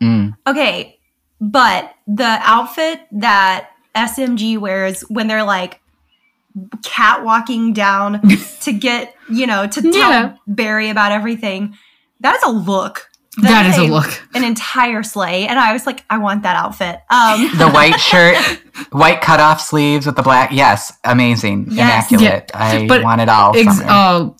Mm. 0.00 0.36
Okay, 0.46 0.98
but 1.40 1.94
the 2.06 2.38
outfit 2.42 3.00
that 3.12 3.70
SMG 3.94 4.58
wears 4.58 5.02
when 5.02 5.26
they're 5.26 5.44
like 5.44 5.80
catwalking 6.82 7.72
down 7.72 8.20
to 8.60 8.72
get, 8.72 9.14
you 9.30 9.46
know, 9.46 9.66
to 9.66 9.82
tell 9.82 9.92
Yeah. 9.92 10.36
Barry 10.46 10.90
about 10.90 11.12
everything, 11.12 11.76
that 12.20 12.36
is 12.36 12.42
a 12.42 12.50
look. 12.50 13.07
That 13.42 13.66
is 13.66 13.78
a 13.78 13.84
look. 13.90 14.08
An 14.34 14.44
entire 14.44 15.02
slay. 15.02 15.46
And 15.46 15.58
I 15.58 15.72
was 15.72 15.86
like, 15.86 16.04
I 16.10 16.18
want 16.18 16.42
that 16.42 16.56
outfit. 16.56 17.00
Um, 17.10 17.48
The 17.56 17.70
white 17.70 17.96
shirt, 18.00 18.36
white 18.90 19.20
cutoff 19.20 19.60
sleeves 19.60 20.06
with 20.06 20.16
the 20.16 20.22
black. 20.22 20.50
Yes, 20.52 20.92
amazing, 21.04 21.66
Yes. 21.70 22.10
immaculate. 22.10 22.50
I 22.54 22.86
But 22.86 23.02
want 23.02 23.20
it 23.20 23.28
all. 23.28 23.56
Ex- 23.56 23.78
summer. 23.78 23.86
oh, 23.90 24.36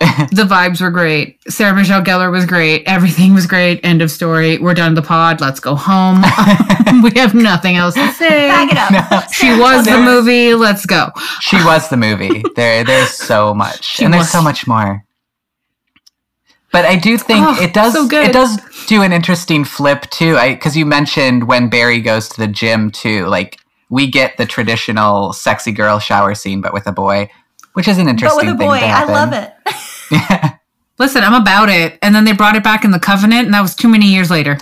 the 0.32 0.42
vibes 0.42 0.80
were 0.80 0.90
great. 0.90 1.38
Sarah 1.48 1.74
Michelle 1.76 2.02
Gellar 2.02 2.32
was 2.32 2.44
great. 2.44 2.82
Everything 2.86 3.34
was 3.34 3.46
great. 3.46 3.78
End 3.84 4.02
of 4.02 4.10
story. 4.10 4.58
We're 4.58 4.74
done 4.74 4.94
with 4.96 5.04
the 5.04 5.06
pod. 5.08 5.40
Let's 5.40 5.60
go 5.60 5.76
home. 5.76 6.22
we 7.04 7.12
have 7.20 7.34
nothing 7.34 7.76
else 7.76 7.94
to 7.94 8.10
say. 8.10 8.48
back 8.48 8.72
it 8.72 8.76
up. 8.78 9.32
She 9.32 9.56
was 9.56 9.84
the 9.86 9.98
movie. 10.00 10.54
Let's 10.54 10.86
go. 10.86 11.10
She 11.40 11.54
was 11.64 11.88
the 11.88 11.96
movie. 11.96 12.42
There, 12.56 12.82
there's 12.82 13.10
so 13.10 13.54
much, 13.54 13.84
She 13.84 14.04
and 14.04 14.12
there's 14.12 14.22
was. 14.22 14.30
so 14.32 14.42
much 14.42 14.66
more. 14.66 15.04
But 16.72 16.86
I 16.86 16.96
do 16.96 17.18
think 17.18 17.44
Oh, 17.46 17.62
it 17.62 17.74
does. 17.74 17.92
so. 17.92 18.08
It 18.10 18.32
does 18.32 18.58
do 18.86 19.02
an 19.02 19.12
interesting 19.12 19.64
flip 19.64 20.02
too. 20.10 20.36
I 20.36 20.54
because 20.54 20.76
you 20.76 20.86
mentioned 20.86 21.46
when 21.46 21.68
Barry 21.68 22.00
goes 22.00 22.28
to 22.30 22.40
the 22.40 22.48
gym 22.48 22.90
too. 22.90 23.26
Like 23.26 23.60
we 23.90 24.10
get 24.10 24.36
the 24.38 24.46
traditional 24.46 25.32
sexy 25.34 25.70
girl 25.72 25.98
shower 25.98 26.34
scene, 26.34 26.60
but 26.62 26.72
with 26.72 26.86
a 26.86 26.92
boy, 26.92 27.28
which 27.74 27.88
is 27.88 27.98
an 27.98 28.08
interesting 28.08 28.38
But 28.38 28.46
with 28.46 28.54
a 28.54 28.58
thing 28.58 28.68
boy, 28.68 28.78
I 28.86 29.04
love 29.04 29.32
it. 29.34 29.52
yeah. 30.10 30.54
Listen, 30.98 31.22
I'm 31.24 31.34
about 31.40 31.68
it. 31.68 31.98
And 32.00 32.14
then 32.14 32.24
they 32.24 32.32
brought 32.32 32.54
it 32.56 32.62
back 32.62 32.84
in 32.84 32.90
the 32.90 32.98
Covenant, 33.00 33.46
and 33.46 33.54
that 33.54 33.60
was 33.62 33.74
too 33.74 33.88
many 33.88 34.06
years 34.06 34.30
later. 34.30 34.56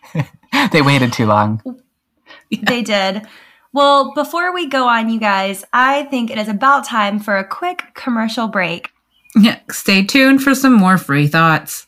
they 0.72 0.80
waited 0.80 1.12
too 1.12 1.26
long. 1.26 1.60
They 2.50 2.82
did. 2.82 3.26
Well, 3.72 4.14
before 4.14 4.54
we 4.54 4.68
go 4.68 4.86
on, 4.88 5.10
you 5.10 5.20
guys, 5.20 5.64
I 5.72 6.04
think 6.04 6.30
it 6.30 6.38
is 6.38 6.48
about 6.48 6.84
time 6.86 7.18
for 7.18 7.36
a 7.36 7.44
quick 7.46 7.82
commercial 7.94 8.48
break. 8.48 8.90
Yeah, 9.36 9.60
stay 9.70 10.04
tuned 10.04 10.42
for 10.42 10.54
some 10.54 10.72
more 10.72 10.98
free 10.98 11.26
thoughts. 11.26 11.86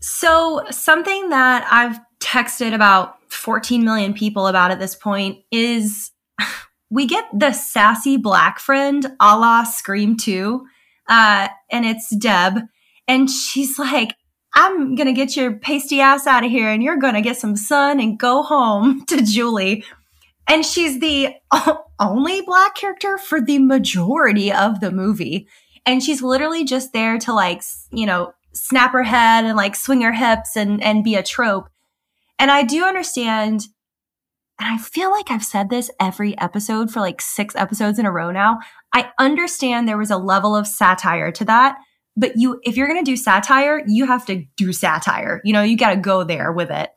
So, 0.00 0.64
something 0.70 1.28
that 1.30 1.66
I've 1.70 1.98
texted 2.20 2.74
about 2.74 3.16
14 3.32 3.84
million 3.84 4.14
people 4.14 4.46
about 4.46 4.70
at 4.70 4.78
this 4.78 4.94
point 4.94 5.38
is 5.50 6.10
we 6.90 7.06
get 7.06 7.24
the 7.32 7.52
sassy 7.52 8.16
black 8.16 8.58
friend 8.58 9.06
a 9.20 9.38
la 9.38 9.64
Scream 9.64 10.16
2, 10.16 10.66
uh, 11.08 11.48
and 11.70 11.84
it's 11.84 12.14
Deb. 12.16 12.60
And 13.08 13.28
she's 13.28 13.78
like, 13.78 14.14
I'm 14.54 14.94
going 14.94 15.06
to 15.06 15.12
get 15.12 15.36
your 15.36 15.52
pasty 15.56 16.00
ass 16.00 16.26
out 16.26 16.44
of 16.44 16.50
here 16.50 16.68
and 16.68 16.82
you're 16.82 16.96
going 16.96 17.14
to 17.14 17.20
get 17.20 17.36
some 17.36 17.56
sun 17.56 18.00
and 18.00 18.18
go 18.18 18.42
home 18.42 19.04
to 19.08 19.22
Julie. 19.22 19.84
And 20.48 20.66
she's 20.66 21.00
the 21.00 21.34
only 22.00 22.40
black 22.42 22.74
character 22.74 23.18
for 23.18 23.40
the 23.40 23.58
majority 23.58 24.52
of 24.52 24.80
the 24.80 24.90
movie. 24.90 25.48
And 25.90 26.00
she's 26.00 26.22
literally 26.22 26.62
just 26.62 26.92
there 26.92 27.18
to 27.18 27.32
like, 27.32 27.64
you 27.90 28.06
know, 28.06 28.32
snap 28.52 28.92
her 28.92 29.02
head 29.02 29.44
and 29.44 29.56
like 29.56 29.74
swing 29.74 30.02
her 30.02 30.12
hips 30.12 30.54
and 30.54 30.80
and 30.80 31.02
be 31.02 31.16
a 31.16 31.22
trope. 31.22 31.68
And 32.38 32.48
I 32.48 32.62
do 32.62 32.84
understand 32.84 33.62
and 34.60 34.68
I 34.72 34.78
feel 34.78 35.10
like 35.10 35.32
I've 35.32 35.44
said 35.44 35.68
this 35.68 35.90
every 35.98 36.38
episode 36.38 36.92
for 36.92 37.00
like 37.00 37.20
6 37.20 37.56
episodes 37.56 37.98
in 37.98 38.06
a 38.06 38.12
row 38.12 38.30
now. 38.30 38.60
I 38.94 39.10
understand 39.18 39.88
there 39.88 39.98
was 39.98 40.12
a 40.12 40.16
level 40.16 40.54
of 40.54 40.68
satire 40.68 41.32
to 41.32 41.44
that, 41.46 41.76
but 42.16 42.34
you 42.36 42.60
if 42.62 42.76
you're 42.76 42.86
going 42.86 43.04
to 43.04 43.10
do 43.10 43.16
satire, 43.16 43.82
you 43.88 44.06
have 44.06 44.24
to 44.26 44.44
do 44.56 44.72
satire. 44.72 45.40
You 45.42 45.52
know, 45.52 45.64
you 45.64 45.76
got 45.76 45.90
to 45.90 46.00
go 46.00 46.22
there 46.22 46.52
with 46.52 46.70
it. 46.70 46.90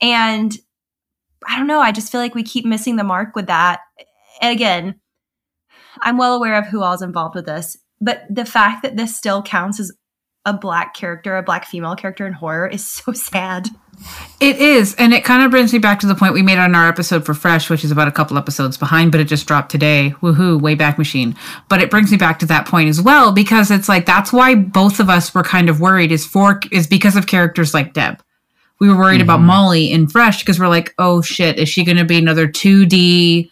And 0.00 0.56
I 1.46 1.58
don't 1.58 1.66
know, 1.66 1.80
I 1.80 1.92
just 1.92 2.10
feel 2.10 2.22
like 2.22 2.34
we 2.34 2.44
keep 2.44 2.64
missing 2.64 2.96
the 2.96 3.04
mark 3.04 3.36
with 3.36 3.48
that. 3.48 3.80
And 4.40 4.54
again, 4.54 5.00
I'm 6.00 6.16
well 6.16 6.34
aware 6.34 6.54
of 6.58 6.68
who 6.68 6.82
all's 6.82 7.02
involved 7.02 7.34
with 7.34 7.44
this, 7.44 7.76
but 8.00 8.22
the 8.30 8.44
fact 8.44 8.82
that 8.82 8.96
this 8.96 9.16
still 9.16 9.42
counts 9.42 9.80
as 9.80 9.92
a 10.44 10.52
black 10.52 10.94
character, 10.94 11.36
a 11.36 11.42
black 11.42 11.66
female 11.66 11.94
character 11.96 12.26
in 12.26 12.32
horror 12.32 12.66
is 12.68 12.86
so 12.90 13.12
sad. 13.12 13.68
It 14.38 14.58
is, 14.58 14.94
and 14.94 15.12
it 15.12 15.24
kind 15.24 15.42
of 15.42 15.50
brings 15.50 15.72
me 15.72 15.80
back 15.80 15.98
to 16.00 16.06
the 16.06 16.14
point 16.14 16.32
we 16.32 16.42
made 16.42 16.58
on 16.58 16.76
our 16.76 16.86
episode 16.88 17.26
for 17.26 17.34
Fresh, 17.34 17.68
which 17.68 17.82
is 17.82 17.90
about 17.90 18.06
a 18.06 18.12
couple 18.12 18.38
episodes 18.38 18.76
behind, 18.76 19.10
but 19.10 19.20
it 19.20 19.24
just 19.24 19.48
dropped 19.48 19.72
today. 19.72 20.14
Woohoo, 20.22 20.60
way 20.60 20.76
back 20.76 20.98
machine. 20.98 21.34
But 21.68 21.80
it 21.82 21.90
brings 21.90 22.12
me 22.12 22.16
back 22.16 22.38
to 22.38 22.46
that 22.46 22.64
point 22.68 22.88
as 22.88 23.02
well 23.02 23.32
because 23.32 23.72
it's 23.72 23.88
like 23.88 24.06
that's 24.06 24.32
why 24.32 24.54
both 24.54 25.00
of 25.00 25.10
us 25.10 25.34
were 25.34 25.42
kind 25.42 25.68
of 25.68 25.80
worried 25.80 26.12
is 26.12 26.24
for 26.24 26.60
is 26.70 26.86
because 26.86 27.16
of 27.16 27.26
characters 27.26 27.74
like 27.74 27.92
Deb. 27.92 28.22
We 28.78 28.88
were 28.88 28.96
worried 28.96 29.20
about 29.20 29.40
Mhm. 29.40 29.44
Molly 29.46 29.90
in 29.90 30.06
Fresh 30.06 30.38
because 30.38 30.60
we're 30.60 30.68
like, 30.68 30.94
oh 30.98 31.20
shit, 31.20 31.58
is 31.58 31.68
she 31.68 31.82
going 31.84 31.98
to 31.98 32.04
be 32.04 32.18
another 32.18 32.46
2D 32.46 33.50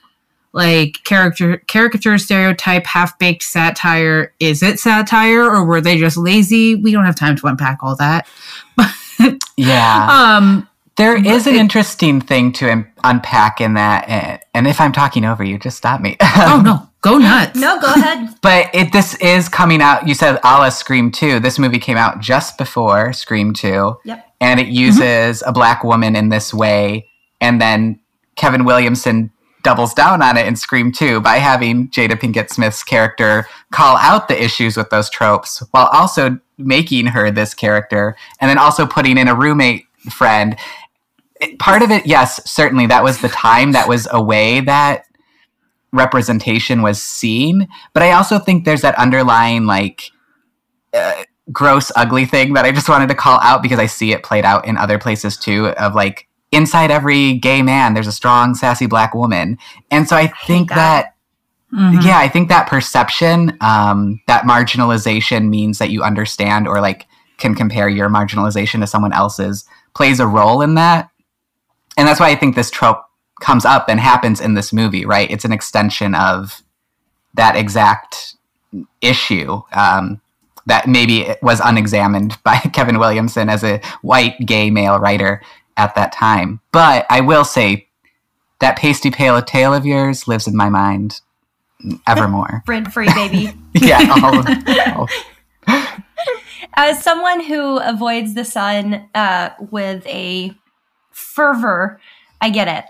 like 0.56 0.98
character 1.04 1.58
caricature 1.68 2.18
stereotype 2.18 2.86
half 2.86 3.16
baked 3.20 3.44
satire? 3.44 4.32
Is 4.40 4.62
it 4.62 4.80
satire 4.80 5.44
or 5.44 5.64
were 5.64 5.80
they 5.80 5.98
just 5.98 6.16
lazy? 6.16 6.74
We 6.74 6.90
don't 6.90 7.04
have 7.04 7.14
time 7.14 7.36
to 7.36 7.46
unpack 7.46 7.78
all 7.82 7.94
that. 7.96 8.26
Yeah. 9.56 10.08
Um, 10.10 10.68
There 10.96 11.16
But 11.16 11.26
is 11.26 11.46
an 11.46 11.54
it- 11.54 11.58
interesting 11.60 12.20
thing 12.20 12.52
to 12.54 12.70
un- 12.70 12.86
unpack 13.04 13.60
in 13.60 13.74
that, 13.74 14.08
and, 14.08 14.40
and 14.54 14.66
if 14.66 14.80
I'm 14.80 14.92
talking 14.92 15.24
over 15.24 15.42
you, 15.44 15.58
just 15.58 15.76
stop 15.76 16.00
me. 16.00 16.16
oh 16.22 16.60
no, 16.64 16.88
go 17.02 17.18
nuts. 17.18 17.58
No, 17.58 17.78
go 17.80 17.92
ahead. 17.94 18.34
But 18.42 18.70
it 18.74 18.92
this 18.92 19.14
is 19.16 19.48
coming 19.48 19.80
out. 19.82 20.06
You 20.06 20.14
said 20.14 20.38
a 20.44 20.70
Scream 20.70 21.10
2. 21.10 21.40
This 21.40 21.58
movie 21.58 21.78
came 21.78 21.96
out 21.96 22.20
just 22.20 22.58
before 22.58 23.12
Scream 23.12 23.52
2. 23.54 23.96
Yep. 24.04 24.26
And 24.40 24.60
it 24.60 24.68
uses 24.68 25.42
a 25.46 25.52
black 25.52 25.82
woman 25.82 26.14
in 26.14 26.28
this 26.28 26.52
way. 26.54 27.08
And 27.40 27.60
then 27.60 27.98
Kevin 28.36 28.64
Williamson 28.64 29.30
doubles 29.66 29.92
down 29.92 30.22
on 30.22 30.36
it 30.36 30.46
in 30.46 30.54
Scream 30.54 30.92
2 30.92 31.20
by 31.22 31.38
having 31.38 31.88
Jada 31.88 32.12
Pinkett 32.12 32.50
Smith's 32.50 32.84
character 32.84 33.48
call 33.72 33.96
out 33.96 34.28
the 34.28 34.40
issues 34.40 34.76
with 34.76 34.90
those 34.90 35.10
tropes 35.10 35.60
while 35.72 35.88
also 35.92 36.38
making 36.56 37.06
her 37.06 37.32
this 37.32 37.52
character 37.52 38.14
and 38.40 38.48
then 38.48 38.58
also 38.58 38.86
putting 38.86 39.18
in 39.18 39.26
a 39.26 39.34
roommate 39.34 39.84
friend. 40.08 40.56
Part 41.58 41.82
of 41.82 41.90
it, 41.90 42.06
yes, 42.06 42.40
certainly 42.48 42.86
that 42.86 43.02
was 43.02 43.20
the 43.20 43.28
time 43.28 43.72
that 43.72 43.88
was 43.88 44.06
a 44.12 44.22
way 44.22 44.60
that 44.60 45.06
representation 45.92 46.82
was 46.82 47.02
seen 47.02 47.66
but 47.94 48.02
i 48.02 48.12
also 48.12 48.38
think 48.38 48.64
there's 48.64 48.82
that 48.82 48.94
underlying 48.98 49.64
like 49.64 50.10
uh, 50.92 51.22
gross 51.52 51.90
ugly 51.96 52.26
thing 52.26 52.52
that 52.52 52.66
i 52.66 52.72
just 52.72 52.88
wanted 52.88 53.08
to 53.08 53.14
call 53.14 53.38
out 53.40 53.62
because 53.62 53.78
i 53.78 53.86
see 53.86 54.12
it 54.12 54.22
played 54.22 54.44
out 54.44 54.66
in 54.66 54.76
other 54.76 54.98
places 54.98 55.38
too 55.38 55.68
of 55.68 55.94
like 55.94 56.28
inside 56.52 56.90
every 56.90 57.34
gay 57.34 57.60
man 57.62 57.94
there's 57.94 58.06
a 58.06 58.12
strong 58.12 58.54
sassy 58.54 58.86
black 58.86 59.14
woman 59.14 59.58
and 59.90 60.08
so 60.08 60.16
i 60.16 60.26
think 60.46 60.68
that. 60.68 60.76
that 60.76 61.12
Mhm. 61.74 62.04
yeah 62.04 62.18
i 62.18 62.28
think 62.28 62.48
that 62.48 62.68
perception 62.68 63.56
um, 63.60 64.20
that 64.28 64.44
marginalization 64.44 65.48
means 65.48 65.78
that 65.78 65.90
you 65.90 66.04
understand 66.04 66.68
or 66.68 66.80
like 66.80 67.06
can 67.38 67.56
compare 67.56 67.88
your 67.88 68.08
marginalization 68.08 68.78
to 68.80 68.86
someone 68.86 69.12
else's 69.12 69.64
plays 69.94 70.20
a 70.20 70.26
role 70.28 70.62
in 70.62 70.74
that 70.76 71.10
and 71.98 72.06
that's 72.06 72.20
why 72.20 72.30
i 72.30 72.36
think 72.36 72.54
this 72.54 72.70
trope 72.70 73.02
comes 73.40 73.64
up 73.64 73.86
and 73.88 73.98
happens 73.98 74.40
in 74.40 74.54
this 74.54 74.72
movie 74.72 75.04
right 75.04 75.28
it's 75.30 75.44
an 75.44 75.52
extension 75.52 76.14
of 76.14 76.62
that 77.34 77.56
exact 77.56 78.36
issue 79.00 79.60
um, 79.72 80.20
that 80.66 80.86
maybe 80.88 81.34
was 81.42 81.60
unexamined 81.60 82.38
by 82.44 82.58
kevin 82.72 82.98
williamson 83.00 83.48
as 83.48 83.64
a 83.64 83.80
white 84.02 84.36
gay 84.46 84.70
male 84.70 84.98
writer 85.00 85.42
at 85.76 85.94
that 85.94 86.12
time 86.12 86.60
but 86.72 87.06
i 87.10 87.20
will 87.20 87.44
say 87.44 87.88
that 88.60 88.76
pasty 88.76 89.10
pale 89.10 89.40
tale 89.42 89.74
of 89.74 89.84
yours 89.86 90.26
lives 90.26 90.46
in 90.46 90.56
my 90.56 90.68
mind 90.68 91.20
evermore 92.06 92.62
Rent 92.66 92.92
free, 92.92 93.08
baby. 93.14 93.52
yeah 93.74 94.14
all 94.22 94.44
all- 94.96 95.08
As 96.74 97.02
someone 97.02 97.40
who 97.40 97.78
avoids 97.78 98.34
the 98.34 98.44
sun 98.44 99.08
uh, 99.14 99.50
with 99.70 100.06
a 100.06 100.54
fervor, 101.10 102.00
I 102.40 102.50
get 102.50 102.68
it. 102.68 102.84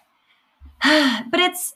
but 1.30 1.40
it's, 1.40 1.74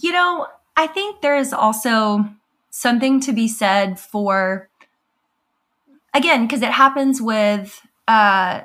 you 0.00 0.12
know, 0.12 0.46
I 0.76 0.86
think 0.86 1.20
there 1.20 1.36
is 1.36 1.52
also 1.52 2.30
something 2.70 3.20
to 3.20 3.32
be 3.32 3.46
said 3.46 4.00
for, 4.00 4.68
again, 6.14 6.46
because 6.46 6.62
it 6.62 6.72
happens 6.72 7.20
with 7.20 7.80
uh, 8.08 8.62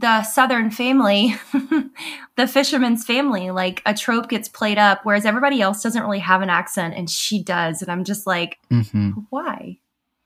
the 0.00 0.22
Southern 0.22 0.70
family, 0.70 1.34
the 2.36 2.46
fisherman's 2.48 3.04
family. 3.04 3.50
Like 3.50 3.82
a 3.86 3.94
trope 3.94 4.28
gets 4.28 4.48
played 4.48 4.78
up, 4.78 5.00
whereas 5.04 5.24
everybody 5.26 5.60
else 5.60 5.82
doesn't 5.82 6.02
really 6.02 6.18
have 6.20 6.42
an 6.42 6.50
accent, 6.50 6.94
and 6.96 7.08
she 7.10 7.42
does. 7.42 7.82
And 7.82 7.90
I'm 7.92 8.04
just 8.04 8.26
like, 8.26 8.58
Mhm. 8.70 9.26
why? 9.30 9.78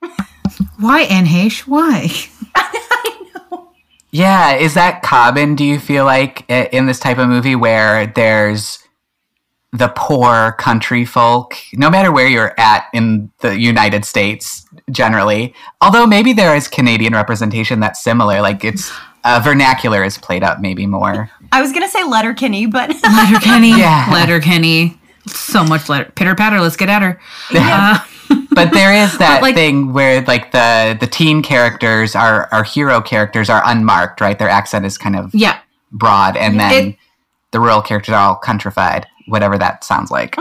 Why 0.79 1.01
Anne 1.03 1.27
Heche? 1.27 1.61
Why? 1.67 2.09
Yeah, 4.11 4.55
is 4.55 4.75
that 4.75 5.03
common? 5.03 5.57
Do 5.57 5.65
you 5.65 5.81
feel 5.81 6.05
like 6.05 6.49
in 6.49 6.87
this 6.87 7.01
type 7.01 7.19
of 7.19 7.29
movie 7.29 7.57
where 7.57 8.07
there's 8.07 8.79
the 9.73 9.89
poor 9.97 10.53
country 10.53 11.05
folk, 11.05 11.57
no 11.73 11.91
matter 11.91 12.13
where 12.13 12.29
you're 12.29 12.55
at 12.57 12.87
in 12.93 13.29
the 13.41 13.59
United 13.59 14.05
States, 14.05 14.65
generally. 14.93 15.53
Although 15.81 16.07
maybe 16.07 16.33
there 16.33 16.55
is 16.55 16.69
Canadian 16.69 17.13
representation 17.13 17.81
that's 17.81 18.01
similar, 18.05 18.41
like 18.41 18.63
it's 18.65 18.93
uh, 19.25 19.41
vernacular 19.43 20.05
is 20.05 20.19
played 20.19 20.43
up 20.43 20.61
maybe 20.61 20.87
more. 20.87 21.31
I 21.53 21.61
was 21.63 21.73
gonna 21.73 21.89
say 21.89 22.05
Letterkenny, 22.05 22.67
but 22.67 22.91
Letterkenny. 23.03 23.71
Yeah. 23.71 24.09
Letterkenny. 24.13 24.99
So 25.27 25.65
much 25.65 25.89
letter. 25.89 26.13
Pitter 26.15 26.35
patter. 26.35 26.61
Let's 26.61 26.77
get 26.77 26.89
at 26.91 27.01
her. 27.03 27.19
Uh, 27.55 27.99
but 28.53 28.73
there 28.73 28.93
is 28.93 29.17
that 29.19 29.41
like- 29.43 29.55
thing 29.55 29.93
where 29.93 30.23
like 30.23 30.53
the 30.53 30.97
the 31.01 31.07
teen 31.07 31.43
characters, 31.43 32.15
our 32.15 32.49
our 32.53 32.65
hero 32.65 33.01
characters, 33.01 33.49
are 33.49 33.63
unmarked, 33.65 34.21
right? 34.21 34.39
Their 34.39 34.49
accent 34.51 34.85
is 34.85 34.99
kind 34.99 35.17
of 35.17 35.35
yeah. 35.35 35.59
broad, 35.93 36.37
and 36.37 36.61
then 36.61 36.89
It- 36.89 36.97
the 37.53 37.61
rural 37.61 37.81
characters 37.83 38.13
are 38.15 38.29
all 38.31 38.39
countrified, 38.43 39.07
whatever 39.27 39.57
that 39.57 39.85
sounds 39.85 40.11
like. 40.11 40.37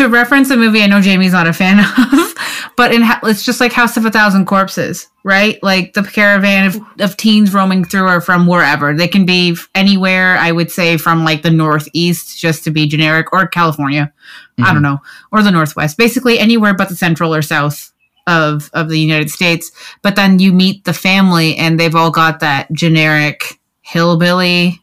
To 0.00 0.08
reference 0.08 0.48
a 0.48 0.56
movie 0.56 0.82
I 0.82 0.86
know 0.86 1.02
Jamie's 1.02 1.32
not 1.32 1.46
a 1.46 1.52
fan 1.52 1.78
of, 1.98 2.34
but 2.74 2.94
in 2.94 3.02
ha- 3.02 3.20
it's 3.24 3.44
just 3.44 3.60
like 3.60 3.70
House 3.70 3.98
of 3.98 4.06
a 4.06 4.10
Thousand 4.10 4.46
Corpses, 4.46 5.06
right? 5.24 5.62
Like 5.62 5.92
the 5.92 6.02
caravan 6.02 6.68
of, 6.68 6.80
of 7.00 7.18
teens 7.18 7.52
roaming 7.52 7.84
through 7.84 8.06
are 8.06 8.22
from 8.22 8.46
wherever. 8.46 8.94
They 8.94 9.08
can 9.08 9.26
be 9.26 9.58
anywhere, 9.74 10.38
I 10.38 10.52
would 10.52 10.70
say 10.70 10.96
from 10.96 11.22
like 11.22 11.42
the 11.42 11.50
Northeast, 11.50 12.40
just 12.40 12.64
to 12.64 12.70
be 12.70 12.88
generic, 12.88 13.30
or 13.30 13.46
California. 13.46 14.10
I 14.56 14.62
don't 14.62 14.76
mm-hmm. 14.76 14.84
know. 14.84 14.98
Or 15.32 15.42
the 15.42 15.50
Northwest. 15.50 15.98
Basically 15.98 16.38
anywhere 16.38 16.72
but 16.72 16.88
the 16.88 16.96
central 16.96 17.34
or 17.34 17.42
south 17.42 17.92
of, 18.26 18.70
of 18.72 18.88
the 18.88 18.98
United 18.98 19.28
States. 19.28 19.70
But 20.00 20.16
then 20.16 20.38
you 20.38 20.54
meet 20.54 20.84
the 20.84 20.94
family 20.94 21.58
and 21.58 21.78
they've 21.78 21.94
all 21.94 22.10
got 22.10 22.40
that 22.40 22.72
generic 22.72 23.60
hillbilly 23.82 24.80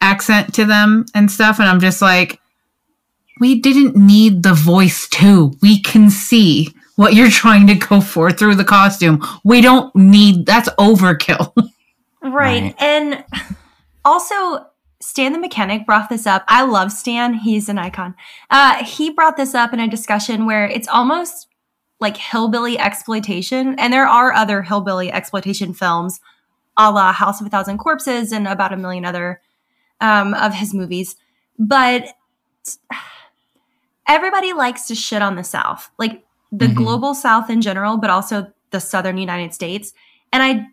accent 0.00 0.54
to 0.54 0.64
them 0.64 1.06
and 1.12 1.28
stuff. 1.28 1.58
And 1.58 1.68
I'm 1.68 1.80
just 1.80 2.00
like, 2.00 2.40
we 3.38 3.60
didn't 3.60 3.96
need 3.96 4.42
the 4.42 4.54
voice 4.54 5.08
too. 5.08 5.56
We 5.60 5.80
can 5.80 6.10
see 6.10 6.74
what 6.96 7.14
you're 7.14 7.30
trying 7.30 7.66
to 7.66 7.74
go 7.74 8.00
for 8.00 8.30
through 8.30 8.54
the 8.54 8.64
costume. 8.64 9.22
We 9.44 9.60
don't 9.60 9.94
need 9.94 10.46
that's 10.46 10.68
overkill. 10.70 11.52
right. 12.22 12.62
Right. 12.62 12.74
And 12.78 13.24
also, 14.04 14.66
Stan 15.00 15.32
the 15.32 15.38
mechanic 15.38 15.86
brought 15.86 16.08
this 16.08 16.26
up. 16.26 16.44
I 16.48 16.64
love 16.64 16.90
Stan; 16.90 17.34
he's 17.34 17.68
an 17.68 17.78
icon. 17.78 18.14
Uh, 18.50 18.82
he 18.82 19.10
brought 19.10 19.36
this 19.36 19.54
up 19.54 19.72
in 19.72 19.80
a 19.80 19.88
discussion 19.88 20.46
where 20.46 20.66
it's 20.66 20.88
almost 20.88 21.48
like 22.00 22.16
hillbilly 22.16 22.78
exploitation, 22.78 23.78
and 23.78 23.92
there 23.92 24.06
are 24.06 24.32
other 24.32 24.62
hillbilly 24.62 25.12
exploitation 25.12 25.74
films, 25.74 26.20
a 26.76 26.90
la 26.90 27.12
House 27.12 27.40
of 27.40 27.46
a 27.46 27.50
Thousand 27.50 27.78
Corpses 27.78 28.32
and 28.32 28.48
about 28.48 28.72
a 28.72 28.76
million 28.76 29.04
other 29.04 29.40
um, 30.00 30.34
of 30.34 30.54
his 30.54 30.74
movies, 30.74 31.16
but 31.58 32.08
everybody 34.08 34.52
likes 34.52 34.86
to 34.88 34.94
shit 34.94 35.22
on 35.22 35.36
the 35.36 35.44
South, 35.44 35.90
like 35.98 36.24
the 36.52 36.66
Mhm. 36.68 36.74
global 36.74 37.14
South 37.14 37.50
in 37.50 37.60
general, 37.60 37.96
but 37.96 38.10
also 38.10 38.52
the 38.70 38.80
Southern 38.80 39.18
United 39.18 39.52
States. 39.54 39.92
And 40.32 40.42
I, 40.42 40.66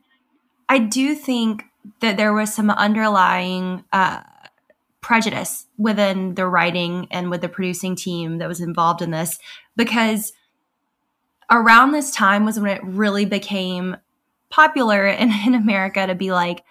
I 0.69 0.79
do 0.79 1.15
think 1.15 1.65
that 1.99 2.17
there 2.17 2.33
was 2.33 2.53
some 2.53 2.69
underlying 2.69 3.83
uh, 3.91 4.21
prejudice 5.01 5.65
within 5.77 6.35
the 6.35 6.47
writing 6.47 7.07
and 7.11 7.29
with 7.29 7.41
the 7.41 7.49
producing 7.49 7.95
team 7.95 8.37
that 8.37 8.47
was 8.47 8.61
involved 8.61 9.01
in 9.01 9.11
this, 9.11 9.37
because 9.75 10.31
around 11.51 11.91
this 11.91 12.11
time 12.11 12.45
was 12.45 12.59
when 12.59 12.71
it 12.71 12.83
really 12.83 13.25
became 13.25 13.97
popular 14.49 15.05
in, 15.21 15.31
in 15.45 15.55
America 15.55 16.05
to 16.07 16.15
be 16.15 16.31
like, 16.31 16.63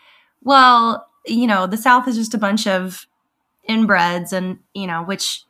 well, 0.42 1.06
you 1.26 1.46
know, 1.46 1.66
the 1.66 1.76
South 1.76 2.08
is 2.08 2.16
just 2.16 2.34
a 2.34 2.38
bunch 2.38 2.66
of 2.66 3.06
inbreds, 3.68 4.32
and 4.32 4.58
you 4.74 4.86
know, 4.86 5.02
which 5.04 5.44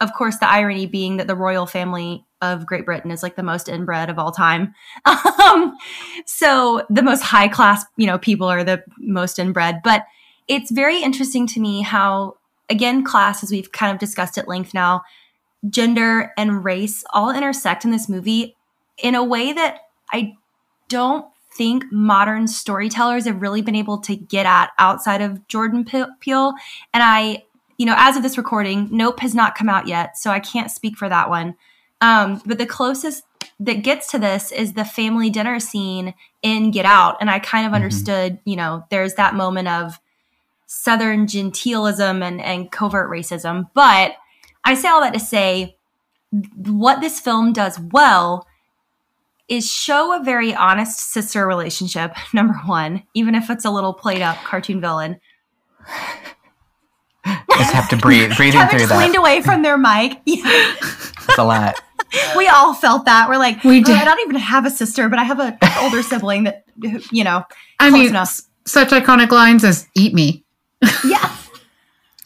of 0.00 0.12
course, 0.12 0.38
the 0.38 0.48
irony 0.48 0.86
being 0.86 1.16
that 1.16 1.26
the 1.26 1.34
royal 1.34 1.66
family 1.66 2.24
of 2.42 2.66
Great 2.66 2.84
Britain 2.84 3.10
is 3.10 3.22
like 3.22 3.36
the 3.36 3.42
most 3.42 3.68
inbred 3.68 4.10
of 4.10 4.18
all 4.18 4.32
time. 4.32 4.74
Um, 5.46 5.76
so 6.24 6.84
the 6.90 7.04
most 7.04 7.20
high 7.20 7.46
class, 7.46 7.84
you 7.96 8.04
know, 8.04 8.18
people 8.18 8.48
are 8.48 8.64
the 8.64 8.82
most 8.98 9.38
inbred. 9.38 9.80
But 9.84 10.04
it's 10.48 10.72
very 10.72 11.00
interesting 11.00 11.46
to 11.46 11.60
me 11.60 11.82
how, 11.82 12.36
again, 12.68 13.04
class, 13.04 13.44
as 13.44 13.52
we've 13.52 13.70
kind 13.70 13.92
of 13.92 14.00
discussed 14.00 14.38
at 14.38 14.48
length 14.48 14.74
now, 14.74 15.02
gender 15.70 16.32
and 16.36 16.64
race 16.64 17.04
all 17.12 17.30
intersect 17.30 17.84
in 17.84 17.92
this 17.92 18.08
movie 18.08 18.56
in 18.98 19.14
a 19.14 19.22
way 19.22 19.52
that 19.52 19.82
I 20.12 20.34
don't 20.88 21.26
think 21.56 21.84
modern 21.92 22.48
storytellers 22.48 23.26
have 23.26 23.40
really 23.40 23.62
been 23.62 23.76
able 23.76 23.98
to 23.98 24.16
get 24.16 24.46
at 24.46 24.70
outside 24.78 25.22
of 25.22 25.46
Jordan 25.46 25.84
Pe- 25.84 26.06
Peele. 26.20 26.54
And 26.92 27.04
I 27.04 27.44
you 27.76 27.86
know, 27.86 27.94
as 27.96 28.16
of 28.16 28.22
this 28.22 28.38
recording, 28.38 28.88
Nope 28.90 29.20
has 29.20 29.34
not 29.34 29.54
come 29.54 29.68
out 29.68 29.86
yet, 29.86 30.16
so 30.16 30.30
I 30.30 30.40
can't 30.40 30.70
speak 30.70 30.96
for 30.96 31.08
that 31.08 31.28
one. 31.28 31.56
Um, 32.00 32.42
but 32.46 32.58
the 32.58 32.66
closest 32.66 33.24
that 33.60 33.82
gets 33.82 34.10
to 34.10 34.18
this 34.18 34.52
is 34.52 34.72
the 34.72 34.84
family 34.84 35.30
dinner 35.30 35.60
scene 35.60 36.14
in 36.42 36.70
Get 36.70 36.84
Out. 36.84 37.16
And 37.20 37.30
I 37.30 37.38
kind 37.38 37.66
of 37.66 37.72
understood, 37.72 38.38
you 38.44 38.56
know, 38.56 38.84
there's 38.90 39.14
that 39.14 39.34
moment 39.34 39.68
of 39.68 39.98
Southern 40.66 41.26
genteelism 41.26 42.22
and, 42.22 42.40
and 42.40 42.70
covert 42.70 43.10
racism. 43.10 43.70
But 43.72 44.16
I 44.64 44.74
say 44.74 44.88
all 44.88 45.00
that 45.00 45.14
to 45.14 45.20
say 45.20 45.76
what 46.66 47.00
this 47.00 47.20
film 47.20 47.52
does 47.52 47.78
well 47.78 48.46
is 49.48 49.70
show 49.70 50.12
a 50.12 50.24
very 50.24 50.54
honest 50.54 50.98
sister 50.98 51.46
relationship, 51.46 52.14
number 52.34 52.54
one, 52.66 53.04
even 53.14 53.34
if 53.34 53.48
it's 53.48 53.64
a 53.64 53.70
little 53.70 53.94
played 53.94 54.22
up 54.22 54.36
cartoon 54.38 54.80
villain. 54.80 55.20
Just 57.56 57.72
have 57.72 57.88
to 57.90 57.96
breathe, 57.96 58.36
breathing 58.36 58.60
Kevin 58.60 58.86
through 58.86 58.96
leaned 58.98 59.14
that. 59.14 59.18
away 59.18 59.40
from 59.42 59.62
their 59.62 59.76
mic. 59.78 60.20
Yeah. 60.26 60.42
It's 61.28 61.38
a 61.38 61.44
lot. 61.44 61.74
we 62.36 62.46
all 62.48 62.72
felt 62.74 63.04
that. 63.06 63.28
We're 63.28 63.36
like, 63.38 63.62
We 63.64 63.82
"Oh. 63.86 63.92
I 63.94 64.04
don't 64.04 64.20
even 64.20 64.36
have 64.36 64.64
a 64.64 64.70
sister, 64.70 65.08
but 65.08 65.18
I 65.18 65.24
have 65.24 65.40
an 65.40 65.58
older 65.80 66.02
sibling 66.02 66.44
that, 66.44 66.64
you 67.10 67.24
know, 67.24 67.44
I 67.80 67.88
Close 67.88 67.92
mean, 68.00 68.08
enough. 68.10 68.40
such 68.64 68.88
iconic 68.90 69.30
lines 69.32 69.64
as 69.64 69.86
"Eat 69.94 70.14
me." 70.14 70.44
yeah. 71.04 71.34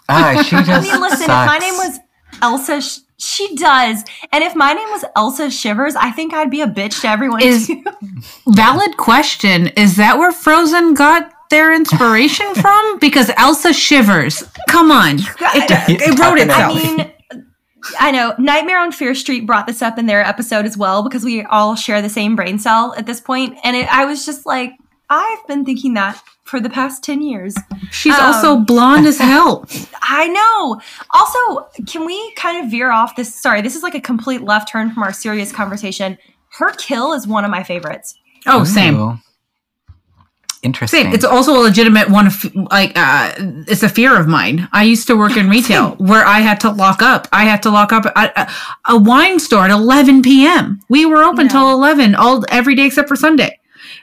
Ah, 0.09 0.43
she 0.43 0.57
just 0.57 0.69
I 0.71 0.81
mean, 0.81 1.01
listen, 1.01 1.23
if 1.23 1.29
my 1.29 1.59
name 1.59 1.75
was 1.75 1.99
Elsa, 2.43 2.81
sh- 2.81 2.99
she 3.17 3.55
does. 3.57 4.05
And 4.33 4.43
if 4.45 4.55
my 4.57 4.73
name 4.73 4.89
was 4.91 5.05
Elsa 5.17 5.51
Shivers, 5.51 5.95
I 5.97 6.11
think 6.11 6.35
I'd 6.35 6.51
be 6.51 6.61
a 6.63 6.67
bitch 6.67 7.01
to 7.03 7.09
everyone 7.09 7.43
Is- 7.43 7.69
too. 7.69 7.83
Valid 8.49 8.97
question: 8.97 9.69
Is 9.69 9.97
that 9.97 10.19
where 10.19 10.33
Frozen 10.33 10.95
got 10.95 11.33
their 11.51 11.73
inspiration 11.73 12.55
from? 12.55 12.99
Because 12.99 13.31
Elsa 13.37 13.73
shivers. 13.73 14.43
Come 14.69 14.91
on, 14.91 15.19
it, 15.19 16.01
it 16.01 16.19
wrote 16.19 16.37
Definitely. 16.37 16.83
I 16.83 16.97
mean, 16.97 17.13
I 17.99 18.11
know 18.11 18.35
Nightmare 18.39 18.79
on 18.79 18.93
Fear 18.93 19.15
Street 19.15 19.47
brought 19.47 19.67
this 19.67 19.83
up 19.83 19.99
in 19.99 20.07
their 20.07 20.23
episode 20.23 20.65
as 20.65 20.77
well 20.77 21.03
because 21.03 21.25
we 21.25 21.43
all 21.45 21.75
share 21.75 22.03
the 22.03 22.09
same 22.09 22.37
brain 22.37 22.59
cell 22.59 22.95
at 22.97 23.07
this 23.07 23.21
point, 23.21 23.59
and 23.65 23.77
it, 23.77 23.93
I 23.93 24.05
was 24.05 24.25
just 24.25 24.47
like, 24.47 24.73
I've 25.09 25.47
been 25.47 25.65
thinking 25.65 25.95
that 25.95 26.23
for 26.45 26.61
the 26.61 26.71
past 26.71 27.03
ten 27.03 27.23
years. 27.23 27.55
She's 27.91 28.15
um, 28.15 28.25
also 28.25 28.59
blonde 28.59 29.07
as 29.07 29.19
hell. 29.19 29.67
I 30.03 30.29
know. 30.29 30.81
Also, 31.15 31.85
can 31.91 32.05
we 32.07 32.33
kind 32.35 32.65
of 32.65 32.71
veer 32.71 32.91
off 32.91 33.17
this? 33.17 33.35
Sorry, 33.35 33.61
this 33.61 33.77
is 33.77 33.83
like 33.83 33.95
a 33.95 34.01
complete 34.01 34.43
left 34.43 34.69
turn 34.69 34.93
from 34.93 35.03
our 35.03 35.13
serious 35.13 35.53
conversation. 35.53 36.19
Her 36.59 36.73
kill 36.73 37.13
is 37.13 37.27
one 37.27 37.45
of 37.45 37.51
my 37.51 37.63
favorites. 37.63 38.15
Oh, 38.47 38.65
same. 38.65 38.99
Ooh. 38.99 39.19
Interesting. 40.63 41.05
Same. 41.05 41.15
It's 41.15 41.25
also 41.25 41.57
a 41.57 41.63
legitimate 41.63 42.11
one. 42.11 42.27
Of, 42.27 42.55
like, 42.71 42.93
uh, 42.95 43.33
it's 43.67 43.83
a 43.83 43.89
fear 43.89 44.19
of 44.21 44.29
mine. 44.29 44.69
I 44.73 44.85
used 44.85 45.07
to 45.07 45.17
work 45.17 45.37
in 45.37 45.49
retail 45.57 45.93
where 45.93 46.25
I 46.25 46.41
had 46.41 46.61
to 46.61 46.71
lock 46.71 47.01
up. 47.03 47.27
I 47.33 47.45
had 47.45 47.63
to 47.63 47.71
lock 47.71 47.93
up 47.93 48.05
a, 48.15 48.51
a 48.87 48.99
wine 48.99 49.39
store 49.41 49.65
at 49.65 49.71
11 49.71 50.21
p.m. 50.23 50.81
We 50.91 51.07
were 51.07 51.23
open 51.25 51.47
Yeah. 51.47 51.53
till 51.53 51.71
11 51.73 52.15
all 52.15 52.45
every 52.51 52.75
day 52.75 52.87
except 52.87 53.09
for 53.09 53.17
Sunday. 53.17 53.59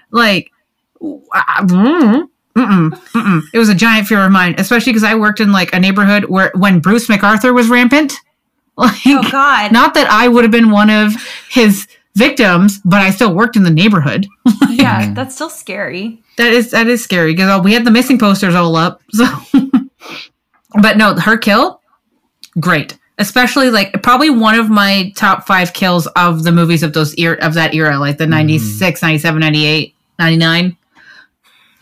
Like, 0.10 0.52
uh, 1.00 1.62
mm, 1.62 2.30
mm-mm, 2.56 2.90
mm-mm. 2.90 3.42
it 3.54 3.60
was 3.60 3.70
a 3.70 3.76
giant 3.76 4.08
fear 4.08 4.26
of 4.26 4.32
mine, 4.32 4.56
especially 4.58 4.94
because 4.94 5.04
I 5.04 5.14
worked 5.14 5.40
in 5.40 5.52
like 5.52 5.74
a 5.76 5.80
neighborhood 5.80 6.26
where 6.26 6.52
when 6.56 6.80
Bruce 6.80 7.08
McArthur 7.08 7.54
was 7.54 7.70
rampant. 7.70 8.14
Like, 8.80 8.94
Oh 9.08 9.28
God! 9.32 9.72
not 9.72 9.96
that 9.96 10.08
I 10.08 10.28
would 10.28 10.44
have 10.44 10.52
been 10.52 10.70
one 10.70 10.92
of 10.92 11.14
his 11.50 11.88
victims, 12.18 12.80
but 12.84 13.02
I 13.02 13.12
still 13.12 13.34
worked 13.34 13.56
in 13.56 13.64
the 13.64 13.70
neighborhood. 13.70 14.28
yeah, 14.70 15.04
mm-hmm. 15.04 15.14
that's 15.14 15.36
still 15.36 15.50
scary. 15.50 16.22
That 16.38 16.52
is 16.52 16.72
that 16.72 16.88
is 16.88 17.04
scary 17.04 17.34
because 17.34 17.60
uh, 17.60 17.62
we 17.64 17.74
had 17.74 17.86
the 17.86 17.92
missing 17.92 18.20
posters 18.20 18.56
all 18.56 18.76
up. 18.76 19.02
So, 19.14 20.82
but 20.82 20.98
no, 20.98 21.16
her 21.16 21.38
kill, 21.38 21.82
great. 22.60 22.98
Especially 23.18 23.72
like 23.72 24.04
probably 24.04 24.30
one 24.30 24.60
of 24.60 24.70
my 24.70 25.12
top 25.16 25.48
five 25.48 25.74
kills 25.74 26.06
of 26.08 26.44
the 26.44 26.52
movies 26.52 26.84
of 26.84 26.94
those 26.94 27.18
era 27.18 27.38
of 27.42 27.54
that 27.56 27.74
era, 27.74 27.98
like 27.98 28.18
the 28.18 28.26
mm-hmm. 28.26 28.32
96, 28.32 29.02
97, 29.02 29.40
98, 29.40 29.96
99 30.20 30.78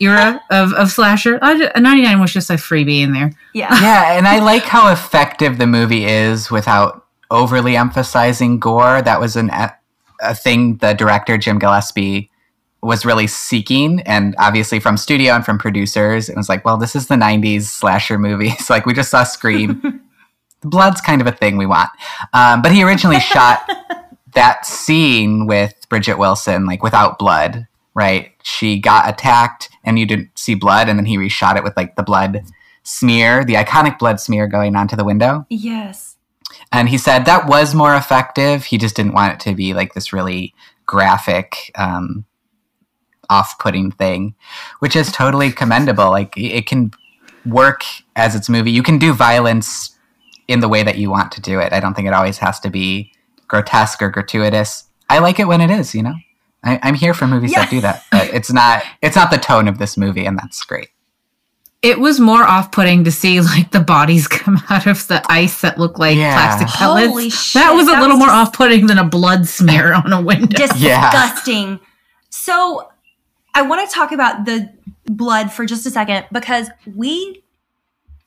era 0.00 0.40
of, 0.50 0.72
of 0.74 0.90
slasher. 0.90 1.38
I 1.42 1.58
ju- 1.58 1.70
uh, 1.74 1.80
99 1.80 2.20
was 2.20 2.32
just 2.32 2.48
a 2.48 2.54
freebie 2.54 3.00
in 3.00 3.12
there. 3.12 3.32
Yeah. 3.52 3.68
yeah, 3.80 4.12
and 4.16 4.26
I 4.26 4.38
like 4.38 4.62
how 4.62 4.92
effective 4.92 5.58
the 5.58 5.66
movie 5.66 6.04
is 6.04 6.50
without 6.50 7.04
overly 7.30 7.76
emphasizing 7.76 8.58
gore. 8.58 9.02
That 9.02 9.20
was 9.20 9.36
an 9.36 9.50
e- 9.50 9.76
a 10.20 10.34
thing 10.34 10.76
the 10.76 10.92
director 10.92 11.38
Jim 11.38 11.58
Gillespie 11.58 12.30
was 12.82 13.04
really 13.04 13.26
seeking. 13.26 14.00
And 14.02 14.34
obviously 14.38 14.80
from 14.80 14.96
studio 14.96 15.32
and 15.32 15.44
from 15.44 15.58
producers 15.58 16.28
it 16.28 16.36
was 16.36 16.48
like 16.48 16.64
well 16.64 16.76
this 16.76 16.94
is 16.94 17.08
the 17.08 17.14
90s 17.14 17.62
slasher 17.62 18.18
movie. 18.18 18.50
So 18.58 18.74
like 18.74 18.86
we 18.86 18.94
just 18.94 19.10
saw 19.10 19.24
scream. 19.24 20.02
The 20.60 20.68
blood's 20.68 21.00
kind 21.00 21.20
of 21.20 21.26
a 21.26 21.32
thing 21.32 21.56
we 21.56 21.66
want. 21.66 21.90
Um, 22.32 22.62
but 22.62 22.72
he 22.72 22.82
originally 22.82 23.20
shot 23.34 23.68
that 24.34 24.66
scene 24.66 25.46
with 25.46 25.74
Bridgette 25.88 26.18
Wilson 26.18 26.66
like 26.66 26.82
without 26.82 27.18
blood 27.18 27.66
right? 27.96 28.32
She 28.42 28.78
got 28.78 29.08
attacked 29.08 29.70
and 29.82 29.98
you 29.98 30.04
didn't 30.06 30.38
see 30.38 30.54
blood. 30.54 30.88
And 30.88 30.98
then 30.98 31.06
he 31.06 31.16
reshot 31.16 31.56
it 31.56 31.64
with 31.64 31.76
like 31.78 31.96
the 31.96 32.02
blood 32.02 32.44
smear 32.86 33.44
the 33.44 33.54
iconic 33.54 33.98
blood 33.98 34.20
smear 34.20 34.46
going 34.46 34.76
onto 34.76 34.94
the 34.94 35.04
window. 35.04 35.44
Yes. 35.50 36.15
And 36.72 36.88
he 36.88 36.98
said 36.98 37.24
that 37.24 37.46
was 37.46 37.74
more 37.74 37.94
effective. 37.94 38.64
He 38.64 38.78
just 38.78 38.96
didn't 38.96 39.14
want 39.14 39.34
it 39.34 39.40
to 39.48 39.54
be 39.54 39.74
like 39.74 39.94
this 39.94 40.12
really 40.12 40.54
graphic, 40.86 41.70
um, 41.74 42.24
off-putting 43.28 43.90
thing, 43.90 44.34
which 44.78 44.94
is 44.94 45.10
totally 45.10 45.50
commendable. 45.50 46.10
Like 46.10 46.36
it 46.36 46.66
can 46.66 46.92
work 47.44 47.82
as 48.14 48.34
its 48.34 48.48
movie. 48.48 48.70
You 48.70 48.82
can 48.82 48.98
do 48.98 49.12
violence 49.12 49.96
in 50.48 50.60
the 50.60 50.68
way 50.68 50.82
that 50.84 50.96
you 50.98 51.10
want 51.10 51.32
to 51.32 51.40
do 51.40 51.58
it. 51.58 51.72
I 51.72 51.80
don't 51.80 51.94
think 51.94 52.06
it 52.06 52.14
always 52.14 52.38
has 52.38 52.60
to 52.60 52.70
be 52.70 53.12
grotesque 53.48 54.00
or 54.02 54.10
gratuitous. 54.10 54.84
I 55.08 55.18
like 55.18 55.40
it 55.40 55.48
when 55.48 55.60
it 55.60 55.70
is. 55.70 55.94
You 55.94 56.04
know, 56.04 56.14
I, 56.62 56.78
I'm 56.82 56.94
here 56.94 57.14
for 57.14 57.26
movies 57.26 57.52
Yeah. 57.52 57.60
that 57.62 57.70
do 57.70 57.80
that. 57.80 58.04
But 58.12 58.32
it's 58.32 58.52
not. 58.52 58.84
It's 59.02 59.16
not 59.16 59.30
the 59.30 59.38
tone 59.38 59.66
of 59.68 59.78
this 59.78 59.96
movie, 59.96 60.24
and 60.24 60.38
that's 60.38 60.62
great. 60.64 60.88
It 61.82 62.00
was 62.00 62.18
more 62.18 62.42
off-putting 62.42 63.04
to 63.04 63.12
see 63.12 63.40
like 63.40 63.70
the 63.70 63.80
bodies 63.80 64.26
come 64.28 64.60
out 64.70 64.86
of 64.86 65.06
the 65.08 65.22
ice 65.30 65.60
that 65.60 65.78
look 65.78 65.98
like 65.98 66.16
Yeah. 66.16 66.32
plastic 66.34 66.68
pellets. 66.68 67.08
Holy 67.08 67.28
that 67.54 67.72
was 67.74 67.86
a 67.86 67.92
that 67.92 68.00
little 68.00 68.16
was 68.16 68.18
more 68.18 68.28
just- 68.28 68.48
off-putting 68.48 68.86
than 68.86 68.98
a 68.98 69.04
blood 69.04 69.46
smear 69.46 69.92
on 70.04 70.12
a 70.12 70.20
window. 70.20 70.64
Yeah. 70.76 71.10
Disgusting. 71.10 71.78
So 72.30 72.90
I 73.54 73.62
want 73.62 73.88
to 73.88 73.94
talk 73.94 74.12
about 74.12 74.44
the 74.46 74.70
blood 75.06 75.52
for 75.52 75.64
just 75.64 75.86
a 75.86 75.90
second 75.90 76.26
because 76.32 76.68
we 76.94 77.42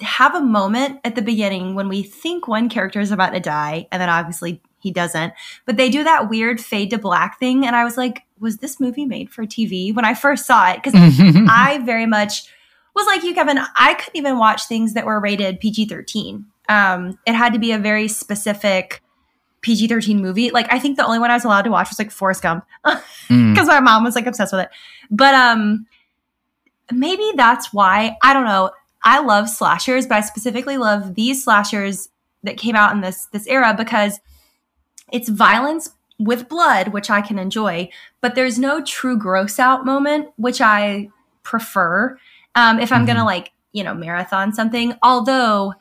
have 0.02 0.34
a 0.34 0.39
moment 0.41 1.00
at 1.04 1.16
the 1.16 1.22
beginning 1.22 1.76
when 1.76 1.89
we 1.89 2.02
think 2.04 2.47
one 2.47 2.70
character 2.70 3.02
is 3.02 3.12
about 3.12 3.32
to 3.34 3.39
die, 3.41 3.86
and 3.91 4.02
then 4.02 4.10
obviously 4.10 4.62
he 4.80 4.91
doesn't. 4.91 5.34
But 5.66 5.76
they 5.76 5.89
do 5.89 6.06
that 6.06 6.30
weird 6.30 6.62
fade 6.62 6.91
to 6.91 6.97
black 6.97 7.38
thing, 7.38 7.68
and 7.68 7.76
I 7.76 7.84
was 7.84 7.97
like, 7.97 8.24
was 8.39 8.58
this 8.58 8.80
movie 8.80 9.06
made 9.06 9.30
for 9.30 9.45
TV 9.45 9.93
when 9.93 10.06
I 10.06 10.14
first 10.14 10.45
saw 10.45 10.72
it? 10.72 10.82
Because 10.82 10.93
I 11.50 11.82
very 11.84 12.06
much 12.06 12.43
was 12.96 13.06
like 13.08 13.24
you, 13.24 13.34
Kevin. 13.34 13.60
I 13.76 13.94
couldn't 13.96 14.18
even 14.18 14.38
watch 14.38 14.66
things 14.66 14.94
that 14.94 15.06
were 15.06 15.20
rated 15.20 15.60
PG 15.60 15.86
13. 15.86 16.46
Um, 16.68 17.18
it 17.26 17.34
had 17.34 17.54
to 17.54 17.60
be 17.60 17.72
a 17.72 17.80
very 17.80 18.08
specific 18.08 19.02
PG 19.62 19.88
13 19.88 20.22
movie. 20.22 20.52
Like, 20.52 20.72
I 20.72 20.80
think 20.80 20.98
the 20.98 21.06
only 21.06 21.20
one 21.20 21.32
I 21.32 21.34
was 21.36 21.44
allowed 21.46 21.64
to 21.64 21.72
watch 21.72 21.90
was 21.90 22.00
like 22.00 22.12
Forrest 22.12 22.42
Gump 22.44 22.66
Mm. 23.30 23.54
because 23.54 23.68
my 23.68 23.80
mom 23.80 24.04
was 24.04 24.16
like 24.16 24.26
obsessed 24.26 24.52
with 24.54 24.62
it. 24.64 24.70
But 25.12 25.36
um, 25.36 25.86
maybe 26.92 27.32
that's 27.36 27.72
why. 27.74 28.18
I 28.24 28.34
don't 28.34 28.46
know. 28.46 28.72
I 29.04 29.20
love 29.20 29.50
slashers, 29.50 30.08
but 30.08 30.16
I 30.16 30.22
specifically 30.22 30.78
love 30.78 31.16
these 31.16 31.44
slashers 31.44 32.10
that 32.44 32.58
came 32.58 32.76
out 32.76 32.94
in 32.94 33.02
this 33.02 33.28
this 33.28 33.48
era 33.48 33.74
because 33.78 34.20
it's 35.12 35.30
violence 35.30 35.92
with 36.18 36.50
blood, 36.50 36.90
which 36.90 37.10
I 37.10 37.22
can 37.22 37.40
enjoy, 37.40 37.90
but 38.22 38.36
there's 38.36 38.60
no 38.60 38.84
true 38.84 39.18
gross 39.18 39.58
out 39.60 39.86
moment, 39.86 40.30
which 40.38 40.60
I 40.60 41.10
prefer. 41.44 42.18
Um, 42.56 42.80
if 42.80 42.91
I'm 42.91 43.06
gonna 43.06 43.22
Mhm. 43.22 43.26
like, 43.26 43.52
you 43.72 43.84
know, 43.84 43.93
marathon 43.93 44.54
something. 44.54 44.93
Although 45.04 45.74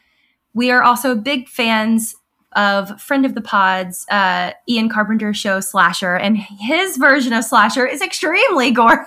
we 0.54 0.70
are 0.70 0.82
also 0.82 1.14
big 1.14 1.48
fans 1.48 2.14
of 2.56 3.00
friend 3.00 3.24
of 3.26 3.34
the 3.34 3.40
pods, 3.40 4.06
uh, 4.10 4.50
Ian 4.68 4.88
Carpenter's 4.88 5.36
show 5.36 5.60
Slasher, 5.60 6.14
and 6.16 6.36
his 6.36 6.96
version 6.96 7.32
of 7.32 7.44
Slasher 7.44 7.86
is 7.86 8.00
extremely 8.02 8.70
gory. 8.80 9.06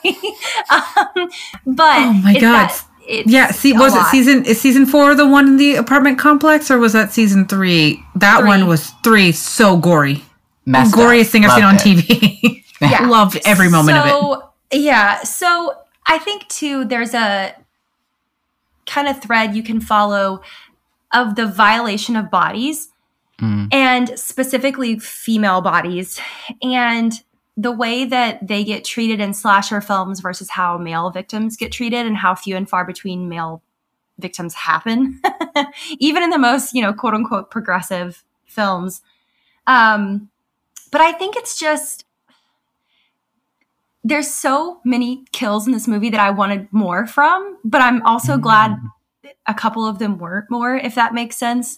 um, 0.69 1.29
but 1.65 1.97
Oh 1.99 2.13
my 2.23 2.33
God. 2.33 2.41
that- 2.69 2.83
it's 3.07 3.31
Yeah, 3.31 3.49
see, 3.51 3.73
a 3.73 3.79
was 3.79 3.95
it 3.95 4.05
season 4.05 4.45
is 4.45 4.61
season 4.61 4.85
four 4.85 5.15
the 5.15 5.25
one 5.25 5.47
in 5.47 5.57
the 5.57 5.75
apartment 5.75 6.19
complex, 6.19 6.69
or 6.69 6.77
was 6.77 6.93
that 6.93 7.11
season 7.11 7.45
three? 7.47 8.01
That 8.15 8.39
Three. 8.39 8.47
one 8.47 8.67
was 8.67 8.91
three, 9.03 9.31
so 9.31 9.75
gory, 9.75 10.23
Messed 10.67 10.93
up. 10.93 10.99
goriest 10.99 11.29
thing 11.29 11.43
I've 11.45 11.53
seen 11.55 11.63
on 11.63 11.75
it. 11.75 11.81
TV. 11.81 12.63
Yeah. 12.81 13.05
Loved 13.07 13.39
every 13.45 13.69
moment 13.69 13.97
of 13.99 14.05
it. 14.07 14.09
so, 14.11 14.49
Yeah. 14.71 15.21
So 15.23 15.73
I 16.07 16.17
think 16.17 16.47
too, 16.47 16.85
there's 16.85 17.13
a 17.13 17.55
kind 18.85 19.07
of 19.07 19.21
thread 19.21 19.55
you 19.55 19.63
can 19.63 19.79
follow 19.79 20.41
of 21.13 21.35
the 21.35 21.45
violation 21.47 22.15
of 22.15 22.29
bodies 22.31 22.89
Mm. 23.39 23.69
and 23.71 24.19
specifically 24.19 24.99
female 24.99 25.61
bodies 25.61 26.19
and 26.61 27.11
the 27.57 27.71
way 27.71 28.05
that 28.05 28.47
they 28.47 28.63
get 28.63 28.85
treated 28.85 29.19
in 29.19 29.33
slasher 29.33 29.81
films 29.81 30.19
versus 30.19 30.51
how 30.51 30.77
male 30.77 31.09
victims 31.09 31.57
get 31.57 31.71
treated 31.71 32.05
and 32.05 32.17
how 32.17 32.35
few 32.35 32.55
and 32.55 32.69
far 32.69 32.85
between 32.85 33.29
male 33.29 33.63
victims 34.19 34.53
happen 34.53 35.19
even 35.99 36.21
in 36.21 36.29
the 36.29 36.37
most 36.37 36.75
you 36.75 36.83
know 36.83 36.93
quote 36.93 37.15
unquote 37.15 37.49
progressive 37.49 38.23
films 38.45 39.01
um 39.65 40.29
but 40.91 41.01
i 41.01 41.11
think 41.11 41.35
it's 41.35 41.57
just 41.57 42.05
there's 44.03 44.29
so 44.29 44.79
many 44.83 45.25
kills 45.31 45.67
in 45.67 45.73
this 45.73 45.87
movie 45.87 46.09
that 46.09 46.19
I 46.19 46.31
wanted 46.31 46.67
more 46.71 47.05
from, 47.05 47.57
but 47.63 47.81
I'm 47.81 48.01
also 48.03 48.37
glad 48.37 48.77
a 49.47 49.53
couple 49.53 49.85
of 49.85 49.99
them 49.99 50.17
weren't 50.17 50.49
more, 50.49 50.75
if 50.75 50.95
that 50.95 51.13
makes 51.13 51.37
sense. 51.37 51.77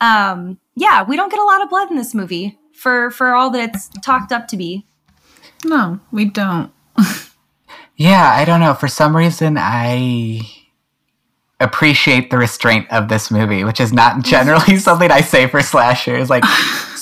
Um, 0.00 0.58
yeah, 0.76 1.02
we 1.02 1.16
don't 1.16 1.30
get 1.30 1.40
a 1.40 1.44
lot 1.44 1.62
of 1.62 1.70
blood 1.70 1.90
in 1.90 1.96
this 1.96 2.14
movie 2.14 2.58
for 2.72 3.10
for 3.10 3.34
all 3.34 3.50
that 3.50 3.70
it's 3.70 3.88
talked 4.02 4.32
up 4.32 4.48
to 4.48 4.56
be. 4.56 4.84
No, 5.64 6.00
we 6.12 6.26
don't. 6.26 6.72
Yeah, 7.96 8.32
I 8.32 8.44
don't 8.44 8.60
know. 8.60 8.74
For 8.74 8.88
some 8.88 9.16
reason, 9.16 9.56
I 9.56 10.40
appreciate 11.60 12.30
the 12.30 12.38
restraint 12.38 12.90
of 12.90 13.08
this 13.08 13.30
movie, 13.30 13.64
which 13.64 13.80
is 13.80 13.92
not 13.92 14.24
generally 14.24 14.76
something 14.78 15.10
I 15.10 15.20
say 15.20 15.46
for 15.46 15.62
slashers. 15.62 16.28
Like, 16.28 16.44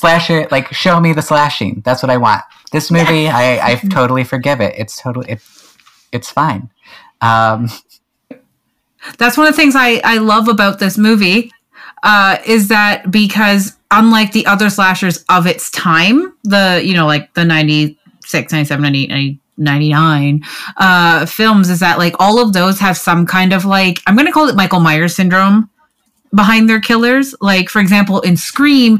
slasher, 0.03 0.49
like, 0.51 0.75
show 0.75 0.99
me 0.99 1.13
the 1.13 1.23
slashing. 1.23 1.81
That's 1.85 2.03
what 2.03 2.11
I 2.11 2.17
want. 2.17 2.43
This 2.73 2.91
movie, 2.91 3.29
I, 3.29 3.71
I 3.71 3.75
totally 3.91 4.25
forgive 4.25 4.61
it. 4.61 4.75
It's 4.77 5.01
totally, 5.01 5.31
it, 5.31 5.41
it's 6.11 6.29
fine. 6.29 6.71
Um, 7.21 7.69
That's 9.19 9.39
one 9.39 9.47
of 9.47 9.55
the 9.55 9.57
things 9.57 9.75
I, 9.77 10.01
I 10.05 10.19
love 10.19 10.49
about 10.49 10.81
this 10.81 10.99
movie 10.99 11.53
uh, 12.03 12.39
is 12.45 12.67
that 12.67 13.13
because 13.13 13.77
unlike 13.93 14.33
the 14.33 14.45
other 14.47 14.71
slashers 14.71 15.25
of 15.29 15.47
its 15.47 15.71
time, 15.71 16.35
the, 16.43 16.83
you 16.85 16.95
know, 16.95 17.07
like 17.07 17.33
the 17.35 17.45
96, 17.45 18.53
97, 18.53 18.83
98, 18.83 19.09
90 19.09 19.39
99 19.59 20.43
uh, 20.79 21.27
films, 21.27 21.71
is 21.71 21.79
that 21.79 21.99
like 21.99 22.15
all 22.19 22.41
of 22.41 22.53
those 22.53 22.81
have 22.81 22.97
some 22.97 23.25
kind 23.25 23.53
of 23.53 23.65
like, 23.65 24.01
I'm 24.07 24.17
going 24.17 24.27
to 24.27 24.33
call 24.33 24.49
it 24.49 24.57
Michael 24.57 24.81
Myers 24.81 25.15
syndrome 25.15 25.71
behind 26.35 26.69
their 26.69 26.81
killers. 26.81 27.35
Like, 27.41 27.69
for 27.69 27.81
example, 27.81 28.21
in 28.21 28.37
Scream, 28.37 28.99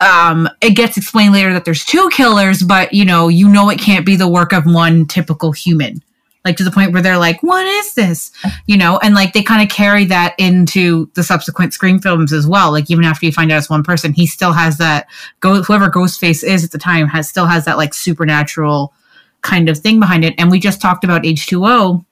um, 0.00 0.48
it 0.60 0.70
gets 0.70 0.96
explained 0.96 1.32
later 1.32 1.52
that 1.52 1.64
there's 1.64 1.84
two 1.84 2.08
killers, 2.12 2.62
but 2.62 2.92
you 2.92 3.04
know, 3.04 3.28
you 3.28 3.48
know, 3.48 3.70
it 3.70 3.80
can't 3.80 4.06
be 4.06 4.16
the 4.16 4.28
work 4.28 4.52
of 4.52 4.64
one 4.66 5.06
typical 5.06 5.52
human. 5.52 6.02
Like 6.44 6.56
to 6.58 6.64
the 6.64 6.70
point 6.70 6.92
where 6.92 7.02
they're 7.02 7.18
like, 7.18 7.42
"What 7.42 7.66
is 7.66 7.94
this?" 7.94 8.30
You 8.66 8.78
know, 8.78 8.98
and 9.02 9.14
like 9.14 9.32
they 9.32 9.42
kind 9.42 9.60
of 9.60 9.74
carry 9.74 10.04
that 10.06 10.34
into 10.38 11.10
the 11.14 11.22
subsequent 11.22 11.74
Scream 11.74 11.98
films 11.98 12.32
as 12.32 12.46
well. 12.46 12.70
Like 12.70 12.90
even 12.90 13.04
after 13.04 13.26
you 13.26 13.32
find 13.32 13.52
out 13.52 13.58
it's 13.58 13.68
one 13.68 13.82
person, 13.82 14.14
he 14.14 14.26
still 14.26 14.52
has 14.52 14.78
that. 14.78 15.08
Go 15.40 15.62
whoever 15.62 15.90
Ghostface 15.90 16.44
is 16.44 16.64
at 16.64 16.70
the 16.70 16.78
time 16.78 17.08
has 17.08 17.28
still 17.28 17.46
has 17.46 17.64
that 17.66 17.76
like 17.76 17.92
supernatural 17.92 18.94
kind 19.42 19.68
of 19.68 19.78
thing 19.78 20.00
behind 20.00 20.24
it. 20.24 20.34
And 20.38 20.50
we 20.50 20.58
just 20.58 20.80
talked 20.80 21.04
about 21.04 21.26
H 21.26 21.48
two 21.48 21.66
O 21.66 22.04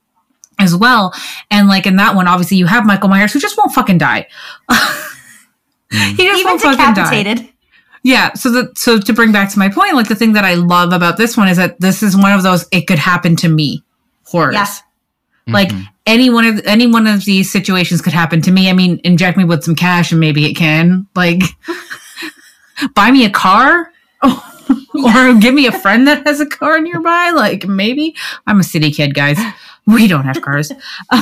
as 0.58 0.74
well. 0.74 1.14
And 1.50 1.68
like 1.68 1.86
in 1.86 1.96
that 1.96 2.14
one, 2.14 2.28
obviously 2.28 2.56
you 2.56 2.66
have 2.66 2.86
Michael 2.86 3.08
Myers 3.08 3.32
who 3.32 3.40
just 3.40 3.56
won't 3.56 3.72
fucking 3.72 3.98
die. 3.98 4.26
he 5.90 6.16
just 6.16 6.40
Even 6.40 6.44
won't 6.44 6.62
fucking 6.62 6.94
die. 6.94 7.52
Yeah, 8.02 8.34
so 8.34 8.52
that 8.52 8.78
so 8.78 9.00
to 9.00 9.12
bring 9.12 9.32
back 9.32 9.50
to 9.52 9.58
my 9.58 9.68
point, 9.68 9.94
like 9.94 10.06
the 10.06 10.14
thing 10.14 10.34
that 10.34 10.44
I 10.44 10.54
love 10.54 10.92
about 10.92 11.16
this 11.16 11.36
one 11.36 11.48
is 11.48 11.56
that 11.56 11.80
this 11.80 12.04
is 12.04 12.16
one 12.16 12.32
of 12.32 12.44
those 12.44 12.64
it 12.70 12.86
could 12.86 13.00
happen 13.00 13.34
to 13.36 13.48
me 13.48 13.82
horrors. 14.22 14.54
Yeah. 14.54 14.66
Like 15.48 15.70
mhm. 15.70 15.88
any 16.06 16.30
one 16.30 16.44
of 16.44 16.64
any 16.66 16.86
one 16.86 17.08
of 17.08 17.24
these 17.24 17.50
situations 17.50 18.00
could 18.00 18.12
happen 18.12 18.40
to 18.42 18.52
me. 18.52 18.70
I 18.70 18.74
mean, 18.74 19.00
inject 19.02 19.36
me 19.36 19.44
with 19.44 19.64
some 19.64 19.74
cash 19.74 20.12
and 20.12 20.20
maybe 20.20 20.46
it 20.46 20.54
can. 20.54 21.08
Like 21.16 21.42
buy 22.94 23.10
me 23.10 23.24
a 23.24 23.30
car 23.30 23.92
or 24.22 25.34
give 25.40 25.54
me 25.54 25.66
a 25.66 25.72
friend 25.72 26.06
that 26.06 26.26
has 26.26 26.40
a 26.40 26.46
car 26.46 26.80
nearby. 26.80 27.30
Like 27.30 27.66
maybe 27.66 28.14
I'm 28.46 28.60
a 28.60 28.64
city 28.64 28.92
kid, 28.92 29.14
guys. 29.14 29.38
We 29.86 30.08
don't 30.08 30.24
have 30.24 30.42
cars. 30.42 30.72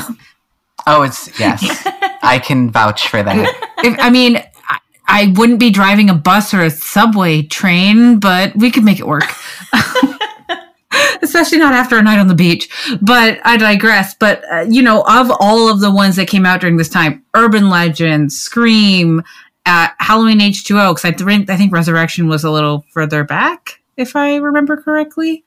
oh, 0.86 1.02
it's, 1.02 1.38
yes. 1.38 1.62
I 2.22 2.38
can 2.42 2.70
vouch 2.70 3.08
for 3.08 3.22
that. 3.22 3.72
if, 3.78 3.98
I 3.98 4.10
mean, 4.10 4.38
I, 4.68 4.78
I 5.06 5.34
wouldn't 5.36 5.60
be 5.60 5.70
driving 5.70 6.08
a 6.08 6.14
bus 6.14 6.54
or 6.54 6.62
a 6.62 6.70
subway 6.70 7.42
train, 7.42 8.18
but 8.20 8.56
we 8.56 8.70
could 8.70 8.84
make 8.84 8.98
it 9.00 9.06
work. 9.06 9.24
Especially 11.22 11.58
not 11.58 11.74
after 11.74 11.98
a 11.98 12.02
night 12.02 12.18
on 12.18 12.28
the 12.28 12.34
beach. 12.34 12.68
But 13.02 13.40
I 13.44 13.56
digress. 13.56 14.14
But, 14.14 14.42
uh, 14.52 14.60
you 14.68 14.80
know, 14.82 15.02
of 15.08 15.30
all 15.40 15.68
of 15.68 15.80
the 15.80 15.90
ones 15.92 16.16
that 16.16 16.28
came 16.28 16.46
out 16.46 16.60
during 16.60 16.76
this 16.76 16.88
time, 16.88 17.24
Urban 17.34 17.68
Legend, 17.68 18.32
Scream, 18.32 19.22
uh, 19.66 19.88
Halloween 19.98 20.38
H2O, 20.38 20.90
because 20.94 21.04
I, 21.04 21.12
think- 21.12 21.50
I 21.50 21.56
think 21.56 21.72
Resurrection 21.72 22.28
was 22.28 22.44
a 22.44 22.50
little 22.50 22.84
further 22.92 23.24
back. 23.24 23.80
if 23.96 24.14
I 24.14 24.36
remember 24.36 24.76
correctly. 24.76 25.44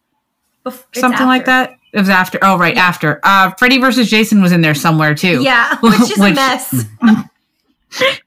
Bef- 0.65 0.83
it's 0.91 0.99
Something 0.99 1.27
like 1.27 1.45
that. 1.45 1.76
It 1.93 1.99
was 1.99 2.09
after. 2.09 2.39
Oh, 2.41 2.57
right, 2.57 2.75
after. 2.77 3.19
Uh, 3.23 3.51
Freddy 3.51 3.79
versus 3.79 4.09
Jason 4.09 4.41
was 4.41 4.51
in 4.51 4.61
there 4.61 4.75
somewhere 4.75 5.15
too. 5.15 5.41
Yeah, 5.41 5.77
which 5.81 5.99
is 5.99 6.19
a 6.19 6.33
mess. 6.33 6.85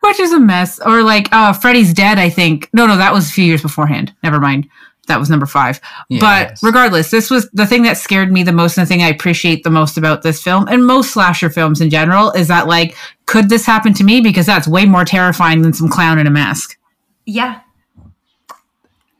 which 0.00 0.20
is 0.20 0.32
a 0.32 0.40
mess. 0.40 0.80
Or 0.80 1.02
like, 1.02 1.32
uh, 1.32 1.52
Freddy's 1.52 1.92
dead. 1.92 2.18
I 2.18 2.30
think. 2.30 2.68
No, 2.72 2.86
no, 2.86 2.96
that 2.96 3.12
was 3.12 3.28
a 3.28 3.32
few 3.32 3.44
years 3.44 3.62
beforehand. 3.62 4.14
Never 4.22 4.40
mind. 4.40 4.68
That 5.06 5.18
was 5.18 5.30
number 5.30 5.46
five. 5.46 5.80
Yes. 6.10 6.20
But 6.20 6.66
regardless, 6.66 7.10
this 7.10 7.30
was 7.30 7.48
the 7.52 7.66
thing 7.66 7.82
that 7.84 7.96
scared 7.96 8.30
me 8.30 8.42
the 8.42 8.52
most, 8.52 8.76
and 8.76 8.86
the 8.86 8.88
thing 8.88 9.02
I 9.02 9.08
appreciate 9.08 9.64
the 9.64 9.70
most 9.70 9.96
about 9.96 10.22
this 10.22 10.42
film 10.42 10.68
and 10.68 10.86
most 10.86 11.12
slasher 11.12 11.48
films 11.48 11.80
in 11.80 11.88
general 11.88 12.30
is 12.32 12.48
that 12.48 12.66
like, 12.66 12.94
could 13.24 13.48
this 13.48 13.64
happen 13.64 13.94
to 13.94 14.04
me? 14.04 14.20
Because 14.20 14.44
that's 14.44 14.68
way 14.68 14.84
more 14.84 15.06
terrifying 15.06 15.62
than 15.62 15.72
some 15.72 15.88
clown 15.88 16.18
in 16.18 16.26
a 16.26 16.30
mask. 16.30 16.78
Yeah, 17.24 17.60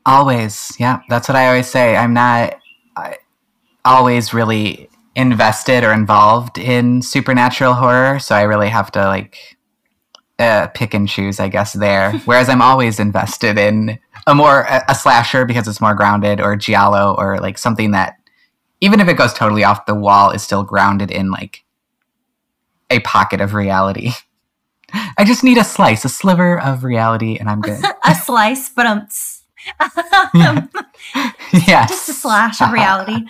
Always, 0.08 0.74
yeah. 0.78 1.02
That's 1.10 1.28
what 1.28 1.36
I 1.36 1.48
always 1.48 1.66
say. 1.66 1.94
I'm 1.94 2.14
not 2.14 2.54
I, 2.96 3.18
always 3.88 4.34
really 4.34 4.88
invested 5.16 5.82
or 5.82 5.92
involved 5.92 6.58
in 6.58 7.02
supernatural 7.02 7.74
horror, 7.74 8.18
so 8.18 8.34
I 8.34 8.42
really 8.42 8.68
have 8.68 8.92
to 8.92 9.06
like 9.06 9.56
uh, 10.38 10.68
pick 10.68 10.94
and 10.94 11.08
choose, 11.08 11.40
I 11.40 11.48
guess. 11.48 11.72
There, 11.72 12.12
whereas 12.24 12.48
I'm 12.48 12.62
always 12.62 13.00
invested 13.00 13.58
in 13.58 13.98
a 14.26 14.34
more 14.34 14.60
a, 14.60 14.84
a 14.88 14.94
slasher 14.94 15.44
because 15.44 15.66
it's 15.66 15.80
more 15.80 15.94
grounded, 15.94 16.40
or 16.40 16.54
giallo, 16.56 17.14
or 17.18 17.38
like 17.40 17.58
something 17.58 17.92
that 17.92 18.16
even 18.80 19.00
if 19.00 19.08
it 19.08 19.14
goes 19.14 19.32
totally 19.32 19.64
off 19.64 19.86
the 19.86 19.94
wall, 19.94 20.30
is 20.30 20.42
still 20.42 20.62
grounded 20.62 21.10
in 21.10 21.30
like 21.30 21.64
a 22.90 23.00
pocket 23.00 23.40
of 23.40 23.54
reality. 23.54 24.12
I 24.92 25.24
just 25.24 25.42
need 25.44 25.58
a 25.58 25.64
slice, 25.64 26.04
a 26.04 26.08
sliver 26.08 26.60
of 26.60 26.84
reality, 26.84 27.36
and 27.38 27.48
I'm 27.48 27.60
good. 27.60 27.82
a 28.04 28.14
slice, 28.14 28.68
but 28.68 28.86
um, 28.86 30.70
yes. 31.52 31.88
just 31.90 32.08
a 32.08 32.12
slash 32.12 32.60
of 32.60 32.72
reality. 32.72 33.26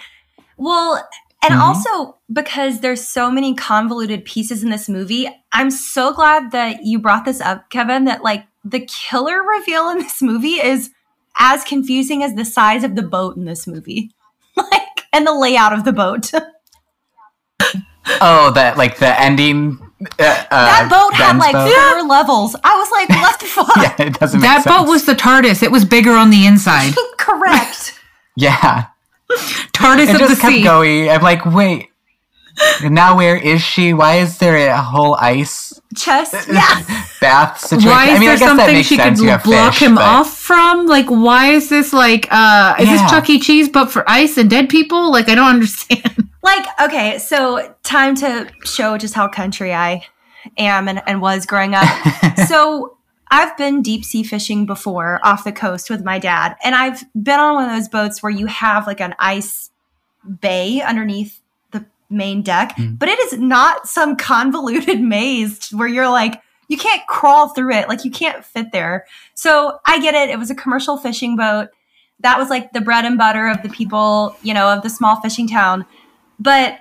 Well, 0.59 1.03
and 1.43 1.55
Mhm. 1.55 1.61
also 1.61 2.17
because 2.33 2.81
there's 2.81 3.07
so 3.07 3.31
many 3.31 3.55
convoluted 3.55 4.25
pieces 4.25 4.63
in 4.63 4.71
this 4.71 4.89
movie, 4.89 5.29
I'm 5.53 5.71
so 5.71 6.13
glad 6.13 6.51
that 6.51 6.85
you 6.85 6.99
brought 6.99 7.25
this 7.25 7.41
up, 7.41 7.71
Kevin, 7.71 8.05
that 8.05 8.23
like 8.23 8.45
the 8.65 8.81
killer 8.81 9.43
reveal 9.43 9.89
in 9.89 9.99
this 9.99 10.21
movie 10.21 10.61
is 10.61 10.91
as 11.39 11.65
confusing 11.65 12.23
as 12.23 12.35
the 12.35 12.45
size 12.45 12.83
of 12.85 12.97
the 12.97 13.03
boat 13.03 13.37
in 13.37 13.45
this 13.47 13.67
movie. 13.67 14.11
Like, 14.57 15.07
and 15.13 15.25
the 15.27 15.33
layout 15.33 15.73
of 15.73 15.85
the 15.85 15.93
boat. 15.93 16.33
Oh, 18.21 18.51
that 18.53 18.79
like 18.79 18.97
the 18.99 19.21
ending. 19.21 19.79
Uh, 20.19 20.25
uh, 20.25 20.47
that 20.51 20.89
boat 20.91 21.13
had 21.15 21.37
like 21.37 21.53
boat? 21.53 21.71
four 21.71 22.03
levels. 22.09 22.57
I 22.65 22.75
was 22.77 22.91
like, 22.91 23.09
what 23.11 23.39
the 23.39 23.47
fuck? 23.47 23.77
Yeah, 23.77 24.07
it 24.07 24.19
doesn't. 24.19 24.41
Make 24.41 24.49
That 24.49 24.63
sense. 24.63 24.77
boat 24.77 24.89
was 24.89 25.05
the 25.05 25.15
TARDIS. 25.15 25.63
It 25.63 25.71
was 25.71 25.85
bigger 25.85 26.13
on 26.13 26.31
the 26.31 26.47
inside. 26.47 26.95
Correct. 27.19 27.99
Yeah, 28.37 28.87
TARDIS 29.73 30.09
it 30.09 30.15
of 30.15 30.21
the 30.21 30.27
just 30.29 30.41
kept 30.41 30.55
sea. 30.55 30.63
going. 30.63 31.09
I'm 31.11 31.23
like, 31.23 31.45
wait. 31.45 31.89
Now 32.83 33.17
where 33.17 33.37
is 33.37 33.63
she? 33.63 33.95
Why 33.95 34.17
is 34.17 34.39
there 34.39 34.57
a 34.71 34.81
whole 34.83 35.15
ice 35.15 35.81
Chest. 35.97 36.35
Yeah. 36.53 36.83
bath 37.21 37.61
situation? 37.61 37.89
Why 37.89 38.07
is 38.07 38.11
I 38.11 38.13
mean, 38.15 38.21
there 38.21 38.31
I 38.31 38.33
guess 38.33 38.41
that 38.41 38.47
something 38.49 38.75
makes 38.75 38.89
she 38.89 38.97
could 38.97 39.03
sense. 39.05 39.21
You 39.23 39.29
have 39.29 39.45
block 39.45 39.75
fish, 39.75 39.83
him 39.83 39.95
but- 39.95 40.03
off 40.03 40.37
from? 40.37 40.87
Like, 40.87 41.07
why 41.07 41.53
is 41.53 41.69
this 41.69 41.93
like, 41.93 42.27
uh, 42.33 42.75
is 42.81 42.87
Yeah. 42.89 42.93
this 43.03 43.11
Chuck 43.11 43.31
E. 43.31 43.39
Cheese 43.39 43.69
but 43.69 43.93
for 43.93 44.03
ice 44.11 44.37
and 44.39 44.51
dead 44.51 44.69
people? 44.69 45.13
Like, 45.13 45.29
I 45.29 45.35
don't 45.37 45.49
understand. 45.49 46.03
Like, 46.41 46.67
okay, 46.81 47.19
so 47.19 47.75
time 47.83 48.15
to 48.17 48.49
show 48.65 48.97
just 48.97 49.13
how 49.13 49.29
country 49.29 49.75
I 49.75 50.07
am 50.57 50.89
and, 50.89 51.03
and 51.07 51.21
was 51.21 51.45
growing 51.47 51.75
up. 51.75 51.85
so 52.47 52.97
I've 53.31 53.57
been 53.57 53.83
deep 53.83 54.05
sea 54.05 54.23
fishing 54.23 54.67
before 54.67 55.21
off 55.23 55.45
the 55.45 55.53
coast 55.53 55.91
with 55.91 56.05
my 56.05 56.19
dad, 56.19 56.57
and 56.65 56.75
I've 56.75 57.05
been 57.21 57.39
on 57.41 57.55
one 57.55 57.65
of 57.69 57.77
those 57.77 57.89
boats 57.89 58.23
where 58.23 58.31
you 58.31 58.47
have 58.47 58.87
like 58.87 59.01
an 59.01 59.15
ice 59.19 59.71
bay 60.41 60.81
underneath 60.81 61.41
the 61.71 61.85
main 62.11 62.43
deck, 62.43 62.75
Mm. 62.77 62.99
but 62.99 63.09
it 63.09 63.19
is 63.21 63.39
not 63.39 63.87
some 63.87 64.17
convoluted 64.17 65.01
maze 65.17 65.69
where 65.71 65.89
you're 65.89 66.09
like, 66.09 66.43
you 66.69 66.77
can't 66.77 67.07
crawl 67.07 67.49
through 67.49 67.73
it, 67.73 67.89
like 67.89 68.05
you 68.05 68.11
can't 68.11 68.45
fit 68.45 68.73
there. 68.73 69.07
So 69.35 69.79
I 69.87 70.01
get 70.01 70.15
it. 70.15 70.29
It 70.29 70.39
was 70.39 70.51
a 70.51 70.55
commercial 70.55 70.99
fishing 70.99 71.35
boat. 71.37 71.69
That 72.21 72.39
was 72.39 72.51
like 72.51 72.73
the 72.73 72.81
bread 72.81 73.05
and 73.07 73.17
butter 73.17 73.49
of 73.49 73.63
the 73.63 73.69
people, 73.71 74.37
you 74.43 74.53
know, 74.53 74.69
of 74.69 74.83
the 74.83 74.91
small 74.91 75.17
fishing 75.21 75.49
town. 75.49 75.87
But 76.39 76.79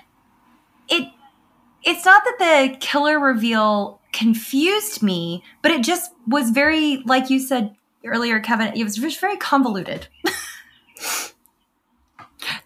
it 0.89 1.07
it's 1.83 2.03
not 2.03 2.21
that 2.25 2.69
the 2.71 2.77
killer 2.79 3.17
reveal 3.19 4.01
confused 4.17 5.03
me, 5.03 5.43
but 5.61 5.71
it 5.71 5.83
just 5.83 6.11
was 6.27 6.49
very, 6.49 7.03
like 7.05 7.29
you 7.29 7.39
said 7.39 7.75
earlier, 8.03 8.39
Kevin, 8.39 8.73
it 8.75 8.83
was 8.83 8.95
just 8.95 9.21
very 9.21 9.37
convoluted. 9.37 10.07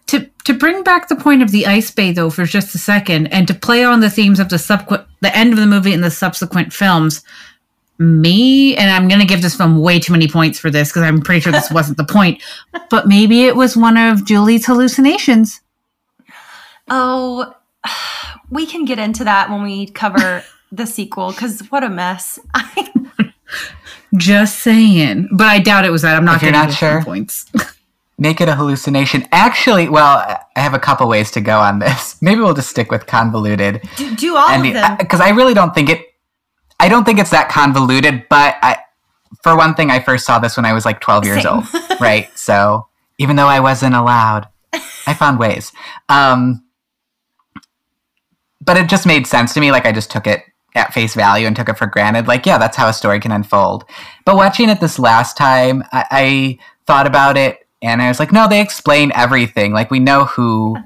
to 0.06 0.30
to 0.44 0.54
bring 0.54 0.82
back 0.82 1.08
the 1.08 1.16
point 1.16 1.42
of 1.42 1.50
the 1.50 1.66
ice 1.66 1.90
bay 1.90 2.10
though 2.10 2.30
for 2.30 2.44
just 2.44 2.74
a 2.74 2.78
second, 2.78 3.26
and 3.28 3.46
to 3.48 3.54
play 3.54 3.84
on 3.84 4.00
the 4.00 4.08
themes 4.08 4.40
of 4.40 4.48
the 4.48 4.58
subsequent, 4.58 5.06
the 5.20 5.36
end 5.36 5.52
of 5.52 5.58
the 5.58 5.66
movie 5.66 5.92
and 5.92 6.02
the 6.02 6.10
subsequent 6.10 6.72
films. 6.72 7.22
Me 7.98 8.74
and 8.76 8.90
I'm 8.90 9.06
gonna 9.06 9.26
give 9.26 9.42
this 9.42 9.56
film 9.56 9.78
way 9.78 10.00
too 10.00 10.12
many 10.12 10.28
points 10.28 10.58
for 10.58 10.70
this 10.70 10.88
because 10.88 11.02
I'm 11.02 11.20
pretty 11.20 11.40
sure 11.40 11.52
this 11.52 11.70
wasn't 11.78 11.98
the 11.98 12.04
point, 12.04 12.42
but 12.88 13.06
maybe 13.06 13.44
it 13.44 13.56
was 13.56 13.76
one 13.76 13.98
of 13.98 14.24
Julie's 14.24 14.64
hallucinations. 14.64 15.60
Oh, 16.88 17.54
we 18.50 18.64
can 18.64 18.86
get 18.86 18.98
into 18.98 19.24
that 19.24 19.50
when 19.50 19.62
we 19.62 19.86
cover 19.86 20.42
the 20.72 20.86
sequel 20.86 21.30
because 21.30 21.60
what 21.70 21.84
a 21.84 21.88
mess. 21.88 22.38
I, 22.54 22.88
Just 24.16 24.58
saying, 24.58 25.28
but 25.32 25.46
I 25.46 25.58
doubt 25.58 25.84
it 25.84 25.90
was 25.90 26.02
that. 26.02 26.16
I'm 26.16 26.24
not 26.24 26.36
If 26.36 26.42
you're 26.42 26.52
gonna 26.52 26.66
not 26.66 26.74
sure. 26.74 27.02
points. 27.02 27.46
Make 28.18 28.40
it 28.40 28.48
a 28.48 28.54
hallucination. 28.54 29.26
Actually, 29.32 29.88
well, 29.88 30.18
I 30.54 30.60
have 30.60 30.74
a 30.74 30.78
couple 30.78 31.08
ways 31.08 31.30
to 31.32 31.40
go 31.40 31.58
on 31.58 31.78
this. 31.78 32.16
Maybe 32.22 32.40
we'll 32.40 32.54
just 32.54 32.68
stick 32.70 32.90
with 32.90 33.06
convoluted. 33.06 33.80
do, 33.96 34.14
do 34.14 34.36
all 34.36 34.48
of 34.50 34.62
them. 34.62 34.96
because 34.98 35.20
I 35.20 35.30
really 35.30 35.54
don't 35.54 35.74
think 35.74 35.88
it. 35.88 36.06
I 36.78 36.88
don't 36.88 37.04
think 37.04 37.18
it's 37.20 37.30
that 37.30 37.48
convoluted, 37.48 38.26
but 38.28 38.56
I, 38.62 38.78
for 39.42 39.56
one 39.56 39.74
thing, 39.74 39.90
I 39.90 40.00
first 40.00 40.26
saw 40.26 40.38
this 40.38 40.56
when 40.56 40.66
I 40.66 40.72
was 40.72 40.84
like 40.84 41.00
12 41.00 41.24
years 41.24 41.42
Same. 41.44 41.52
old, 41.54 41.66
right? 42.00 42.28
So 42.36 42.86
even 43.18 43.36
though 43.36 43.46
I 43.46 43.60
wasn't 43.60 43.94
allowed, 43.94 44.48
I 45.06 45.14
found 45.14 45.38
ways. 45.38 45.72
Um, 46.08 46.64
but 48.60 48.76
it 48.76 48.88
just 48.88 49.06
made 49.06 49.26
sense 49.26 49.54
to 49.54 49.60
me. 49.60 49.70
Like 49.72 49.86
I 49.86 49.92
just 49.92 50.10
took 50.10 50.26
it 50.26 50.42
at 50.74 50.94
face 50.94 51.14
value 51.14 51.46
and 51.46 51.54
took 51.54 51.68
it 51.68 51.78
for 51.78 51.86
granted. 51.86 52.26
Like, 52.26 52.46
yeah, 52.46 52.58
that's 52.58 52.76
how 52.76 52.88
a 52.88 52.92
story 52.92 53.20
can 53.20 53.32
unfold. 53.32 53.84
But 54.24 54.36
watching 54.36 54.68
it 54.68 54.80
this 54.80 54.98
last 54.98 55.36
time, 55.36 55.84
I, 55.92 56.06
I 56.10 56.58
thought 56.86 57.06
about 57.06 57.36
it 57.36 57.66
and 57.82 58.00
I 58.00 58.08
was 58.08 58.18
like, 58.18 58.32
no, 58.32 58.48
they 58.48 58.60
explain 58.60 59.12
everything. 59.14 59.72
Like 59.72 59.90
we 59.90 60.00
know 60.00 60.24
who 60.24 60.76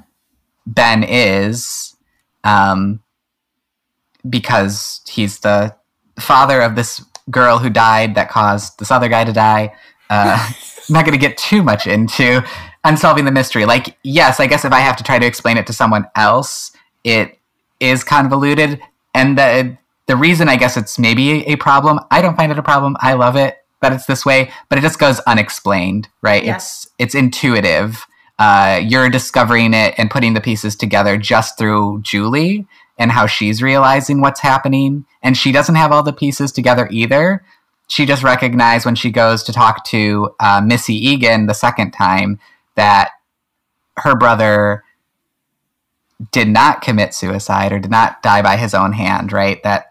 Ben 0.66 1.05
is. 1.05 1.95
Um, 2.43 3.01
because 4.28 5.01
he's 5.09 5.41
the 5.41 5.74
father 6.18 6.61
of 6.61 6.76
this 6.76 7.05
girl 7.30 7.59
who 7.59 7.70
died 7.70 8.14
that 8.14 8.30
caused 8.30 8.78
this 8.78 8.91
other 8.91 9.09
guy 9.09 9.24
to 9.24 9.32
die. 9.32 9.74
Uh, 10.11 10.37
I'm 10.39 10.55
not 10.93 11.05
going 11.05 11.18
to 11.18 11.26
get 11.26 11.37
too 11.37 11.62
much 11.62 11.87
into 11.87 12.45
unsolving 12.84 13.24
the 13.24 13.32
mystery. 13.32 13.64
Like, 13.66 13.97
yes, 14.03 14.41
I 14.41 14.47
guess 14.47 14.64
if 14.64 14.72
I 14.72 14.80
have 14.80 14.97
to 14.97 15.05
try 15.05 15.18
to 15.18 15.26
explain 15.26 15.57
it 15.57 15.66
to 15.66 15.72
someone 15.72 16.07
else, 16.14 16.72
it 17.05 17.39
is 17.80 18.05
convoluted. 18.05 18.80
And 19.17 19.39
the 19.39 19.79
the 20.07 20.17
reason 20.17 20.49
I 20.49 20.57
guess 20.57 20.77
it's 20.77 20.99
maybe 20.99 21.45
a 21.47 21.57
problem, 21.57 21.99
I 22.11 22.23
don't 22.23 22.37
find 22.37 22.53
it 22.53 22.59
a 22.59 22.62
problem. 22.62 22.97
I 23.01 23.14
love 23.14 23.35
it 23.35 23.57
that 23.81 23.93
it's 23.93 24.07
this 24.07 24.25
way, 24.25 24.53
but 24.69 24.79
it 24.79 24.83
just 24.83 24.99
goes 24.99 25.21
unexplained, 25.21 26.09
right? 26.23 26.45
It's 26.45 26.89
it's 26.99 27.14
intuitive. 27.14 28.07
Uh, 28.39 28.81
you're 28.85 29.09
discovering 29.09 29.73
it 29.73 29.95
and 29.97 30.11
putting 30.11 30.35
the 30.35 30.41
pieces 30.43 30.77
together 30.77 31.17
just 31.17 31.57
through 31.57 32.03
Julie 32.03 32.67
and 32.99 33.11
how 33.11 33.27
she's 33.27 33.62
realizing 33.62 34.21
what's 34.21 34.41
happening. 34.41 35.07
And 35.23 35.37
she 35.37 35.51
doesn't 35.51 35.75
have 35.75 35.93
all 35.93 36.03
the 36.03 36.12
pieces 36.12 36.53
together 36.53 36.87
either. 36.91 37.43
She 37.89 38.05
just 38.05 38.23
recognized 38.23 38.85
when 38.85 38.97
she 38.97 39.11
goes 39.11 39.43
to 39.45 39.53
talk 39.53 39.85
to 39.87 40.35
uh, 40.41 40.61
Missy 40.61 40.95
Egan 40.95 41.47
the 41.47 41.55
second 41.55 41.93
time 41.93 42.39
that 42.75 43.11
her 43.97 44.14
brother 44.14 44.85
did 46.33 46.49
not 46.49 46.83
commit 46.83 47.14
suicide 47.14 47.73
or 47.73 47.79
did 47.79 47.91
not 47.91 48.23
die 48.23 48.43
by 48.43 48.57
his 48.57 48.75
own 48.75 48.93
hand, 48.93 49.33
right? 49.33 49.62
That 49.62 49.87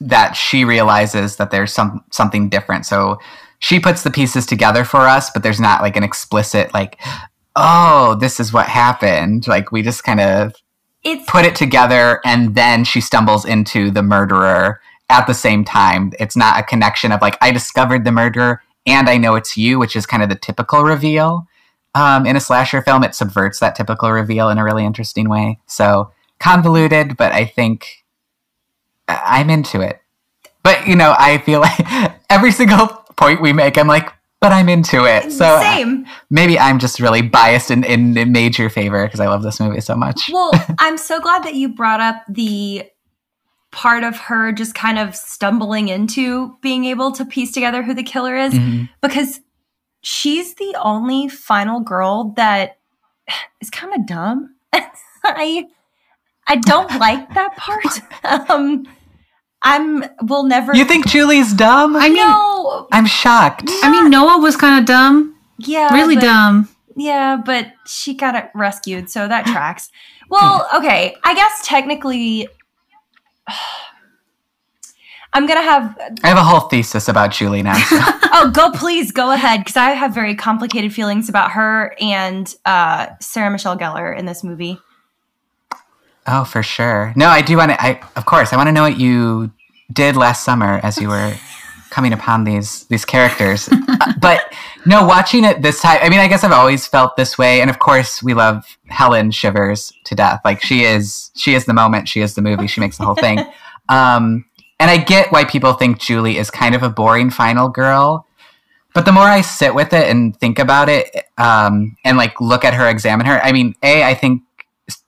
that 0.00 0.36
she 0.36 0.64
realizes 0.64 1.36
that 1.36 1.50
there's 1.50 1.72
some 1.72 2.04
something 2.10 2.48
different. 2.48 2.86
So 2.86 3.18
she 3.58 3.80
puts 3.80 4.02
the 4.02 4.10
pieces 4.10 4.46
together 4.46 4.84
for 4.84 5.00
us, 5.00 5.30
but 5.30 5.42
there's 5.42 5.60
not 5.60 5.82
like 5.82 5.96
an 5.96 6.04
explicit 6.04 6.72
like, 6.72 7.00
oh, 7.56 8.16
this 8.20 8.38
is 8.38 8.52
what 8.52 8.68
happened. 8.68 9.48
Like 9.48 9.72
we 9.72 9.82
just 9.82 10.04
kind 10.04 10.20
of 10.20 10.54
it's 11.04 11.28
put 11.30 11.44
it 11.44 11.56
together 11.56 12.20
and 12.24 12.54
then 12.54 12.84
she 12.84 13.00
stumbles 13.00 13.44
into 13.44 13.90
the 13.90 14.02
murderer 14.02 14.80
at 15.08 15.26
the 15.26 15.34
same 15.34 15.64
time. 15.64 16.12
It's 16.18 16.36
not 16.36 16.58
a 16.58 16.62
connection 16.62 17.12
of 17.12 17.22
like 17.22 17.38
I 17.40 17.50
discovered 17.50 18.04
the 18.04 18.12
murderer 18.12 18.62
and 18.86 19.08
I 19.08 19.16
know 19.16 19.34
it's 19.34 19.56
you, 19.56 19.78
which 19.78 19.96
is 19.96 20.06
kind 20.06 20.22
of 20.22 20.28
the 20.28 20.34
typical 20.34 20.82
reveal. 20.82 21.46
Um, 21.94 22.26
in 22.26 22.36
a 22.36 22.40
slasher 22.40 22.82
film, 22.82 23.02
it 23.02 23.14
subverts 23.14 23.60
that 23.60 23.74
typical 23.74 24.10
reveal 24.12 24.50
in 24.50 24.58
a 24.58 24.64
really 24.64 24.84
interesting 24.84 25.28
way. 25.28 25.58
So 25.66 26.12
convoluted, 26.38 27.16
but 27.16 27.32
I 27.32 27.44
think 27.44 28.04
I'm 29.08 29.50
into 29.50 29.80
it. 29.80 30.00
But 30.62 30.86
you 30.86 30.94
know, 30.96 31.14
I 31.18 31.38
feel 31.38 31.60
like 31.88 32.12
every 32.30 32.52
single 32.52 32.86
point 33.16 33.40
we 33.40 33.52
make, 33.52 33.78
I'm 33.78 33.86
like, 33.88 34.12
but 34.40 34.52
I'm 34.52 34.68
into 34.68 35.04
it. 35.04 35.32
So 35.32 35.58
Same. 35.60 36.06
maybe 36.30 36.58
I'm 36.58 36.78
just 36.78 37.00
really 37.00 37.22
biased 37.22 37.70
in, 37.72 37.82
in, 37.82 38.16
in 38.16 38.30
major 38.30 38.70
favor 38.70 39.04
because 39.04 39.18
I 39.18 39.26
love 39.26 39.42
this 39.42 39.58
movie 39.58 39.80
so 39.80 39.96
much. 39.96 40.30
Well, 40.32 40.52
I'm 40.78 40.96
so 40.96 41.20
glad 41.20 41.42
that 41.44 41.54
you 41.54 41.70
brought 41.70 42.00
up 42.00 42.22
the 42.28 42.84
part 43.72 44.04
of 44.04 44.16
her 44.16 44.52
just 44.52 44.74
kind 44.74 44.98
of 44.98 45.16
stumbling 45.16 45.88
into 45.88 46.56
being 46.62 46.84
able 46.84 47.10
to 47.12 47.24
piece 47.24 47.50
together 47.52 47.82
who 47.82 47.92
the 47.94 48.02
killer 48.04 48.36
is 48.36 48.54
Mhm. 48.54 48.88
because 49.02 49.40
she's 50.02 50.54
the 50.54 50.76
only 50.82 51.28
final 51.28 51.80
girl 51.80 52.32
that 52.36 52.78
is 53.60 53.70
kind 53.70 53.94
of 53.94 54.06
dumb. 54.06 54.54
I 55.24 55.66
I 56.46 56.56
don't 56.56 56.90
like 57.00 57.32
that 57.34 57.56
part. 57.56 58.00
Um 58.50 58.86
I'm 59.62 60.04
will 60.22 60.44
never 60.44 60.74
You 60.74 60.84
think 60.84 61.08
Julie's 61.08 61.52
dumb? 61.52 61.96
I 61.96 62.08
mean, 62.08 62.16
no, 62.18 62.86
I'm 62.92 63.06
shocked. 63.06 63.64
I 63.82 63.90
mean, 63.90 64.08
Noah 64.08 64.38
was 64.38 64.56
kind 64.56 64.78
of 64.78 64.86
dumb, 64.86 65.34
yeah, 65.58 65.92
really 65.92 66.14
but- 66.14 66.22
dumb. 66.22 66.68
Yeah, 66.96 67.36
but 67.44 67.72
she 67.86 68.14
got 68.14 68.34
it 68.34 68.50
rescued, 68.54 69.08
so 69.08 69.28
that 69.28 69.46
tracks. 69.46 69.90
Well, 70.30 70.68
okay. 70.74 71.14
I 71.24 71.32
guess 71.34 71.60
technically, 71.64 72.48
I'm 75.32 75.46
gonna 75.46 75.62
have. 75.62 75.96
I 76.24 76.28
have 76.28 76.38
a 76.38 76.42
whole 76.42 76.68
thesis 76.68 77.08
about 77.08 77.30
Julie 77.32 77.62
now. 77.62 77.78
so- 77.78 77.96
Oh, 78.40 78.50
go 78.52 78.70
please 78.72 79.10
go 79.12 79.30
ahead 79.32 79.60
because 79.60 79.76
I 79.76 79.90
have 79.90 80.14
very 80.14 80.34
complicated 80.34 80.92
feelings 80.92 81.28
about 81.28 81.52
her 81.52 81.94
and 82.00 82.52
uh, 82.64 83.06
Sarah 83.20 83.50
Michelle 83.50 83.76
Gellar 83.76 84.16
in 84.16 84.26
this 84.26 84.44
movie. 84.44 84.78
oh, 86.26 86.44
for 86.44 86.62
sure. 86.62 87.12
No, 87.16 87.28
I 87.28 87.42
do 87.42 87.56
want 87.56 87.70
to. 87.72 87.82
I 87.82 88.00
of 88.16 88.26
course 88.26 88.52
I 88.52 88.56
want 88.56 88.68
to 88.68 88.72
know 88.72 88.82
what 88.82 88.98
you 88.98 89.50
did 89.92 90.16
last 90.16 90.44
summer 90.44 90.80
as 90.82 90.98
you 90.98 91.08
were 91.08 91.34
coming 91.90 92.12
upon 92.12 92.44
these 92.44 92.84
these 92.86 93.04
characters. 93.04 93.68
Uh, 93.72 94.12
but 94.20 94.52
no, 94.86 95.04
watching 95.06 95.44
it 95.44 95.62
this 95.62 95.80
time. 95.80 95.98
I 96.02 96.08
mean, 96.08 96.20
I 96.20 96.28
guess 96.28 96.44
I've 96.44 96.52
always 96.52 96.86
felt 96.86 97.16
this 97.16 97.36
way, 97.38 97.60
and 97.60 97.68
of 97.70 97.78
course 97.78 98.22
we 98.22 98.34
love 98.34 98.64
Helen 98.88 99.30
Shivers 99.30 99.92
to 100.04 100.14
death. 100.14 100.40
Like 100.44 100.62
she 100.62 100.84
is, 100.84 101.30
she 101.34 101.54
is 101.54 101.64
the 101.64 101.74
moment. 101.74 102.08
She 102.08 102.20
is 102.20 102.34
the 102.34 102.42
movie. 102.42 102.66
She 102.66 102.80
makes 102.80 102.98
the 102.98 103.04
whole 103.04 103.16
thing. 103.16 103.38
Um, 103.90 104.44
and 104.80 104.90
I 104.90 104.98
get 104.98 105.32
why 105.32 105.44
people 105.44 105.72
think 105.72 105.98
Julie 105.98 106.38
is 106.38 106.50
kind 106.50 106.74
of 106.74 106.82
a 106.82 106.90
boring 106.90 107.30
final 107.30 107.68
girl. 107.68 108.26
But 108.94 109.04
the 109.04 109.12
more 109.12 109.24
I 109.24 109.42
sit 109.42 109.74
with 109.74 109.92
it 109.92 110.08
and 110.08 110.36
think 110.38 110.58
about 110.58 110.88
it, 110.88 111.24
um, 111.36 111.96
and 112.04 112.16
like 112.16 112.40
look 112.40 112.64
at 112.64 112.74
her, 112.74 112.88
examine 112.88 113.26
her, 113.26 113.40
I 113.42 113.52
mean, 113.52 113.74
a, 113.82 114.02
I 114.02 114.14
think 114.14 114.42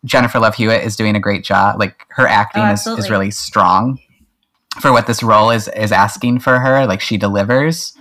Jennifer 0.04 0.38
Love 0.38 0.54
Hewitt 0.54 0.84
is 0.84 0.96
doing 0.96 1.16
a 1.16 1.20
great 1.20 1.44
job. 1.44 1.78
Like 1.78 2.06
her 2.10 2.26
acting 2.26 2.62
Oh, 2.62 2.72
is, 2.72 2.86
is 2.86 3.10
really 3.10 3.30
strong 3.30 3.98
for 4.80 4.92
what 4.92 5.06
this 5.06 5.22
role 5.22 5.50
is 5.50 5.68
is 5.68 5.92
asking 5.92 6.40
for 6.40 6.58
her. 6.58 6.86
Like 6.86 7.00
she 7.00 7.16
delivers. 7.16 7.94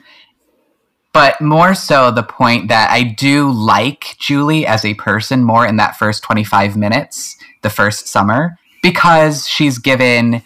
But 1.12 1.42
more 1.42 1.74
so 1.74 2.12
the 2.12 2.24
point 2.24 2.68
that 2.68 2.92
I 2.92 3.02
do 3.04 3.50
like 3.50 4.16
Julie 4.20 4.66
as 4.66 4.86
a 4.86 4.94
person 4.94 5.44
more 5.44 5.66
in 5.66 5.78
that 5.78 5.98
first 5.98 6.24
25 6.24 6.78
minutes, 6.78 7.36
the 7.64 7.70
first 7.70 8.08
summer, 8.08 8.58
because 8.84 9.48
she's 9.48 9.80
given 9.80 10.44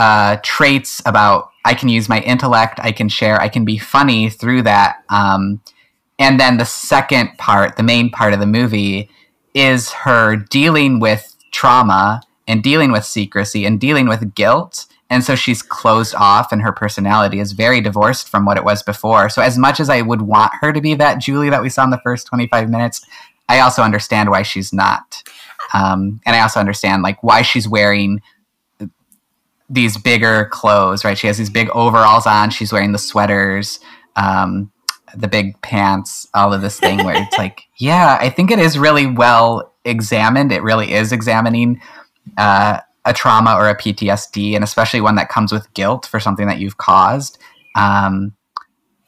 uh, 0.00 0.38
traits 0.42 1.02
about 1.04 1.50
I 1.66 1.74
can 1.74 1.90
use 1.90 2.08
my 2.08 2.20
intellect, 2.20 2.80
I 2.82 2.90
can 2.90 3.10
share, 3.10 3.38
I 3.38 3.50
can 3.50 3.66
be 3.66 3.76
funny 3.76 4.30
through 4.30 4.62
that. 4.62 5.04
Um, 5.10 5.60
and 6.18 6.40
then 6.40 6.56
the 6.56 6.64
second 6.64 7.36
part, 7.36 7.76
the 7.76 7.82
main 7.82 8.08
part 8.10 8.32
of 8.32 8.40
the 8.40 8.46
movie, 8.46 9.10
is 9.52 9.90
her 9.90 10.36
dealing 10.36 11.00
with 11.00 11.36
trauma 11.52 12.22
and 12.48 12.62
dealing 12.62 12.92
with 12.92 13.04
secrecy 13.04 13.66
and 13.66 13.78
dealing 13.78 14.08
with 14.08 14.34
guilt. 14.34 14.86
And 15.10 15.22
so 15.22 15.34
she's 15.34 15.60
closed 15.60 16.14
off, 16.14 16.50
and 16.50 16.62
her 16.62 16.72
personality 16.72 17.38
is 17.40 17.52
very 17.52 17.80
divorced 17.80 18.28
from 18.28 18.46
what 18.46 18.56
it 18.56 18.64
was 18.64 18.82
before. 18.82 19.28
So, 19.28 19.42
as 19.42 19.58
much 19.58 19.80
as 19.80 19.90
I 19.90 20.02
would 20.02 20.22
want 20.22 20.52
her 20.60 20.72
to 20.72 20.80
be 20.80 20.94
that 20.94 21.18
Julie 21.18 21.50
that 21.50 21.62
we 21.62 21.68
saw 21.68 21.82
in 21.82 21.90
the 21.90 22.00
first 22.04 22.28
25 22.28 22.70
minutes, 22.70 23.04
I 23.48 23.58
also 23.58 23.82
understand 23.82 24.30
why 24.30 24.42
she's 24.44 24.72
not. 24.72 25.24
Um, 25.74 26.20
and 26.24 26.36
I 26.36 26.40
also 26.40 26.60
understand 26.60 27.02
like 27.02 27.22
why 27.24 27.42
she's 27.42 27.68
wearing 27.68 28.22
these 29.70 29.96
bigger 29.96 30.46
clothes, 30.50 31.04
right? 31.04 31.16
She 31.16 31.28
has 31.28 31.38
these 31.38 31.48
big 31.48 31.70
overalls 31.70 32.26
on. 32.26 32.50
She's 32.50 32.72
wearing 32.72 32.92
the 32.92 32.98
sweaters, 32.98 33.78
um, 34.16 34.70
the 35.16 35.28
big 35.28 35.60
pants, 35.62 36.26
all 36.34 36.52
of 36.52 36.60
this 36.60 36.78
thing 36.78 37.04
where 37.04 37.22
it's 37.22 37.38
like, 37.38 37.62
yeah, 37.78 38.18
I 38.20 38.28
think 38.28 38.50
it 38.50 38.58
is 38.58 38.78
really 38.78 39.06
well 39.06 39.72
examined. 39.84 40.50
It 40.50 40.62
really 40.62 40.92
is 40.92 41.12
examining 41.12 41.80
uh, 42.36 42.80
a 43.04 43.14
trauma 43.14 43.54
or 43.54 43.68
a 43.68 43.76
PTSD, 43.76 44.54
and 44.54 44.64
especially 44.64 45.00
one 45.00 45.14
that 45.14 45.28
comes 45.28 45.52
with 45.52 45.72
guilt 45.72 46.04
for 46.04 46.18
something 46.18 46.48
that 46.48 46.58
you've 46.58 46.76
caused. 46.76 47.38
Um, 47.76 48.34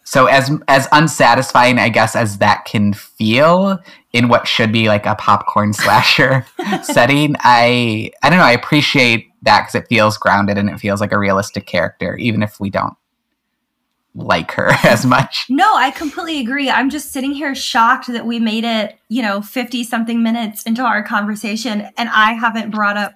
so 0.04 0.26
as 0.26 0.50
as 0.68 0.88
unsatisfying, 0.92 1.78
I 1.78 1.88
guess, 1.88 2.14
as 2.14 2.38
that 2.38 2.64
can 2.64 2.92
feel 2.92 3.78
in 4.12 4.28
what 4.28 4.46
should 4.46 4.70
be 4.70 4.88
like 4.88 5.06
a 5.06 5.14
popcorn 5.14 5.72
slasher 5.72 6.46
setting, 6.82 7.34
I 7.40 8.12
I 8.22 8.30
don't 8.30 8.38
know. 8.38 8.44
I 8.44 8.52
appreciate 8.52 9.31
that 9.42 9.62
because 9.62 9.74
it 9.74 9.88
feels 9.88 10.16
grounded 10.16 10.58
and 10.58 10.70
it 10.70 10.78
feels 10.78 11.00
like 11.00 11.12
a 11.12 11.18
realistic 11.18 11.66
character, 11.66 12.16
even 12.16 12.42
if 12.42 12.58
we 12.60 12.70
don't 12.70 12.94
like 14.14 14.52
her 14.52 14.70
as 14.84 15.04
much. 15.06 15.46
No, 15.48 15.74
I 15.74 15.90
completely 15.90 16.40
agree. 16.40 16.70
I'm 16.70 16.90
just 16.90 17.12
sitting 17.12 17.32
here 17.32 17.54
shocked 17.54 18.08
that 18.08 18.26
we 18.26 18.38
made 18.38 18.64
it, 18.64 18.98
you 19.08 19.22
know, 19.22 19.40
50 19.42 19.84
something 19.84 20.22
minutes 20.22 20.62
into 20.64 20.82
our 20.82 21.02
conversation 21.02 21.88
and 21.96 22.08
I 22.10 22.32
haven't 22.34 22.70
brought 22.70 22.96
up 22.96 23.14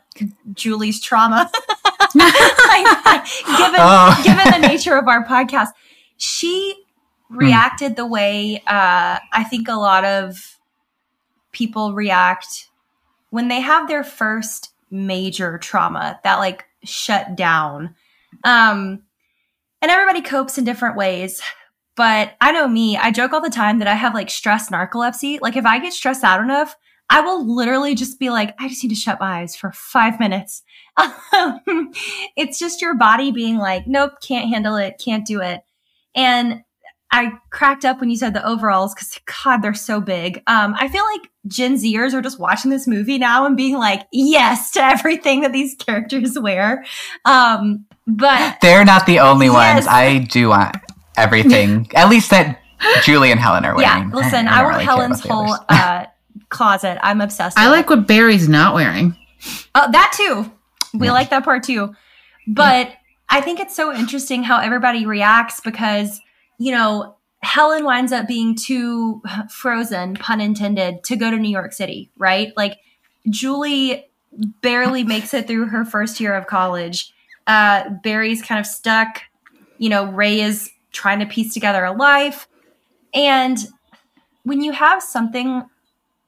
Julie's 0.54 1.00
trauma. 1.00 1.50
Like, 2.14 3.26
given 3.58 3.78
Oh. 3.78 4.20
given 4.24 4.50
the 4.50 4.68
nature 4.68 4.96
of 4.96 5.06
our 5.06 5.26
podcast, 5.26 5.68
she 6.16 6.74
reacted 7.28 7.96
the 7.96 8.06
way 8.06 8.62
uh, 8.66 9.18
I 9.32 9.44
think 9.50 9.68
a 9.68 9.74
lot 9.74 10.04
of 10.06 10.58
people 11.52 11.92
react 11.92 12.68
when 13.30 13.48
they 13.48 13.60
have 13.60 13.86
their 13.88 14.02
first 14.04 14.72
major 14.90 15.58
trauma 15.58 16.20
that 16.24 16.38
like 16.38 16.64
shut 16.84 17.36
down. 17.36 17.94
Um, 18.44 19.02
and 19.82 19.90
everybody 19.90 20.22
copes 20.22 20.58
in 20.58 20.64
different 20.64 20.96
ways. 20.96 21.42
But 21.96 22.34
I 22.40 22.52
know 22.52 22.68
me, 22.68 22.96
I 22.96 23.10
joke 23.10 23.32
all 23.32 23.40
the 23.40 23.48
time 23.48 23.78
that 23.78 23.88
I 23.88 23.94
have 23.94 24.14
like 24.14 24.30
stress 24.30 24.70
narcolepsy. 24.70 25.38
Like 25.40 25.56
if 25.56 25.64
I 25.64 25.78
get 25.78 25.92
stressed 25.92 26.24
out 26.24 26.40
enough, 26.40 26.76
I 27.08 27.20
will 27.20 27.54
literally 27.54 27.94
just 27.94 28.18
be 28.18 28.30
like, 28.30 28.54
I 28.58 28.68
just 28.68 28.82
need 28.82 28.90
to 28.90 28.96
shut 28.96 29.20
my 29.20 29.40
eyes 29.40 29.56
for 29.56 29.72
five 29.72 30.20
minutes. 30.20 30.62
It's 32.36 32.58
just 32.58 32.82
your 32.82 32.94
body 32.94 33.32
being 33.32 33.56
like, 33.56 33.86
nope, 33.86 34.12
can't 34.20 34.48
handle 34.48 34.76
it, 34.76 35.00
can't 35.02 35.26
do 35.26 35.40
it. 35.40 35.62
And 36.14 36.62
I 37.10 37.32
cracked 37.50 37.84
up 37.84 38.00
when 38.00 38.10
you 38.10 38.16
said 38.16 38.34
the 38.34 38.46
overalls 38.46 38.94
because 38.94 39.18
God, 39.44 39.58
they're 39.62 39.74
so 39.74 40.00
big. 40.00 40.42
Um, 40.46 40.74
I 40.78 40.88
feel 40.88 41.04
like 41.04 41.30
Gen 41.46 41.76
Zers 41.76 42.12
are 42.14 42.20
just 42.20 42.38
watching 42.40 42.70
this 42.70 42.86
movie 42.86 43.16
now 43.18 43.46
and 43.46 43.56
being 43.56 43.76
like, 43.78 44.02
yes 44.12 44.72
to 44.72 44.82
everything 44.84 45.40
that 45.42 45.52
these 45.52 45.74
characters 45.76 46.38
wear. 46.38 46.84
Um, 47.24 47.86
but 48.06 48.58
They're 48.60 48.84
not 48.84 49.06
the 49.06 49.20
only 49.20 49.46
Yes. 49.46 49.74
ones. 49.74 49.86
I 49.88 50.18
do 50.18 50.48
want 50.48 50.76
everything, 51.16 51.88
at 51.94 52.08
least 52.08 52.30
that 52.30 52.60
Julie 53.04 53.30
and 53.30 53.40
Helen 53.40 53.64
are 53.64 53.74
wearing. 53.76 54.08
yeah, 54.10 54.14
listen, 54.14 54.44
don't 54.44 54.54
I, 54.54 54.62
want 54.62 54.74
really 54.74 54.84
Helen's 54.84 55.20
whole 55.24 55.56
uh, 55.68 56.06
closet. 56.50 56.98
I'm 57.02 57.20
obsessed. 57.20 57.56
I 57.58 57.66
with 57.66 57.72
like 57.78 57.84
it. 57.86 57.90
what 57.90 58.06
Barry's 58.08 58.48
not 58.48 58.74
wearing. 58.74 59.16
Oh, 59.74 59.90
that 59.92 60.12
too. 60.16 60.50
We 60.98 61.06
Yeah. 61.06 61.12
like 61.12 61.30
that 61.30 61.44
part 61.44 61.62
too. 61.62 61.94
But 62.48 62.92
I 63.28 63.40
think 63.40 63.60
it's 63.60 63.74
so 63.74 63.92
interesting 63.94 64.42
how 64.42 64.60
everybody 64.60 65.06
reacts 65.06 65.60
because, 65.60 66.20
you 66.58 66.72
know, 66.72 67.16
Helen 67.42 67.84
winds 67.84 68.12
up 68.12 68.26
being 68.26 68.56
too 68.56 69.22
frozen, 69.48 70.14
pun 70.14 70.40
intended, 70.40 71.04
to 71.04 71.16
go 71.16 71.30
to 71.30 71.36
New 71.36 71.50
York 71.50 71.72
City, 71.72 72.10
right? 72.16 72.52
Like 72.56 72.78
Julie 73.28 74.06
barely 74.62 75.04
makes 75.04 75.32
it 75.32 75.46
through 75.46 75.66
her 75.66 75.84
first 75.84 76.20
year 76.20 76.34
of 76.34 76.46
college. 76.46 77.12
Uh, 77.46 77.88
Barry's 78.02 78.42
kind 78.42 78.58
of 78.58 78.66
stuck. 78.66 79.22
You 79.78 79.88
know, 79.88 80.06
Ray 80.06 80.40
is 80.40 80.70
trying 80.92 81.20
to 81.20 81.26
piece 81.26 81.54
together 81.54 81.84
a 81.84 81.92
life. 81.92 82.48
And 83.14 83.58
when 84.42 84.60
you 84.62 84.72
have 84.72 85.02
something 85.02 85.64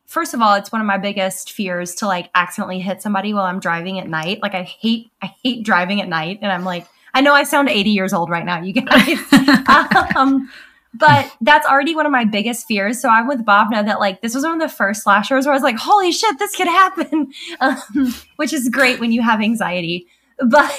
first 0.08 0.34
of 0.34 0.40
all, 0.40 0.54
it's 0.54 0.72
one 0.72 0.80
of 0.80 0.86
my 0.86 0.98
biggest 0.98 1.52
fears 1.52 1.94
to 1.96 2.06
like 2.06 2.30
accidentally 2.34 2.80
hit 2.80 3.00
somebody 3.00 3.32
while 3.32 3.44
I'm 3.44 3.60
driving 3.60 4.00
at 4.00 4.08
night. 4.08 4.40
Like 4.42 4.54
I 4.54 4.62
hate, 4.62 5.12
I 5.22 5.34
hate 5.44 5.64
driving 5.64 6.00
at 6.00 6.08
night, 6.08 6.40
and 6.42 6.50
I'm 6.50 6.64
like, 6.64 6.88
I 7.14 7.20
know 7.20 7.32
I 7.34 7.42
sound 7.44 7.68
80 7.68 7.90
years 7.90 8.12
old 8.12 8.30
right 8.30 8.44
now, 8.44 8.60
you 8.62 8.72
guys. 8.82 9.18
um, 10.16 10.48
but 10.94 11.30
that's 11.40 11.66
already 11.66 11.94
one 11.94 12.06
of 12.06 12.12
my 12.12 12.24
biggest 12.24 12.66
fears. 12.66 13.00
So 13.00 13.08
I'm 13.08 13.28
with 13.28 13.44
Bob 13.44 13.70
now 13.70 13.82
that 13.82 14.00
like 14.00 14.20
this 14.22 14.34
was 14.34 14.44
one 14.44 14.54
of 14.54 14.60
the 14.60 14.74
first 14.74 15.02
slashers 15.02 15.44
where 15.46 15.52
I 15.52 15.56
was 15.56 15.62
like, 15.62 15.76
holy 15.76 16.12
shit, 16.12 16.38
this 16.38 16.56
could 16.56 16.66
happen, 16.66 17.32
um, 17.60 18.14
which 18.36 18.52
is 18.52 18.68
great 18.68 19.00
when 19.00 19.12
you 19.12 19.22
have 19.22 19.40
anxiety. 19.40 20.06
But 20.48 20.72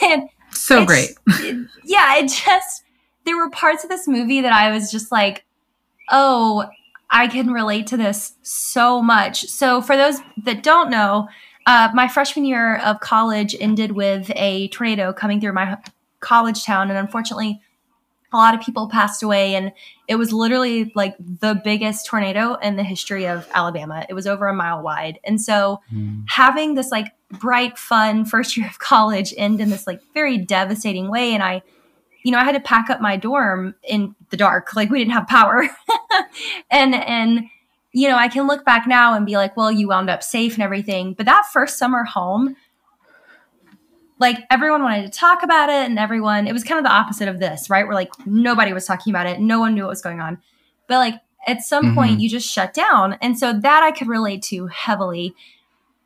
So 0.51 0.86
great. 0.86 1.11
it- 1.27 1.67
yeah, 1.86 2.17
it 2.17 2.27
just 2.30 2.84
there 3.25 3.38
were 3.38 3.49
parts 3.51 3.84
of 3.84 3.89
this 3.89 4.07
movie 4.07 4.41
that 4.41 4.53
I 4.53 4.71
was 4.71 4.91
just 4.91 5.11
like, 5.11 5.45
oh, 6.09 6.65
I 7.11 7.27
can 7.27 7.51
relate 7.51 7.88
to 7.88 7.97
this 7.97 8.34
so 8.41 9.01
much. 9.01 9.45
So 9.45 9.82
for 9.82 9.95
those 9.97 10.19
that 10.43 10.63
don't 10.63 10.89
know, 10.89 11.27
uh, 11.65 11.89
my 11.93 12.07
freshman 12.07 12.45
year 12.45 12.77
of 12.77 12.99
college 12.99 13.55
ended 13.59 13.91
with 13.91 14.32
a 14.36 14.67
tornado 14.69 15.11
coming 15.13 15.39
through 15.41 15.53
my 15.53 15.77
college 16.20 16.63
town, 16.63 16.89
and 16.89 16.97
unfortunately, 16.99 17.61
a 18.32 18.38
lot 18.38 18.53
of 18.53 18.61
people 18.61 18.88
passed 18.88 19.24
away 19.24 19.55
and 19.55 19.72
it 20.07 20.15
was 20.15 20.32
literally 20.32 20.91
like 20.93 21.15
the 21.17 21.59
biggest 21.63 22.05
tornado 22.05 22.53
in 22.55 22.76
the 22.76 22.84
history 22.84 23.26
of 23.28 23.47
Alabama. 23.55 24.05
It 24.07 24.13
was 24.13 24.28
over 24.28 24.47
a 24.47 24.53
mile 24.53 24.84
wide. 24.84 25.20
And 25.24 25.41
so 25.41 25.82
Mm. 25.91 26.26
having 26.28 26.76
this 26.76 26.91
like 26.91 27.07
bright, 27.32 27.78
fun 27.78 28.26
first 28.26 28.55
year 28.57 28.67
of 28.67 28.78
college 28.78 29.34
end 29.36 29.59
in 29.59 29.72
this 29.72 29.88
like 29.88 29.99
very 30.13 30.38
devastating 30.38 31.09
way. 31.09 31.34
And 31.34 31.41
I, 31.41 31.63
you 32.24 32.32
know, 32.32 32.38
I 32.38 32.43
had 32.43 32.51
to 32.51 32.59
pack 32.59 32.91
up 32.91 33.01
my 33.01 33.17
dorm 33.17 33.74
in 33.84 34.15
the 34.30 34.38
dark. 34.38 34.70
Like 34.76 34.91
we 34.91 34.99
didn't 34.99 35.13
have 35.13 35.28
power. 35.28 35.67
and 36.70 36.93
and 36.93 37.45
you 37.91 38.07
know, 38.07 38.15
I 38.17 38.28
can 38.28 38.45
look 38.45 38.63
back 38.63 38.86
now 38.86 39.15
and 39.15 39.26
be 39.26 39.38
like, 39.38 39.57
well, 39.57 39.72
you 39.72 39.88
wound 39.88 40.11
up 40.11 40.22
safe 40.22 40.53
and 40.53 40.61
everything. 40.61 41.13
But 41.13 41.26
that 41.26 41.47
first 41.51 41.80
summer 41.80 42.03
home, 42.03 42.55
like 44.20 44.38
everyone 44.51 44.84
wanted 44.84 45.11
to 45.11 45.17
talk 45.17 45.43
about 45.43 45.70
it 45.70 45.89
and 45.89 45.97
everyone 45.97 46.45
it 46.45 46.53
was 46.53 46.63
kind 46.63 46.78
of 46.78 46.84
the 46.86 46.91
opposite 46.91 47.28
of 47.28 47.39
this, 47.39 47.70
right? 47.70 47.86
Where 47.86 47.95
like 47.95 48.11
nobody 48.26 48.74
was 48.74 48.86
talking 48.86 49.11
about 49.11 49.26
it, 49.28 49.39
no 49.39 49.59
one 49.59 49.74
knew 49.74 49.84
what 49.84 49.89
was 49.89 50.01
going 50.01 50.20
on. 50.20 50.38
But 50.88 50.97
like 50.97 51.15
at 51.47 51.61
some 51.61 51.91
Mhm. 51.91 51.95
point 51.95 52.20
you 52.20 52.30
just 52.30 52.49
shut 52.49 52.74
down. 52.74 53.17
And 53.22 53.39
so 53.39 53.53
that 53.53 53.82
I 53.82 53.91
could 53.91 54.07
relate 54.07 54.43
to 54.43 54.67
heavily. 54.67 55.34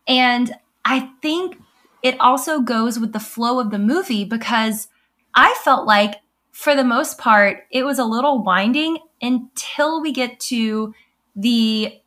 And 0.07 0.55
I 0.85 1.09
think 1.21 1.57
it 2.03 2.19
also 2.19 2.59
goes 2.59 2.99
with 2.99 3.13
the 3.13 3.19
flow 3.19 3.59
of 3.59 3.71
the 3.71 3.79
movie 3.79 4.25
because 4.25 4.89
I 5.33 5.55
felt 5.63 5.87
like 5.87 6.21
for 6.51 6.75
the 6.75 6.83
most 6.83 7.17
part 7.17 7.65
it 7.71 7.83
was 7.83 7.97
a 7.97 8.05
little 8.05 8.43
winding 8.43 8.99
until 9.21 10.01
we 10.01 10.11
get 10.11 10.39
to 10.39 10.93
the 11.35 11.99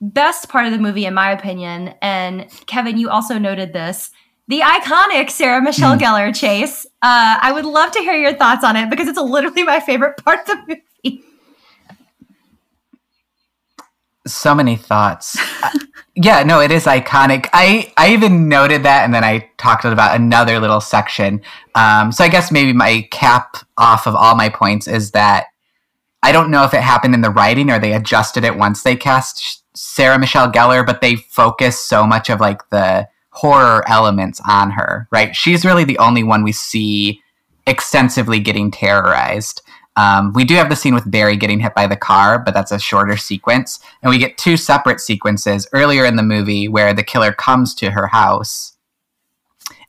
best 0.00 0.48
part 0.48 0.66
of 0.66 0.72
the 0.72 0.78
movie 0.78 1.06
in 1.06 1.14
my 1.14 1.30
opinion 1.32 1.94
and 2.02 2.48
Kevin 2.66 2.98
you 2.98 3.08
also 3.08 3.38
noted 3.38 3.72
this 3.72 4.10
the 4.48 4.60
iconic 4.60 5.30
Sarah 5.30 5.62
Michelle 5.62 5.96
Mm. 5.96 6.00
Gellar 6.00 6.34
chase. 6.34 6.84
Uh, 7.00 7.38
I 7.40 7.52
would 7.52 7.64
love 7.64 7.92
to 7.92 8.00
hear 8.00 8.14
your 8.14 8.34
thoughts 8.34 8.64
on 8.64 8.76
it 8.76 8.90
because 8.90 9.08
it's 9.08 9.18
literally 9.18 9.62
my 9.62 9.80
favorite 9.80 10.16
part 10.24 10.40
of 10.40 10.46
the 10.46 10.56
movie. 11.04 11.22
so 14.26 14.54
many 14.54 14.76
thoughts. 14.76 15.36
Uh, 15.62 15.70
yeah, 16.14 16.42
no, 16.42 16.60
it 16.60 16.70
is 16.70 16.84
iconic. 16.84 17.48
I 17.52 17.92
I 17.96 18.12
even 18.12 18.48
noted 18.48 18.82
that, 18.84 19.04
and 19.04 19.12
then 19.14 19.24
I 19.24 19.50
talked 19.58 19.84
about 19.84 20.14
another 20.14 20.60
little 20.60 20.80
section. 20.80 21.40
Um, 21.74 22.12
so 22.12 22.22
I 22.24 22.28
guess 22.28 22.52
maybe 22.52 22.72
my 22.72 23.08
cap 23.10 23.56
off 23.78 24.06
of 24.06 24.14
all 24.14 24.34
my 24.36 24.48
points 24.48 24.86
is 24.86 25.10
that 25.12 25.46
I 26.22 26.30
don't 26.32 26.50
know 26.50 26.64
if 26.64 26.74
it 26.74 26.82
happened 26.82 27.14
in 27.14 27.20
the 27.22 27.30
writing 27.30 27.70
or 27.70 27.78
they 27.78 27.94
adjusted 27.94 28.44
it 28.44 28.56
once 28.56 28.82
they 28.82 28.94
cast 28.94 29.64
Sarah 29.74 30.18
Michelle 30.18 30.52
Gellar, 30.52 30.86
but 30.86 31.00
they 31.00 31.16
focus 31.16 31.80
so 31.80 32.06
much 32.06 32.30
of 32.30 32.38
like 32.40 32.68
the 32.70 33.08
horror 33.32 33.82
elements 33.88 34.40
on 34.48 34.70
her. 34.70 35.08
Right, 35.10 35.34
she's 35.34 35.64
really 35.64 35.84
the 35.84 35.98
only 35.98 36.22
one 36.22 36.42
we 36.42 36.52
see 36.52 37.20
extensively 37.66 38.38
getting 38.38 38.70
terrorized. 38.70 39.62
Um, 39.96 40.32
we 40.32 40.44
do 40.44 40.54
have 40.54 40.70
the 40.70 40.76
scene 40.76 40.94
with 40.94 41.10
Barry 41.10 41.36
getting 41.36 41.60
hit 41.60 41.74
by 41.74 41.86
the 41.86 41.96
car, 41.96 42.38
but 42.38 42.54
that's 42.54 42.72
a 42.72 42.78
shorter 42.78 43.16
sequence. 43.16 43.78
And 44.02 44.10
we 44.10 44.18
get 44.18 44.38
two 44.38 44.56
separate 44.56 45.00
sequences 45.00 45.66
earlier 45.72 46.04
in 46.06 46.16
the 46.16 46.22
movie 46.22 46.66
where 46.66 46.94
the 46.94 47.02
killer 47.02 47.32
comes 47.32 47.74
to 47.76 47.90
her 47.90 48.06
house. 48.06 48.74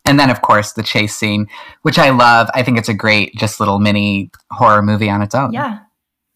And 0.06 0.20
then, 0.20 0.30
of 0.30 0.42
course, 0.42 0.74
the 0.74 0.84
chase 0.84 1.16
scene, 1.16 1.48
which 1.84 1.98
I 1.98 2.10
love. 2.10 2.50
I 2.54 2.64
think 2.64 2.78
it's 2.78 2.90
a 2.90 2.94
great, 2.94 3.34
just 3.36 3.62
little 3.62 3.80
mini 3.80 4.30
horror 4.52 4.82
movie 4.82 5.10
on 5.10 5.22
its 5.22 5.34
own. 5.34 5.54
Yeah, 5.54 5.80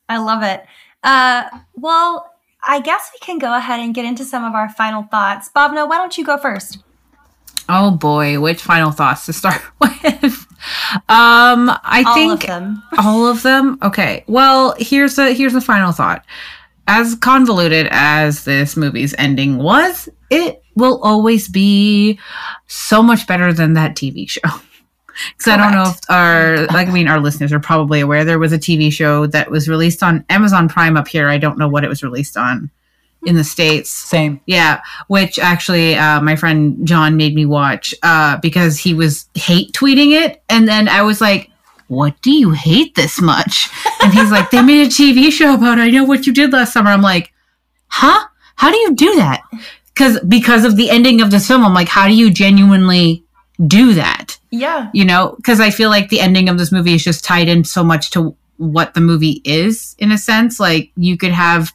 I 0.08 0.20
love 0.20 0.43
it. 0.43 0.66
Uh, 1.03 1.49
well, 1.76 2.34
I 2.66 2.80
guess 2.80 3.12
we 3.14 3.20
can 3.20 3.38
go 3.38 3.53
ahead 3.55 3.82
and 3.82 3.93
get 3.93 4.05
into 4.05 4.24
some 4.24 4.45
of 4.45 4.53
our 4.53 4.70
final 4.70 5.03
thoughts. 5.03 5.49
Bhavna, 5.53 5.88
why 5.88 5.97
don't 5.97 6.18
you 6.18 6.24
go 6.24 6.38
first? 6.38 6.80
Oh 7.70 7.91
boy, 7.91 8.39
which 8.39 8.61
final 8.61 8.91
thoughts 8.91 9.26
to 9.26 9.34
start 9.34 9.61
with? 9.82 10.47
Um, 11.09 11.70
I 11.70 12.03
All 12.05 12.13
think 12.15 12.43
of 12.43 12.47
them. 12.47 12.84
all 12.97 13.28
of 13.28 13.43
them. 13.43 13.78
Okay. 13.82 14.24
Well, 14.28 14.76
here's 14.80 15.18
a 15.18 15.34
here's 15.34 15.55
a 15.55 15.61
final 15.61 15.91
thought. 15.91 16.26
As 16.88 17.15
convoluted 17.15 17.88
as 17.91 18.45
this 18.45 18.78
movie's 18.78 19.13
ending 19.18 19.57
was, 19.57 20.07
it 20.30 20.63
will 20.76 21.01
always 21.03 21.49
be 21.49 22.18
so 22.68 23.03
much 23.03 23.28
better 23.28 23.51
than 23.51 23.74
that 23.74 23.95
TV 23.95 24.30
show. 24.30 24.41
Because 25.36 25.51
I 25.51 25.57
don't 25.57 25.72
know 25.72 25.89
if 25.89 25.99
our 26.11 26.68
like 26.68 26.88
I 26.88 26.91
mean 26.91 27.07
our 27.07 27.20
listeners 27.20 27.51
are 27.51 27.59
probably 27.59 28.01
aware 28.01 28.24
there 28.24 28.38
was 28.38 28.53
a 28.53 28.59
TV 28.59 28.93
show 28.93 29.26
that 29.26 29.49
was 29.49 29.68
released 29.68 30.03
on 30.03 30.24
Amazon 30.30 30.70
Prime 30.70 30.95
up 30.95 31.07
here. 31.07 31.28
I 31.28 31.39
don't 31.39 31.57
know 31.57 31.68
what 31.68 31.84
it 31.84 31.88
was 31.88 32.03
released 32.03 32.38
on 32.38 32.70
in 33.28 33.36
the 33.36 33.43
states. 33.43 33.89
Same. 33.89 34.39
Yeah, 34.45 34.82
which 35.07 35.38
actually 35.38 35.95
uh, 35.95 36.21
my 36.21 36.36
friend 36.36 36.88
John 36.88 37.17
made 37.17 37.36
me 37.36 37.45
watch 37.45 37.93
uh, 38.01 38.38
because 38.38 38.80
he 38.80 38.93
was 38.93 39.28
hate 39.36 39.73
tweeting 39.73 40.11
it, 40.11 40.41
and 40.49 40.67
then 40.67 40.88
I 40.88 41.03
was 41.03 41.19
like, 41.21 41.51
"What 41.88 42.19
do 42.21 42.32
you 42.32 42.51
hate 42.51 42.95
this 42.95 43.21
much?" 43.21 43.69
And 44.01 44.13
he's 44.13 44.32
like, 44.32 44.49
"They 44.49 44.61
made 44.61 44.88
a 44.88 44.89
TV 44.89 45.32
show 45.32 45.53
about. 45.53 45.78
It. 45.78 45.82
I 45.82 45.89
know 45.89 46.05
what 46.05 46.25
you 46.25 46.34
did 46.34 46.53
last 46.53 46.73
summer." 46.73 46.89
I'm 46.89 47.01
like, 47.01 47.34
"Huh? 47.88 48.28
How 48.55 48.71
do 48.71 48.78
you 48.78 48.95
do 48.95 49.15
that?" 49.17 49.41
Because 49.93 50.19
because 50.21 50.63
of 50.63 50.78
the 50.78 50.89
ending 50.89 51.21
of 51.21 51.30
this 51.30 51.47
film, 51.47 51.65
I'm 51.65 51.73
like, 51.73 51.89
"How 51.89 52.07
do 52.07 52.13
you 52.13 52.32
genuinely 52.32 53.25
do 53.67 53.93
that?" 53.93 54.39
Yeah. 54.51 54.89
You 54.93 55.03
know, 55.03 55.34
because 55.36 55.59
I 55.59 55.69
feel 55.69 55.89
like 55.89 56.07
the 56.07 56.21
ending 56.21 56.47
of 56.47 56.57
this 56.57 56.71
movie 56.71 56.93
is 56.93 57.03
just 57.03 57.25
tied 57.25 57.49
in 57.49 57.65
so 57.65 57.84
much 57.84 58.11
to 58.11 58.36
what 58.57 58.93
the 58.93 59.01
movie 59.01 59.41
is 59.43 59.95
in 59.99 60.11
a 60.11 60.17
sense. 60.17 60.59
Like 60.59 60.91
you 60.95 61.17
could 61.17 61.32
have 61.32 61.73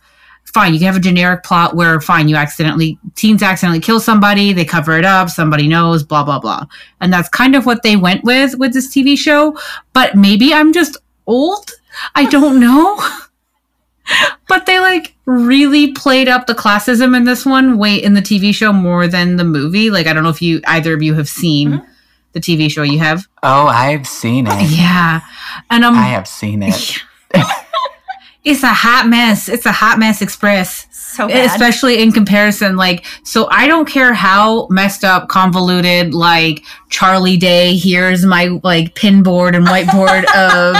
fine, 0.55 0.73
you 0.73 0.79
can 0.79 0.87
have 0.87 0.97
a 0.97 1.01
generic 1.01 1.43
plot 1.45 1.75
where 1.75 2.01
fine, 2.01 2.29
you 2.29 2.37
accidentally 2.37 2.99
teens 3.15 3.43
accidentally 3.43 3.81
kill 3.81 4.01
somebody, 4.01 4.53
they 4.53 4.65
cover 4.65 4.97
it 4.99 5.05
up, 5.05 5.29
somebody 5.31 5.67
knows, 5.69 6.03
blah 6.03 6.23
blah 6.25 6.39
blah. 6.39 6.67
And 7.01 7.13
that's 7.13 7.29
kind 7.29 7.55
of 7.57 7.67
what 7.67 7.83
they 7.83 7.97
went 7.97 8.25
with 8.25 8.57
with 8.59 8.73
this 8.73 8.89
TV 8.95 9.17
show. 9.17 9.59
But 9.93 10.15
maybe 10.17 10.53
I'm 10.55 10.73
just 10.73 10.97
old. 11.27 11.71
I 12.15 12.25
don't 12.27 12.59
know. 12.61 12.99
but 14.49 14.67
they 14.67 14.81
like 14.81 15.15
really 15.27 15.93
played 15.93 16.29
up 16.29 16.47
the 16.47 16.55
classism 16.55 17.17
in 17.17 17.25
this 17.25 17.47
one 17.47 17.79
way 17.79 17.95
in 17.97 18.15
the 18.15 18.21
TV 18.21 18.53
show 18.55 18.73
more 18.73 19.07
than 19.07 19.37
the 19.37 19.45
movie. 19.45 19.91
Like 19.91 20.07
I 20.07 20.13
don't 20.13 20.23
know 20.25 20.29
if 20.31 20.43
you 20.43 20.61
either 20.67 20.93
of 20.95 21.03
you 21.03 21.15
have 21.15 21.29
seen 21.29 21.71
Mhm. 21.73 21.87
the 22.33 22.41
TV 22.41 22.71
show 22.71 22.83
you 22.83 22.99
have. 22.99 23.27
Oh, 23.43 23.67
I've 23.67 24.07
seen 24.09 24.47
it. 24.49 24.71
Yeah. 24.71 25.21
And 25.71 25.85
um 25.85 25.95
I 25.97 26.03
have 26.09 26.27
seen 26.27 26.63
it. 26.63 26.99
it's 28.45 28.63
a 28.63 28.73
hot 28.73 29.07
mess. 29.09 29.49
It's 29.49 29.67
a 29.67 29.73
hot 29.73 29.99
mess 29.99 30.21
express. 30.21 30.87
So 30.91 31.29
bad. 31.29 31.47
Especially 31.47 32.03
in 32.03 32.11
comparison, 32.11 32.77
like, 32.77 33.05
so 33.23 33.49
I 33.51 33.67
don't 33.67 33.87
care 33.87 34.15
how 34.15 34.67
messed 34.69 35.05
up, 35.05 35.29
convoluted, 35.29 36.15
like 36.15 36.65
Charlie 36.89 37.37
Day, 37.37 37.77
here's 37.77 38.25
my 38.25 38.59
like 38.63 38.95
pinboard 38.95 39.55
and 39.55 39.67
whiteboard 39.67 40.25
of 40.35 40.77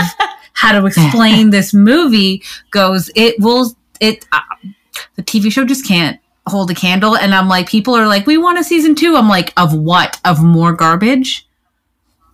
how 0.53 0.71
to 0.71 0.85
explain 0.87 1.51
this 1.51 1.73
movie 1.73 2.41
goes. 2.71 3.11
It 3.15 3.35
will, 3.39 3.75
it, 3.99 4.25
uh, 4.31 4.39
the 5.15 5.23
TV 5.23 5.51
show 5.51 5.65
just 5.65 5.87
can't 5.87 6.19
hold 6.47 6.71
a 6.71 6.75
candle. 6.75 7.15
And 7.15 7.33
I'm 7.35 7.47
like, 7.47 7.69
people 7.69 7.95
are 7.95 8.07
like, 8.07 8.25
we 8.25 8.37
want 8.37 8.57
a 8.57 8.63
season 8.63 8.95
two. 8.95 9.15
I'm 9.15 9.29
like, 9.29 9.53
of 9.55 9.73
what? 9.73 10.19
Of 10.25 10.43
more 10.43 10.73
garbage? 10.73 11.47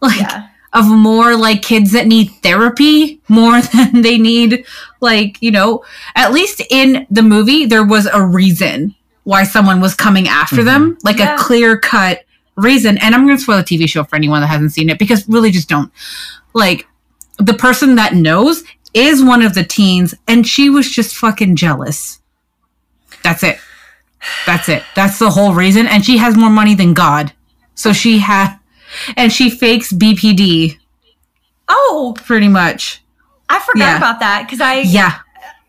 Like, 0.02 0.22
yeah. 0.22 0.48
Of 0.74 0.88
more 0.88 1.36
like 1.36 1.62
kids 1.62 1.92
that 1.92 2.08
need 2.08 2.30
therapy 2.44 3.20
more 3.28 3.62
than 3.74 4.02
they 4.02 4.18
need 4.18 4.66
like 5.02 5.42
you 5.42 5.52
know 5.52 5.84
at 6.16 6.32
least 6.32 6.62
in 6.70 7.08
the 7.10 7.24
movie 7.24 7.66
there 7.66 7.86
was 7.86 8.06
a 8.06 8.24
reason 8.24 8.94
why 9.24 9.44
someone 9.44 9.82
was 9.82 9.96
coming 9.96 10.28
after 10.28 10.64
them 10.64 10.92
mm-hmm. 10.92 11.00
like 11.08 11.18
Yeah. 11.18 11.36
a 11.36 11.38
clear 11.38 11.78
cut 11.78 12.24
reason. 12.56 12.98
And 12.98 13.16
i'm 13.16 13.26
going 13.26 13.38
to 13.38 13.42
spoil 13.44 13.58
the 13.58 13.64
tv 13.64 13.88
show 13.88 14.04
for 14.04 14.16
anyone 14.16 14.42
that 14.42 14.48
hasn't 14.48 14.74
seen 14.74 14.90
it 14.90 15.00
because 15.00 15.28
really 15.28 15.52
just 15.52 15.70
don't. 15.70 15.92
Like 16.54 16.88
the 17.38 17.54
person 17.54 17.96
that 17.96 18.14
knows 18.16 18.64
is 18.94 19.24
one 19.24 19.42
of 19.42 19.54
the 19.54 19.64
teens 19.64 20.14
and 20.28 20.46
she 20.46 20.70
was 20.70 20.90
just 20.90 21.16
fucking 21.16 21.56
jealous. 21.56 22.20
That's 23.24 23.44
it. 23.44 23.60
That's 24.46 24.68
it. 24.68 24.84
That's 24.96 25.20
the 25.20 25.30
whole 25.30 25.54
reason. 25.54 25.88
And 25.88 26.04
she 26.04 26.18
has 26.18 26.36
more 26.36 26.50
money 26.50 26.76
than 26.76 26.94
god. 26.94 27.32
So 27.76 27.94
she 27.94 28.20
had 28.20 28.59
and 29.18 29.32
she 29.32 29.50
fakes 29.50 29.92
bpd 29.94 30.78
Oh, 31.72 32.16
pretty 32.26 32.48
much. 32.48 33.04
I 33.48 33.60
forgot 33.60 33.80
Yeah. 33.80 33.98
about 33.98 34.20
that 34.22 34.44
because 34.46 34.60
I 34.60 34.82
Yeah. 34.82 35.20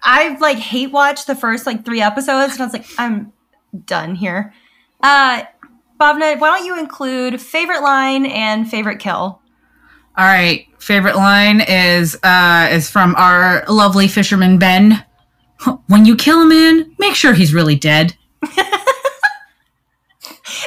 I 0.02 0.36
like 0.40 0.56
hate 0.58 0.90
watched 0.92 1.26
the 1.26 1.34
first 1.34 1.66
like 1.66 1.84
three 1.84 2.00
episodes 2.00 2.54
and 2.54 2.62
I 2.62 2.64
was 2.64 2.72
like, 2.72 2.86
I'm 2.98 3.32
done 3.84 4.14
here. 4.14 4.54
Uh 5.02 5.42
Bhavna, 6.00 6.40
why 6.40 6.56
don't 6.56 6.64
you 6.64 6.78
include 6.78 7.38
favorite 7.40 7.82
line 7.82 8.24
and 8.24 8.68
favorite 8.70 8.98
kill? 8.98 9.42
All 10.16 10.26
right. 10.26 10.66
Favorite 10.78 11.16
line 11.16 11.60
is 11.60 12.16
uh 12.22 12.68
is 12.72 12.88
from 12.90 13.14
our 13.16 13.64
lovely 13.68 14.08
fisherman 14.08 14.58
Ben. 14.58 15.04
When 15.88 16.06
you 16.06 16.16
kill 16.16 16.40
a 16.40 16.46
man, 16.46 16.94
make 16.98 17.14
sure 17.14 17.34
he's 17.34 17.52
really 17.52 17.76
dead. 17.76 18.16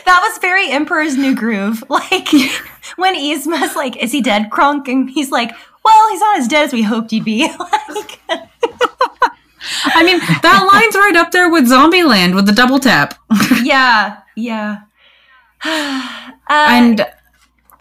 That 0.05 0.21
was 0.21 0.37
very 0.39 0.69
Emperor's 0.69 1.17
New 1.17 1.35
Groove. 1.35 1.83
Like 1.93 2.27
when 2.95 3.15
Yzma's 3.15 3.75
like, 3.75 3.95
is 3.97 4.11
he 4.11 4.21
dead, 4.21 4.49
Kronk? 4.51 4.87
And 4.87 5.09
he's 5.09 5.31
like, 5.31 5.51
well, 5.85 6.09
he's 6.09 6.19
not 6.19 6.39
as 6.39 6.47
dead 6.47 6.65
as 6.65 6.73
we 6.73 6.81
hoped 6.81 7.11
he'd 7.11 7.23
be. 7.23 7.47
like, 7.59 8.19
I 8.29 10.03
mean, 10.03 10.19
that 10.19 10.69
line's 10.71 10.95
right 10.95 11.15
up 11.15 11.31
there 11.31 11.49
with 11.49 11.65
Zombieland 11.65 12.35
with 12.35 12.45
the 12.45 12.51
double 12.51 12.79
tap. 12.79 13.15
yeah, 13.63 14.21
yeah. 14.35 14.81
uh, 15.63 16.31
and 16.49 17.05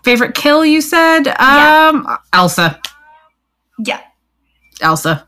favorite 0.03 0.35
kill 0.35 0.65
you 0.65 0.81
said? 0.81 1.25
Yeah. 1.27 1.91
Um 1.93 2.19
Elsa. 2.33 2.81
Yeah. 3.79 4.01
Elsa. 4.81 5.27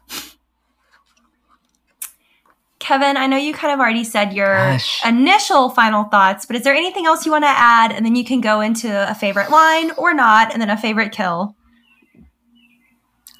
Kevin, 2.85 3.16
I 3.16 3.26
know 3.26 3.39
you 3.39 3.55
kind 3.55 3.72
of 3.72 3.80
already 3.80 4.05
said 4.05 4.35
your 4.35 4.55
Gosh. 4.55 5.01
initial 5.07 5.70
final 5.70 6.05
thoughts, 6.05 6.45
but 6.45 6.55
is 6.55 6.64
there 6.64 6.74
anything 6.74 7.07
else 7.07 7.24
you 7.24 7.32
want 7.32 7.45
to 7.45 7.49
add? 7.49 7.93
And 7.93 8.05
then 8.05 8.14
you 8.14 8.26
can 8.26 8.43
go 8.43 8.61
into 8.61 9.11
a 9.11 9.14
favorite 9.14 9.51
line 9.51 9.91
or 9.93 10.12
not, 10.12 10.53
and 10.53 10.61
then 10.61 10.68
a 10.68 10.76
favorite 10.76 11.11
kill. 11.11 11.57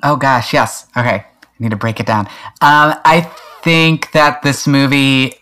Oh 0.03 0.17
gosh, 0.17 0.55
yes. 0.55 0.87
Okay, 0.97 1.17
I 1.17 1.27
need 1.59 1.73
to 1.73 1.77
break 1.77 2.01
it 2.01 2.07
down. 2.07 2.27
Um, 2.63 2.95
I 3.05 3.31
think 3.61 4.13
that 4.13 4.41
this 4.41 4.67
movie 4.67 5.35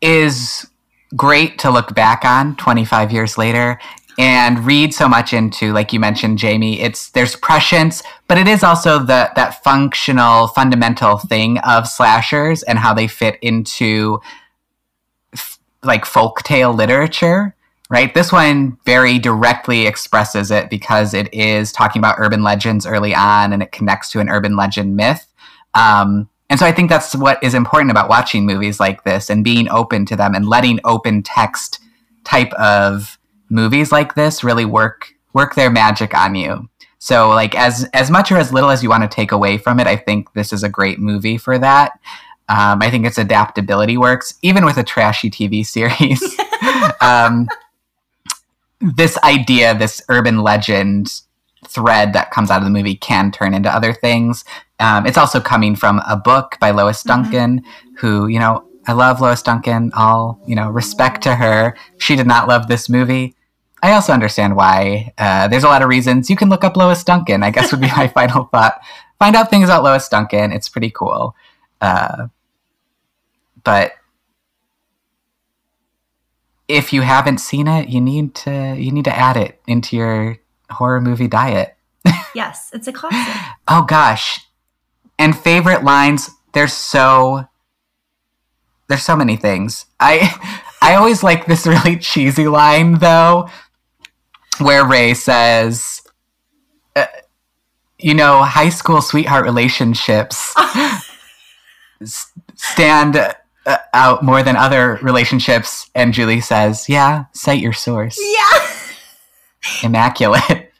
is 0.00 0.66
great 1.14 1.60
to 1.60 1.70
look 1.70 1.94
back 1.94 2.24
on 2.24 2.56
25 2.56 3.12
years 3.12 3.38
later 3.38 3.78
and 4.20 4.64
read 4.66 4.92
so 4.92 5.08
much 5.08 5.32
into 5.32 5.72
like 5.72 5.92
you 5.92 6.00
mentioned 6.00 6.38
jamie 6.38 6.80
it's 6.80 7.10
there's 7.10 7.36
prescience 7.36 8.02
but 8.28 8.36
it 8.36 8.46
is 8.46 8.62
also 8.62 8.98
the 8.98 9.30
that 9.34 9.62
functional 9.64 10.46
fundamental 10.48 11.18
thing 11.18 11.58
of 11.58 11.88
slashers 11.88 12.62
and 12.64 12.78
how 12.78 12.92
they 12.92 13.06
fit 13.06 13.38
into 13.40 14.20
f- 15.32 15.58
like 15.82 16.04
folktale 16.04 16.76
literature 16.76 17.54
right? 17.90 18.14
This 18.14 18.32
one 18.32 18.78
very 18.86 19.18
directly 19.18 19.86
expresses 19.86 20.50
it 20.50 20.70
because 20.70 21.12
it 21.12 21.32
is 21.34 21.72
talking 21.72 22.00
about 22.00 22.14
urban 22.18 22.42
legends 22.42 22.86
early 22.86 23.14
on 23.14 23.52
and 23.52 23.62
it 23.62 23.72
connects 23.72 24.12
to 24.12 24.20
an 24.20 24.28
urban 24.28 24.56
legend 24.56 24.96
myth. 24.96 25.26
Um, 25.74 26.28
and 26.48 26.58
so 26.58 26.66
I 26.66 26.72
think 26.72 26.88
that's 26.88 27.14
what 27.14 27.42
is 27.42 27.52
important 27.52 27.90
about 27.90 28.08
watching 28.08 28.46
movies 28.46 28.80
like 28.80 29.02
this 29.04 29.28
and 29.28 29.44
being 29.44 29.68
open 29.68 30.06
to 30.06 30.16
them 30.16 30.34
and 30.34 30.48
letting 30.48 30.78
open 30.84 31.22
text 31.22 31.80
type 32.24 32.52
of 32.54 33.18
movies 33.50 33.92
like 33.92 34.14
this 34.14 34.42
really 34.42 34.64
work 34.64 35.12
work 35.32 35.54
their 35.54 35.70
magic 35.70 36.14
on 36.14 36.34
you. 36.34 36.68
So 36.98 37.30
like 37.30 37.54
as 37.54 37.88
as 37.92 38.10
much 38.10 38.30
or 38.30 38.36
as 38.36 38.52
little 38.52 38.70
as 38.70 38.82
you 38.82 38.88
want 38.88 39.02
to 39.02 39.08
take 39.08 39.32
away 39.32 39.58
from 39.58 39.80
it, 39.80 39.86
I 39.86 39.96
think 39.96 40.32
this 40.32 40.52
is 40.52 40.62
a 40.62 40.68
great 40.68 40.98
movie 40.98 41.38
for 41.38 41.58
that. 41.58 41.98
Um, 42.48 42.82
I 42.82 42.90
think 42.90 43.06
its 43.06 43.18
adaptability 43.18 43.96
works, 43.96 44.34
even 44.42 44.64
with 44.64 44.76
a 44.76 44.82
trashy 44.82 45.30
TV 45.30 45.64
series. 45.76 46.22
um, 47.00 47.48
this 48.80 49.16
idea, 49.18 49.76
this 49.76 50.02
urban 50.08 50.42
legend 50.42 51.22
thread 51.66 52.12
that 52.14 52.30
comes 52.30 52.50
out 52.50 52.58
of 52.58 52.64
the 52.64 52.70
movie 52.70 52.96
can 52.96 53.30
turn 53.30 53.54
into 53.54 53.74
other 53.74 53.92
things. 53.92 54.44
Um, 54.78 55.06
it's 55.06 55.18
also 55.18 55.40
coming 55.40 55.76
from 55.76 56.00
a 56.08 56.16
book 56.16 56.56
by 56.60 56.70
Lois 56.70 57.02
Duncan, 57.02 57.62
who, 57.98 58.26
you 58.26 58.38
know, 58.38 58.64
I 58.86 58.92
love 58.92 59.20
Lois 59.20 59.42
Duncan. 59.42 59.92
All, 59.94 60.40
you 60.46 60.56
know, 60.56 60.70
respect 60.70 61.22
to 61.22 61.34
her. 61.34 61.76
She 61.98 62.16
did 62.16 62.26
not 62.26 62.48
love 62.48 62.66
this 62.66 62.88
movie. 62.88 63.36
I 63.82 63.92
also 63.92 64.12
understand 64.12 64.56
why. 64.56 65.12
Uh, 65.16 65.48
there's 65.48 65.64
a 65.64 65.68
lot 65.68 65.82
of 65.82 65.88
reasons. 65.88 66.28
You 66.28 66.36
can 66.36 66.48
look 66.48 66.64
up 66.64 66.76
Lois 66.76 67.02
Duncan, 67.02 67.42
I 67.42 67.50
guess 67.50 67.72
would 67.72 67.80
be 67.80 67.88
my 67.88 68.08
final 68.14 68.44
thought. 68.44 68.80
Find 69.18 69.36
out 69.36 69.50
things 69.50 69.64
about 69.68 69.82
Lois 69.82 70.08
Duncan. 70.08 70.52
It's 70.52 70.68
pretty 70.68 70.90
cool. 70.90 71.34
Uh, 71.80 72.28
but 73.64 73.92
if 76.68 76.92
you 76.92 77.02
haven't 77.02 77.38
seen 77.38 77.66
it, 77.66 77.88
you 77.88 78.00
need 78.00 78.34
to 78.36 78.76
you 78.78 78.92
need 78.92 79.04
to 79.04 79.16
add 79.16 79.36
it 79.36 79.60
into 79.66 79.96
your 79.96 80.38
horror 80.70 81.00
movie 81.00 81.28
diet. 81.28 81.76
Yes, 82.32 82.70
it's 82.72 82.86
a 82.86 82.92
classic. 82.92 83.34
Oh 83.66 83.82
gosh. 83.82 84.46
And 85.18 85.36
favorite 85.36 85.82
lines, 85.82 86.30
there's 86.52 86.72
so 86.72 87.46
there's 88.86 89.02
so 89.02 89.16
many 89.16 89.34
things. 89.34 89.86
I 89.98 90.62
I 90.82 90.94
always 90.94 91.24
like 91.24 91.46
this 91.46 91.66
really 91.66 91.98
cheesy 91.98 92.46
line 92.46 93.00
though 93.00 93.48
where 94.60 94.84
Ray 94.86 95.14
says 95.14 96.02
uh, 96.96 97.06
you 97.98 98.14
know, 98.14 98.42
high 98.42 98.68
school 98.70 99.00
sweetheart 99.02 99.44
relationships 99.44 100.54
s- 102.00 102.32
stand 102.56 103.16
uh, 103.16 103.34
out 103.92 104.22
more 104.24 104.42
than 104.42 104.56
other 104.56 104.98
relationships 105.02 105.90
and 105.94 106.12
Julie 106.14 106.40
says, 106.40 106.88
"Yeah, 106.88 107.24
cite 107.32 107.60
your 107.60 107.72
source." 107.74 108.18
yeah. 108.20 108.66
Immaculate. 109.82 110.72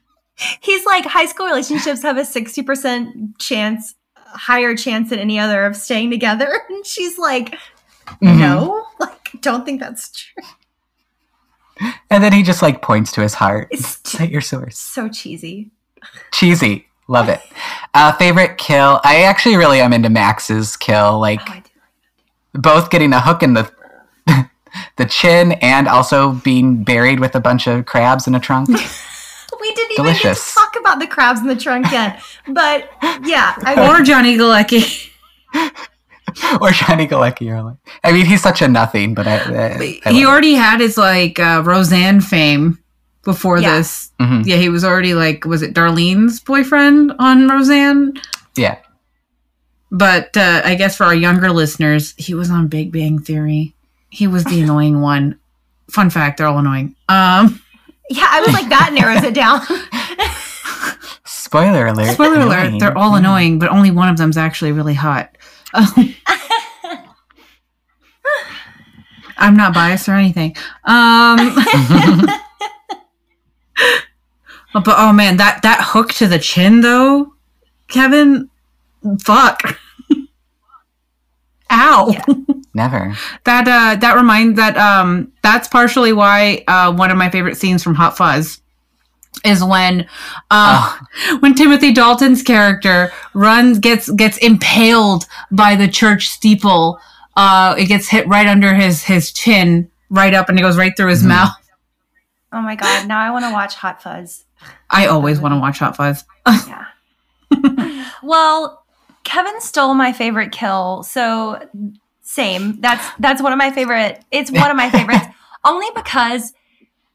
He's 0.60 0.86
like, 0.86 1.04
high 1.04 1.26
school 1.26 1.44
relationships 1.46 2.00
have 2.00 2.16
a 2.16 2.22
60% 2.22 3.38
chance, 3.38 3.94
higher 4.16 4.74
chance 4.74 5.10
than 5.10 5.18
any 5.18 5.38
other 5.38 5.66
of 5.66 5.76
staying 5.76 6.10
together. 6.10 6.62
And 6.70 6.86
she's 6.86 7.18
like, 7.18 7.54
Mhm. 8.22 8.38
no, 8.38 8.86
like, 8.98 9.32
don't 9.42 9.66
think 9.66 9.80
that's 9.80 10.10
true. 10.10 10.42
And 12.10 12.22
then 12.24 12.32
he 12.32 12.42
just 12.42 12.60
like 12.62 12.82
points 12.82 13.12
to 13.12 13.20
his 13.22 13.34
heart. 13.34 13.68
It's 13.70 13.98
Cite 14.08 14.30
your 14.30 14.40
source. 14.40 14.76
so 14.78 15.08
cheesy. 15.08 15.70
Cheesy. 16.32 16.86
Love 17.08 17.28
it. 17.28 17.40
Uh, 17.94 18.12
favorite 18.12 18.58
kill. 18.58 19.00
I 19.04 19.22
actually 19.22 19.56
really 19.56 19.80
am 19.80 19.92
into 19.92 20.10
Max's 20.10 20.76
kill. 20.76 21.18
Like 21.20 21.40
Oh, 21.48 21.62
both 22.54 22.90
getting 22.90 23.12
a 23.12 23.20
hook 23.20 23.42
in 23.42 23.54
the 23.54 23.70
the 24.96 25.06
chin 25.06 25.52
and 25.62 25.88
also 25.88 26.32
being 26.32 26.82
buried 26.84 27.18
with 27.20 27.34
a 27.34 27.40
bunch 27.40 27.66
of 27.66 27.86
crabs 27.86 28.26
in 28.26 28.34
a 28.34 28.40
trunk. 28.40 28.68
We 29.60 29.74
didn't 29.74 29.92
even 29.92 30.04
get 30.06 30.20
Delicious. 30.22 30.54
to 30.54 30.60
talk 30.60 30.76
about 30.80 31.00
the 31.00 31.06
crabs 31.06 31.40
in 31.40 31.46
the 31.46 31.54
trunk 31.56 31.92
yet. 31.92 32.22
But 32.48 32.88
yeah, 33.24 33.54
I 33.62 33.90
Or 33.90 34.02
Johnny 34.02 34.38
Galecki. 34.38 35.10
or 36.60 36.70
Johnny 36.70 37.06
Galecki. 37.06 37.50
Or 37.50 37.62
like, 37.62 37.76
I 38.04 38.12
mean, 38.12 38.26
he's 38.26 38.42
such 38.42 38.62
a 38.62 38.68
nothing, 38.68 39.14
but 39.14 39.26
I, 39.26 39.36
I, 39.36 40.00
I 40.06 40.12
he 40.12 40.24
love 40.24 40.32
already 40.32 40.54
had 40.54 40.80
his 40.80 40.96
like 40.98 41.38
uh, 41.38 41.62
Roseanne 41.64 42.20
fame 42.20 42.78
before 43.24 43.58
Yeah. 43.58 43.76
this. 43.76 44.10
it. 44.18 44.22
Mhm. 44.24 44.46
Yeah, 44.46 44.56
he 44.56 44.68
was 44.68 44.84
already 44.84 45.14
like, 45.14 45.44
was 45.44 45.62
it 45.62 45.74
Darlene's 45.74 46.40
boyfriend 46.40 47.12
on 47.18 47.48
Roseanne? 47.48 48.14
Yeah. 48.56 48.78
But 49.90 50.36
uh, 50.36 50.62
I 50.64 50.74
guess 50.76 50.96
for 50.96 51.04
our 51.04 51.14
younger 51.14 51.50
listeners, 51.50 52.14
he 52.16 52.34
was 52.34 52.50
on 52.50 52.68
Big 52.68 52.92
Bang 52.92 53.18
Theory. 53.18 53.74
He 54.10 54.26
was 54.26 54.44
the 54.44 54.60
annoying 54.60 55.00
one. 55.00 55.38
Fun 55.90 56.10
fact, 56.10 56.38
they're 56.38 56.46
all 56.46 56.58
annoying. 56.58 56.94
Um, 57.08 57.60
yeah, 58.08 58.26
I 58.28 58.40
was 58.40 58.52
like, 58.52 58.68
that 58.68 58.92
narrows 58.92 59.24
it 59.24 59.34
down. 59.34 59.60
Spoiler 61.24 61.86
alert. 61.88 62.12
spoiler 62.14 62.40
alert, 62.40 62.66
Annoying. 62.66 62.78
they're 62.78 62.96
all 62.96 63.16
annoying, 63.16 63.58
but 63.58 63.70
only 63.70 63.90
one 63.90 64.08
of 64.08 64.16
them's 64.16 64.36
actually 64.36 64.70
really 64.72 64.94
hot. 64.94 65.36
I'm 69.36 69.56
not 69.56 69.72
biased 69.72 70.08
or 70.08 70.14
anything. 70.14 70.54
Um, 70.84 71.54
but 74.74 74.84
oh 74.86 75.12
man, 75.12 75.36
that 75.38 75.60
that 75.62 75.80
hook 75.82 76.12
to 76.14 76.26
the 76.26 76.38
chin 76.38 76.80
though, 76.82 77.34
Kevin, 77.88 78.50
fuck. 79.24 79.78
Ow. 81.70 82.10
Yeah. 82.10 82.34
Never. 82.74 83.16
That 83.44 83.66
uh 83.66 83.96
that 84.00 84.16
reminds 84.16 84.56
that 84.56 84.76
um 84.76 85.32
that's 85.42 85.68
partially 85.68 86.12
why 86.12 86.64
uh 86.68 86.92
one 86.92 87.10
of 87.10 87.16
my 87.16 87.30
favorite 87.30 87.56
scenes 87.56 87.82
from 87.82 87.94
Hot 87.94 88.16
Fuzz 88.16 88.60
is 89.44 89.62
when 89.64 90.06
uh 90.50 90.98
when 91.40 91.54
Timothy 91.54 91.92
Dalton's 91.92 92.42
character 92.42 93.12
runs 93.34 93.78
gets 93.78 94.10
gets 94.10 94.36
impaled 94.38 95.26
by 95.50 95.76
the 95.76 95.88
church 95.88 96.28
steeple. 96.28 96.98
Uh 97.36 97.74
it 97.78 97.86
gets 97.86 98.08
hit 98.08 98.26
right 98.28 98.46
under 98.46 98.74
his 98.74 99.02
his 99.04 99.32
chin, 99.32 99.90
right 100.10 100.34
up 100.34 100.48
and 100.48 100.58
it 100.58 100.62
goes 100.62 100.76
right 100.76 100.96
through 100.96 101.08
his 101.10 101.22
Mhm. 101.22 101.28
mouth. 101.28 101.52
oh 102.52 102.60
my 102.60 102.74
God, 102.76 103.06
now 103.06 103.18
I 103.20 103.30
want 103.30 103.44
to 103.44 103.52
watch 103.52 103.76
Hot 103.76 104.02
Fuzz. 104.02 104.44
I 104.90 105.06
always 105.06 105.40
want 105.40 105.54
to 105.54 105.58
watch 105.58 105.78
Hot 105.78 105.96
Fuzz. 105.96 106.24
Yeah. 107.52 108.06
well, 108.22 108.84
Kevin 109.24 109.60
stole 109.60 109.94
my 109.94 110.12
favorite 110.12 110.52
kill, 110.52 111.02
so 111.02 111.60
same. 112.22 112.80
That's 112.80 113.04
that's 113.18 113.42
one 113.42 113.52
of 113.52 113.58
my 113.58 113.70
favorite. 113.70 114.22
It's 114.30 114.50
one 114.50 114.70
of 114.70 114.76
my 114.76 114.90
favorites, 114.90 115.26
only 115.64 115.86
because 115.94 116.52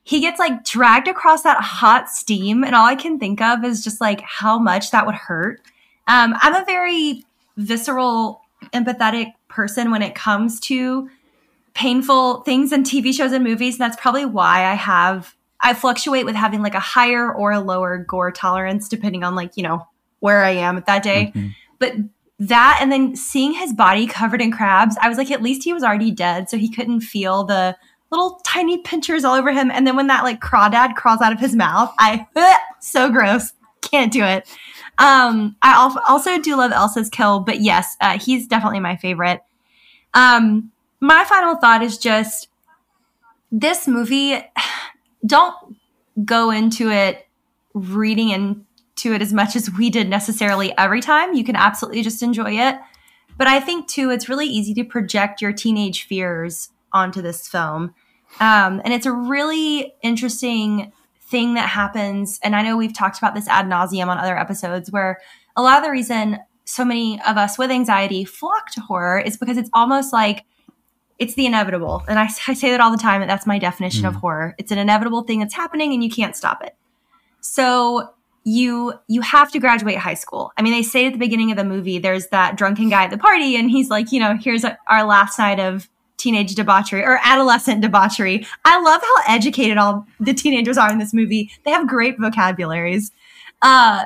he 0.06 0.22
gets 0.22 0.38
like 0.39 0.64
dragged 0.64 1.08
across 1.08 1.41
that 1.41 1.62
hot 1.62 2.10
steam, 2.10 2.64
and 2.64 2.76
all 2.76 2.86
I 2.86 2.95
can 2.95 3.20
think 3.20 3.41
of 3.41 3.64
is 3.64 3.84
just 3.84 3.99
like 3.99 4.22
how 4.22 4.60
much 4.60 4.91
that 4.91 5.06
would 5.06 5.16
hurt. 5.16 5.62
Um, 6.08 6.36
I'm 6.41 6.53
a 6.53 6.64
very 6.64 7.26
visceral, 7.58 8.41
empathetic 8.72 9.34
person 9.47 9.89
when 9.89 10.03
it 10.03 10.14
comes 10.14 10.60
to 10.62 11.10
painful 11.74 12.41
things 12.41 12.72
in 12.72 12.84
TV 12.84 13.14
shows 13.14 13.32
and 13.32 13.43
movies, 13.43 13.76
and 13.76 13.82
that's 13.82 13.99
probably 13.99 14.26
why 14.26 14.66
I 14.66 14.76
have 14.76 15.36
I 15.60 15.74
fluctuate 15.74 16.26
with 16.26 16.36
having 16.36 16.62
like 16.62 16.76
a 16.76 16.80
higher 16.80 17.34
or 17.34 17.51
a 17.51 17.60
lower 17.60 17.97
gore 17.97 18.32
tolerance 18.32 18.88
depending 18.88 19.24
on 19.24 19.34
like, 19.34 19.58
you 19.58 19.64
know, 19.64 19.88
where 20.20 20.43
I 20.43 20.51
am 20.51 20.78
at 20.78 20.86
that 20.86 21.01
day. 21.01 21.32
Mhm. 21.34 21.56
But 21.80 21.93
that 22.38 22.78
and 22.80 22.91
then 22.91 23.16
seeing 23.16 23.53
his 23.53 23.74
body 23.74 24.06
covered 24.06 24.41
in 24.41 24.51
crabs, 24.51 24.97
I 25.01 25.10
was 25.10 25.18
like, 25.18 25.32
at 25.32 25.41
least 25.41 25.64
he 25.64 25.74
was 25.74 25.84
already 25.84 26.12
dead, 26.12 26.47
so 26.47 26.58
he 26.58 26.70
couldn't 26.70 27.01
feel 27.01 27.43
the 27.43 27.76
little 28.12 28.39
tiny 28.45 28.78
pinchers 28.80 29.24
all 29.24 29.36
over 29.36 29.51
him. 29.51 29.72
And 29.72 29.86
then 29.86 29.95
when 29.95 30.08
that 30.08 30.24
like 30.24 30.41
crawdad 30.41 30.95
crawls 30.95 31.22
out 31.22 31.34
of 31.34 31.39
his 31.39 31.56
mouth, 31.56 31.93
I 31.99 32.26
so 32.80 33.10
gross. 33.10 33.53
Can't 33.82 34.12
do 34.12 34.24
it. 34.24 34.47
Um, 34.97 35.56
I 35.62 35.74
al- 35.74 36.01
also 36.08 36.39
do 36.39 36.56
love 36.56 36.72
Elsa's 36.72 37.10
kill, 37.10 37.39
but 37.39 37.62
yes, 37.62 37.97
uh, 38.01 38.18
he's 38.18 38.47
definitely 38.47 38.80
my 38.80 38.95
favorite. 38.95 39.41
Um, 40.14 40.72
my 41.01 41.26
final 41.26 41.56
thought 41.56 41.84
is 41.84 41.97
just 41.97 42.47
this 43.51 43.88
movie. 43.88 44.38
Don't 45.26 45.56
go 46.24 46.51
into 46.51 46.91
it 46.91 47.28
reading 47.74 48.30
into 48.30 49.14
it 49.14 49.22
as 49.22 49.34
much 49.34 49.56
as 49.56 49.72
we 49.72 49.89
did 49.89 50.08
necessarily 50.08 50.76
every 50.78 51.01
time. 51.01 51.34
You 51.34 51.43
can 51.43 51.56
absolutely 51.56 52.03
just 52.03 52.24
enjoy 52.24 52.53
it. 52.53 52.76
But 53.38 53.47
I 53.47 53.60
think 53.60 53.88
too, 53.88 54.12
it's 54.12 54.30
really 54.30 54.45
easy 54.45 54.74
to 54.76 54.84
project 54.84 55.41
your 55.41 55.51
teenage 55.51 56.03
fears 56.03 56.70
onto 56.96 57.22
this 57.22 57.48
film. 57.48 57.93
Um, 58.39 58.82
and 58.84 58.93
it's 58.93 59.06
a 59.06 59.12
really 59.12 59.93
interesting 60.02 60.91
thing 61.22 61.54
that 61.56 61.70
happens. 61.70 62.39
And 62.43 62.56
I 62.56 62.62
know 62.62 62.78
we've 62.78 62.93
talked 62.93 63.18
about 63.18 63.36
this 63.36 63.48
ad 63.48 63.68
nauseum 63.68 64.08
on 64.08 64.18
other 64.18 64.38
episodes 64.38 64.91
where 64.91 65.20
a 65.56 65.62
lot 65.62 65.78
of 65.78 65.84
the 65.84 65.91
reason 65.91 66.39
so 66.66 66.84
many 66.84 67.22
of 67.28 67.38
us 67.38 67.60
with 67.60 67.70
anxiety 67.70 68.26
flock 68.26 68.72
to 68.72 68.82
horror 68.82 69.20
is 69.20 69.38
because 69.38 69.58
it's 69.58 69.70
almost 69.74 70.12
like 70.12 70.46
it's 71.20 71.36
the 71.36 71.46
inevitable. 71.46 72.04
And 72.08 72.18
I, 72.20 72.28
I 72.48 72.54
say 72.54 72.72
that 72.72 72.82
all 72.82 72.91
the 72.91 72.98
time, 72.98 73.22
and 73.22 73.30
that's 73.30 73.46
my 73.46 73.60
definition 73.60 74.04
mm. 74.04 74.08
of 74.08 74.16
horror. 74.16 74.56
It's 74.58 74.72
an 74.72 74.80
inevitable 74.80 75.24
thing 75.24 75.39
that's 75.39 75.54
happening 75.54 75.93
and 75.93 76.04
you 76.04 76.10
can't 76.10 76.36
stop 76.36 76.64
it. 76.64 76.76
So 77.41 78.10
you 78.43 78.93
you 79.08 79.22
have 79.22 79.52
to 79.52 79.60
graduate 79.60 79.98
high 79.98 80.14
school. 80.14 80.52
I 80.58 80.62
mean, 80.62 80.74
they 80.74 80.84
say 80.84 81.08
at 81.08 81.14
the 81.14 81.20
beginning 81.20 81.52
of 81.52 81.58
the 81.58 81.64
movie, 81.64 82.00
there's 82.00 82.28
that 82.28 82.58
drunken 82.58 82.89
guy 82.89 83.04
at 83.04 83.12
the 83.12 83.18
party, 83.18 83.56
and 83.56 83.70
he's 83.70 83.89
like, 83.89 84.12
you 84.12 84.20
know, 84.20 84.38
here's 84.39 84.64
our 84.88 85.04
last 85.04 85.39
night 85.39 85.60
of 85.60 85.89
teenage 86.26 86.55
debauchery 86.55 87.03
or 87.03 87.19
adolescent 87.23 87.82
debauchery. 87.82 88.47
I 88.65 88.82
love 88.82 88.99
how 88.99 89.36
educated 89.36 89.78
all 89.78 90.07
the 90.19 90.34
teenagers 90.34 90.76
are 90.76 90.91
in 90.91 90.97
this 90.97 91.13
movie. 91.13 91.51
They 91.63 91.71
have 91.71 91.88
great 91.88 92.19
vocabularies. 92.19 93.11
Uh, 93.61 94.05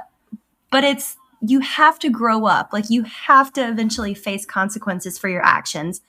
but 0.70 0.84
it's 0.84 1.16
you 1.42 1.62
have 1.62 1.98
to 2.00 2.10
grow 2.10 2.46
up. 2.46 2.74
Like 2.74 2.90
you 2.90 3.04
have 3.04 3.54
to 3.54 3.66
eventually 3.66 4.14
face 4.14 4.46
consequences 4.46 5.18
for 5.18 5.30
your 5.30 5.42
actions. 5.42 6.02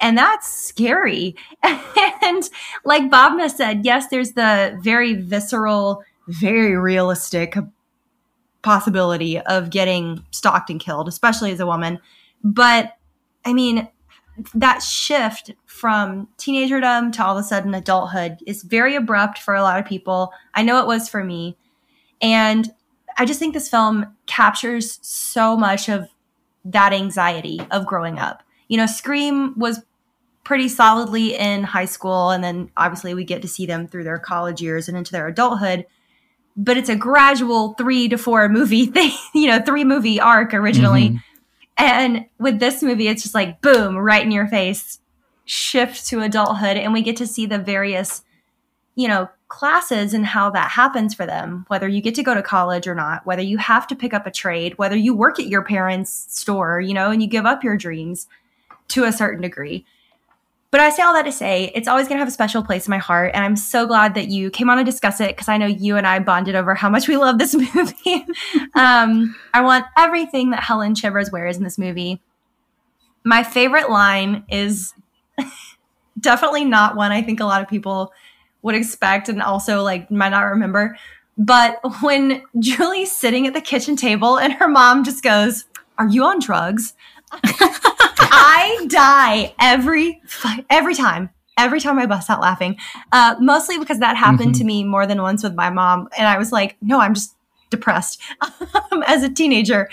And 0.00 0.18
that's 0.18 0.46
scary. 0.46 1.34
and 1.62 2.48
like 2.84 3.10
Bhavna 3.10 3.50
said, 3.50 3.86
yes, 3.86 4.08
there's 4.08 4.32
the 4.32 4.78
very 4.82 5.14
visceral 5.14 6.02
very 6.26 6.76
realistic 6.76 7.56
possibility 8.60 9.40
of 9.40 9.70
getting 9.70 10.22
stalked 10.30 10.68
and 10.68 10.78
killed, 10.78 11.08
especially 11.08 11.52
as 11.52 11.60
a 11.60 11.64
woman. 11.64 11.98
But 12.44 12.98
I 13.46 13.54
mean, 13.54 13.88
that 14.54 14.82
shift 14.82 15.52
from 15.66 16.28
teenagerdom 16.38 17.12
to 17.12 17.24
all 17.24 17.36
of 17.36 17.44
a 17.44 17.46
sudden 17.46 17.74
adulthood 17.74 18.38
is 18.46 18.62
very 18.62 18.94
abrupt 18.94 19.38
for 19.38 19.54
a 19.54 19.62
lot 19.62 19.78
of 19.78 19.86
people. 19.86 20.32
I 20.54 20.62
know 20.62 20.80
it 20.80 20.86
was 20.86 21.08
for 21.08 21.24
me. 21.24 21.56
And 22.20 22.72
I 23.16 23.24
just 23.24 23.38
think 23.38 23.54
this 23.54 23.68
film 23.68 24.14
captures 24.26 24.98
so 25.02 25.56
much 25.56 25.88
of 25.88 26.08
that 26.64 26.92
anxiety 26.92 27.60
of 27.70 27.86
growing 27.86 28.18
up. 28.18 28.42
You 28.68 28.76
know, 28.76 28.86
Scream 28.86 29.58
was 29.58 29.80
pretty 30.44 30.68
solidly 30.68 31.36
in 31.36 31.62
high 31.62 31.84
school, 31.84 32.30
and 32.30 32.42
then 32.42 32.70
obviously 32.76 33.14
we 33.14 33.24
get 33.24 33.42
to 33.42 33.48
see 33.48 33.66
them 33.66 33.86
through 33.86 34.04
their 34.04 34.18
college 34.18 34.62
years 34.62 34.88
and 34.88 34.96
into 34.96 35.12
their 35.12 35.26
adulthood 35.26 35.86
but 36.58 36.76
it's 36.76 36.88
a 36.88 36.96
gradual 36.96 37.74
three 37.74 38.08
to 38.08 38.18
four 38.18 38.48
movie 38.48 38.86
thing, 38.92 39.12
you 39.32 39.46
know, 39.46 39.62
three 39.62 39.84
movie 39.84 40.20
arc 40.20 40.52
originally. 40.52 41.10
Mm-hmm. 41.10 41.16
And 41.78 42.26
with 42.38 42.58
this 42.58 42.82
movie, 42.82 43.08
it's 43.08 43.22
just 43.22 43.34
like 43.34 43.62
boom, 43.62 43.96
right 43.96 44.24
in 44.24 44.32
your 44.32 44.48
face, 44.48 44.98
shift 45.44 46.06
to 46.08 46.20
adulthood. 46.20 46.76
And 46.76 46.92
we 46.92 47.02
get 47.02 47.16
to 47.18 47.26
see 47.26 47.46
the 47.46 47.58
various, 47.58 48.22
you 48.96 49.06
know, 49.06 49.28
classes 49.46 50.12
and 50.12 50.26
how 50.26 50.50
that 50.50 50.70
happens 50.72 51.14
for 51.14 51.24
them, 51.24 51.64
whether 51.68 51.88
you 51.88 52.02
get 52.02 52.14
to 52.16 52.22
go 52.22 52.34
to 52.34 52.42
college 52.42 52.86
or 52.86 52.94
not, 52.94 53.24
whether 53.24 53.42
you 53.42 53.56
have 53.56 53.86
to 53.86 53.96
pick 53.96 54.12
up 54.12 54.26
a 54.26 54.30
trade, 54.30 54.76
whether 54.76 54.96
you 54.96 55.14
work 55.14 55.38
at 55.38 55.46
your 55.46 55.62
parents' 55.62 56.26
store, 56.28 56.80
you 56.80 56.92
know, 56.92 57.10
and 57.10 57.22
you 57.22 57.28
give 57.28 57.46
up 57.46 57.64
your 57.64 57.76
dreams 57.76 58.26
to 58.88 59.04
a 59.04 59.12
certain 59.12 59.40
degree. 59.40 59.86
But 60.70 60.80
I 60.80 60.90
say 60.90 61.02
all 61.02 61.14
that 61.14 61.24
to 61.24 61.32
say 61.32 61.72
it's 61.74 61.88
always 61.88 62.08
going 62.08 62.16
to 62.16 62.20
have 62.20 62.28
a 62.28 62.32
special 62.32 62.62
place 62.62 62.86
in 62.86 62.90
my 62.90 62.98
heart. 62.98 63.30
And 63.34 63.42
I'm 63.42 63.56
so 63.56 63.86
glad 63.86 64.14
that 64.14 64.28
you 64.28 64.50
came 64.50 64.68
on 64.68 64.76
to 64.76 64.84
discuss 64.84 65.20
it 65.20 65.28
because 65.28 65.48
I 65.48 65.56
know 65.56 65.66
you 65.66 65.96
and 65.96 66.06
I 66.06 66.18
bonded 66.18 66.54
over 66.54 66.74
how 66.74 66.90
much 66.90 67.08
we 67.08 67.16
love 67.16 67.38
this 67.38 67.54
movie. 67.74 68.26
um, 68.74 69.34
I 69.54 69.62
want 69.62 69.86
everything 69.96 70.50
that 70.50 70.62
Helen 70.62 70.94
Shivers 70.94 71.32
wears 71.32 71.56
in 71.56 71.64
this 71.64 71.78
movie. 71.78 72.20
My 73.24 73.42
favorite 73.42 73.88
line 73.88 74.44
is 74.50 74.92
definitely 76.20 76.64
not 76.64 76.96
one 76.96 77.12
I 77.12 77.22
think 77.22 77.40
a 77.40 77.46
lot 77.46 77.62
of 77.62 77.68
people 77.68 78.12
would 78.60 78.74
expect 78.74 79.28
and 79.28 79.40
also 79.40 79.82
like 79.82 80.10
might 80.10 80.30
not 80.30 80.42
remember. 80.42 80.98
But 81.38 81.78
when 82.02 82.42
Julie's 82.58 83.14
sitting 83.14 83.46
at 83.46 83.54
the 83.54 83.60
kitchen 83.60 83.96
table 83.96 84.38
and 84.38 84.52
her 84.54 84.68
mom 84.68 85.04
just 85.04 85.22
goes, 85.22 85.64
Are 85.96 86.08
you 86.08 86.24
on 86.24 86.40
drugs? 86.40 86.94
I 88.30 88.86
die 88.88 89.54
every 89.60 90.20
every 90.70 90.94
time. 90.94 91.30
Every 91.56 91.80
time 91.80 91.98
I 91.98 92.06
bust 92.06 92.30
out 92.30 92.40
laughing, 92.40 92.76
uh, 93.10 93.34
mostly 93.40 93.78
because 93.78 93.98
that 93.98 94.16
happened 94.16 94.52
mm-hmm. 94.52 94.60
to 94.60 94.64
me 94.64 94.84
more 94.84 95.08
than 95.08 95.20
once 95.20 95.42
with 95.42 95.54
my 95.54 95.70
mom, 95.70 96.08
and 96.16 96.28
I 96.28 96.38
was 96.38 96.52
like, 96.52 96.76
"No, 96.80 97.00
I'm 97.00 97.14
just 97.14 97.34
depressed 97.68 98.22
as 99.06 99.24
a 99.24 99.28
teenager," 99.28 99.88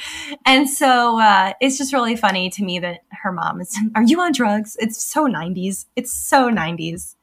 and 0.45 0.69
so 0.69 1.19
uh, 1.19 1.53
it's 1.59 1.79
just 1.79 1.91
really 1.91 2.15
funny 2.15 2.51
to 2.51 2.63
me 2.63 2.77
that 2.79 2.99
her 3.23 3.31
mom 3.31 3.61
is. 3.61 3.75
Are 3.95 4.03
you 4.03 4.21
on 4.21 4.31
drugs? 4.31 4.77
It's 4.79 5.03
so 5.03 5.25
'90s. 5.25 5.86
It's 5.95 6.13
so 6.13 6.51
'90s. 6.51 7.15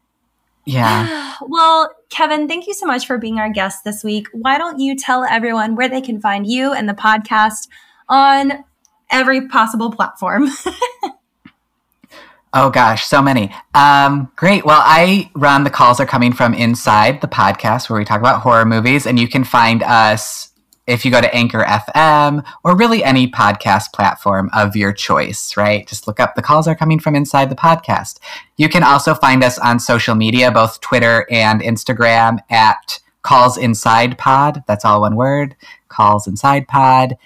Yeah. 0.64 1.34
well, 1.42 1.90
Kevin, 2.08 2.48
thank 2.48 2.66
you 2.66 2.74
so 2.74 2.86
much 2.86 3.06
for 3.06 3.18
being 3.18 3.38
our 3.38 3.50
guest 3.50 3.84
this 3.84 4.02
week. 4.02 4.26
Why 4.32 4.58
don't 4.58 4.80
you 4.80 4.96
tell 4.96 5.24
everyone 5.24 5.76
where 5.76 5.88
they 5.88 6.00
can 6.00 6.20
find 6.20 6.46
you 6.48 6.72
and 6.72 6.88
the 6.88 6.94
podcast 6.94 7.68
on 8.08 8.64
every 9.12 9.46
possible 9.48 9.92
platform. 9.92 10.48
oh 12.52 12.70
gosh, 12.70 13.06
so 13.06 13.22
many. 13.22 13.54
Um, 13.74 14.32
great. 14.34 14.64
Well, 14.64 14.82
I 14.82 15.30
run 15.34 15.64
the 15.64 15.70
calls 15.70 16.00
are 16.00 16.06
coming 16.06 16.32
from 16.32 16.54
inside 16.54 17.20
the 17.20 17.28
podcast 17.28 17.88
where 17.88 17.98
we 17.98 18.04
talk 18.04 18.20
about 18.20 18.40
horror 18.40 18.64
movies, 18.64 19.06
and 19.06 19.20
you 19.20 19.28
can 19.28 19.44
find 19.44 19.82
us 19.82 20.48
if 20.86 21.04
you 21.04 21.10
go 21.12 21.20
to 21.20 21.32
Anchor 21.32 21.64
FM 21.64 22.44
or 22.64 22.76
really 22.76 23.04
any 23.04 23.30
podcast 23.30 23.92
platform 23.92 24.50
of 24.52 24.74
your 24.74 24.92
choice, 24.92 25.56
right? 25.56 25.86
Just 25.86 26.08
look 26.08 26.18
up 26.18 26.34
the 26.34 26.42
calls 26.42 26.66
are 26.66 26.74
coming 26.74 26.98
from 26.98 27.14
inside 27.14 27.50
the 27.50 27.56
podcast. 27.56 28.18
You 28.56 28.68
can 28.68 28.82
also 28.82 29.14
find 29.14 29.44
us 29.44 29.58
on 29.58 29.78
social 29.78 30.16
media, 30.16 30.50
both 30.50 30.80
Twitter 30.80 31.26
and 31.30 31.60
Instagram 31.60 32.38
at 32.50 33.00
calls 33.22 33.56
inside 33.56 34.18
pod. 34.18 34.64
That's 34.66 34.84
all 34.84 35.02
one 35.02 35.14
word, 35.14 35.54
calls 35.88 36.26
inside 36.26 36.66
pod 36.66 37.16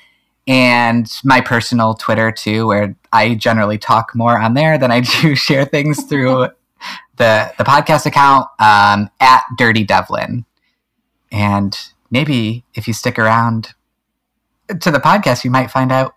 and 0.47 1.11
my 1.25 1.41
personal 1.41 1.95
Twitter 1.95 2.31
too, 2.31 2.67
where 2.67 2.97
I 3.13 3.35
generally 3.35 3.79
talk 3.79 4.15
more 4.15 4.39
on 4.39 4.55
there 4.55 4.79
than 4.79 4.91
I 4.91 5.01
do 5.01 5.35
share 5.35 5.65
things 5.65 6.05
through 6.05 6.49
the 7.17 7.53
the 7.59 7.65
podcast 7.65 8.07
account 8.07 8.49
um, 8.59 9.11
at 9.21 9.43
Dirty 9.57 9.85
Devlin. 9.85 10.45
And 11.33 11.77
maybe 12.11 12.65
if 12.75 12.87
you 12.87 12.95
stick 12.95 13.19
around 13.19 13.75
to 14.81 14.91
the 14.91 14.99
podcast, 14.99 15.45
you 15.45 15.51
might 15.51 15.71
find 15.71 15.91
out 15.91 16.15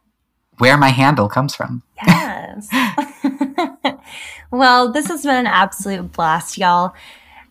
where 0.59 0.77
my 0.77 0.89
handle 0.89 1.29
comes 1.29 1.55
from. 1.55 1.83
Yes. 2.05 2.69
well, 4.51 4.91
this 4.91 5.07
has 5.07 5.23
been 5.23 5.37
an 5.37 5.47
absolute 5.47 6.11
blast, 6.11 6.57
y'all. 6.57 6.93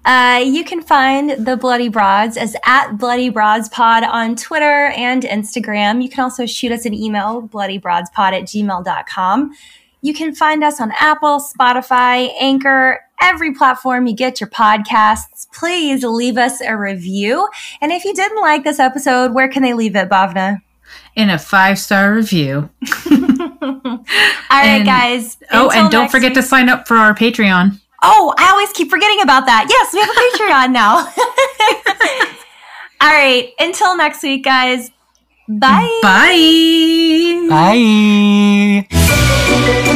Uh, 0.04 0.42
you 0.44 0.64
can 0.64 0.80
find 0.80 1.44
the 1.46 1.56
Bloody 1.56 1.88
Broads 1.88 2.36
as 2.36 2.56
at 2.64 2.92
Bloody 2.92 3.28
Broads 3.28 3.68
Pod 3.68 4.04
on 4.04 4.36
Twitter 4.36 4.86
and 4.96 5.22
Instagram. 5.22 6.02
You 6.02 6.08
can 6.08 6.24
also 6.24 6.46
shoot 6.46 6.72
us 6.72 6.86
an 6.86 6.94
email, 6.94 7.42
bloodybroadspod 7.42 8.32
at 8.32 8.42
gmail.com. 8.44 9.52
You 10.00 10.14
can 10.14 10.34
find 10.34 10.62
us 10.62 10.80
on 10.80 10.92
Apple, 10.98 11.40
Spotify, 11.40 12.32
Anchor, 12.40 13.00
every 13.20 13.52
platform 13.52 14.06
you 14.06 14.14
get 14.14 14.40
your 14.40 14.48
podcasts. 14.48 15.48
Please 15.52 16.04
leave 16.04 16.38
us 16.38 16.60
a 16.60 16.76
review. 16.76 17.48
And 17.80 17.90
if 17.90 18.04
you 18.04 18.14
didn't 18.14 18.40
like 18.40 18.64
this 18.64 18.78
episode, 18.78 19.34
where 19.34 19.48
can 19.48 19.62
they 19.62 19.74
leave 19.74 19.96
it, 19.96 20.08
Bhavna? 20.08 20.62
In 21.16 21.30
a 21.30 21.38
five 21.38 21.78
star 21.78 22.14
review. 22.14 22.70
All 23.10 24.04
right, 24.50 24.84
guys. 24.84 25.36
Oh, 25.50 25.70
and 25.70 25.90
don't 25.90 26.10
forget 26.10 26.30
week. 26.30 26.36
to 26.36 26.42
sign 26.42 26.68
up 26.68 26.86
for 26.86 26.96
our 26.96 27.14
Patreon. 27.14 27.78
Oh, 28.02 28.32
I 28.38 28.50
always 28.50 28.70
keep 28.72 28.90
forgetting 28.90 29.20
about 29.22 29.46
that. 29.46 29.66
Yes, 29.68 29.92
we 29.92 30.00
have 30.00 30.10
a 30.10 30.14
Patreon 30.22 30.72
now. 30.72 31.12
All 33.00 33.10
right. 33.10 33.52
Until 33.58 33.96
next 33.96 34.22
week, 34.22 34.44
guys. 34.44 34.90
Bye. 35.48 35.98
Bye. 36.02 37.46
Bye. 38.90 39.94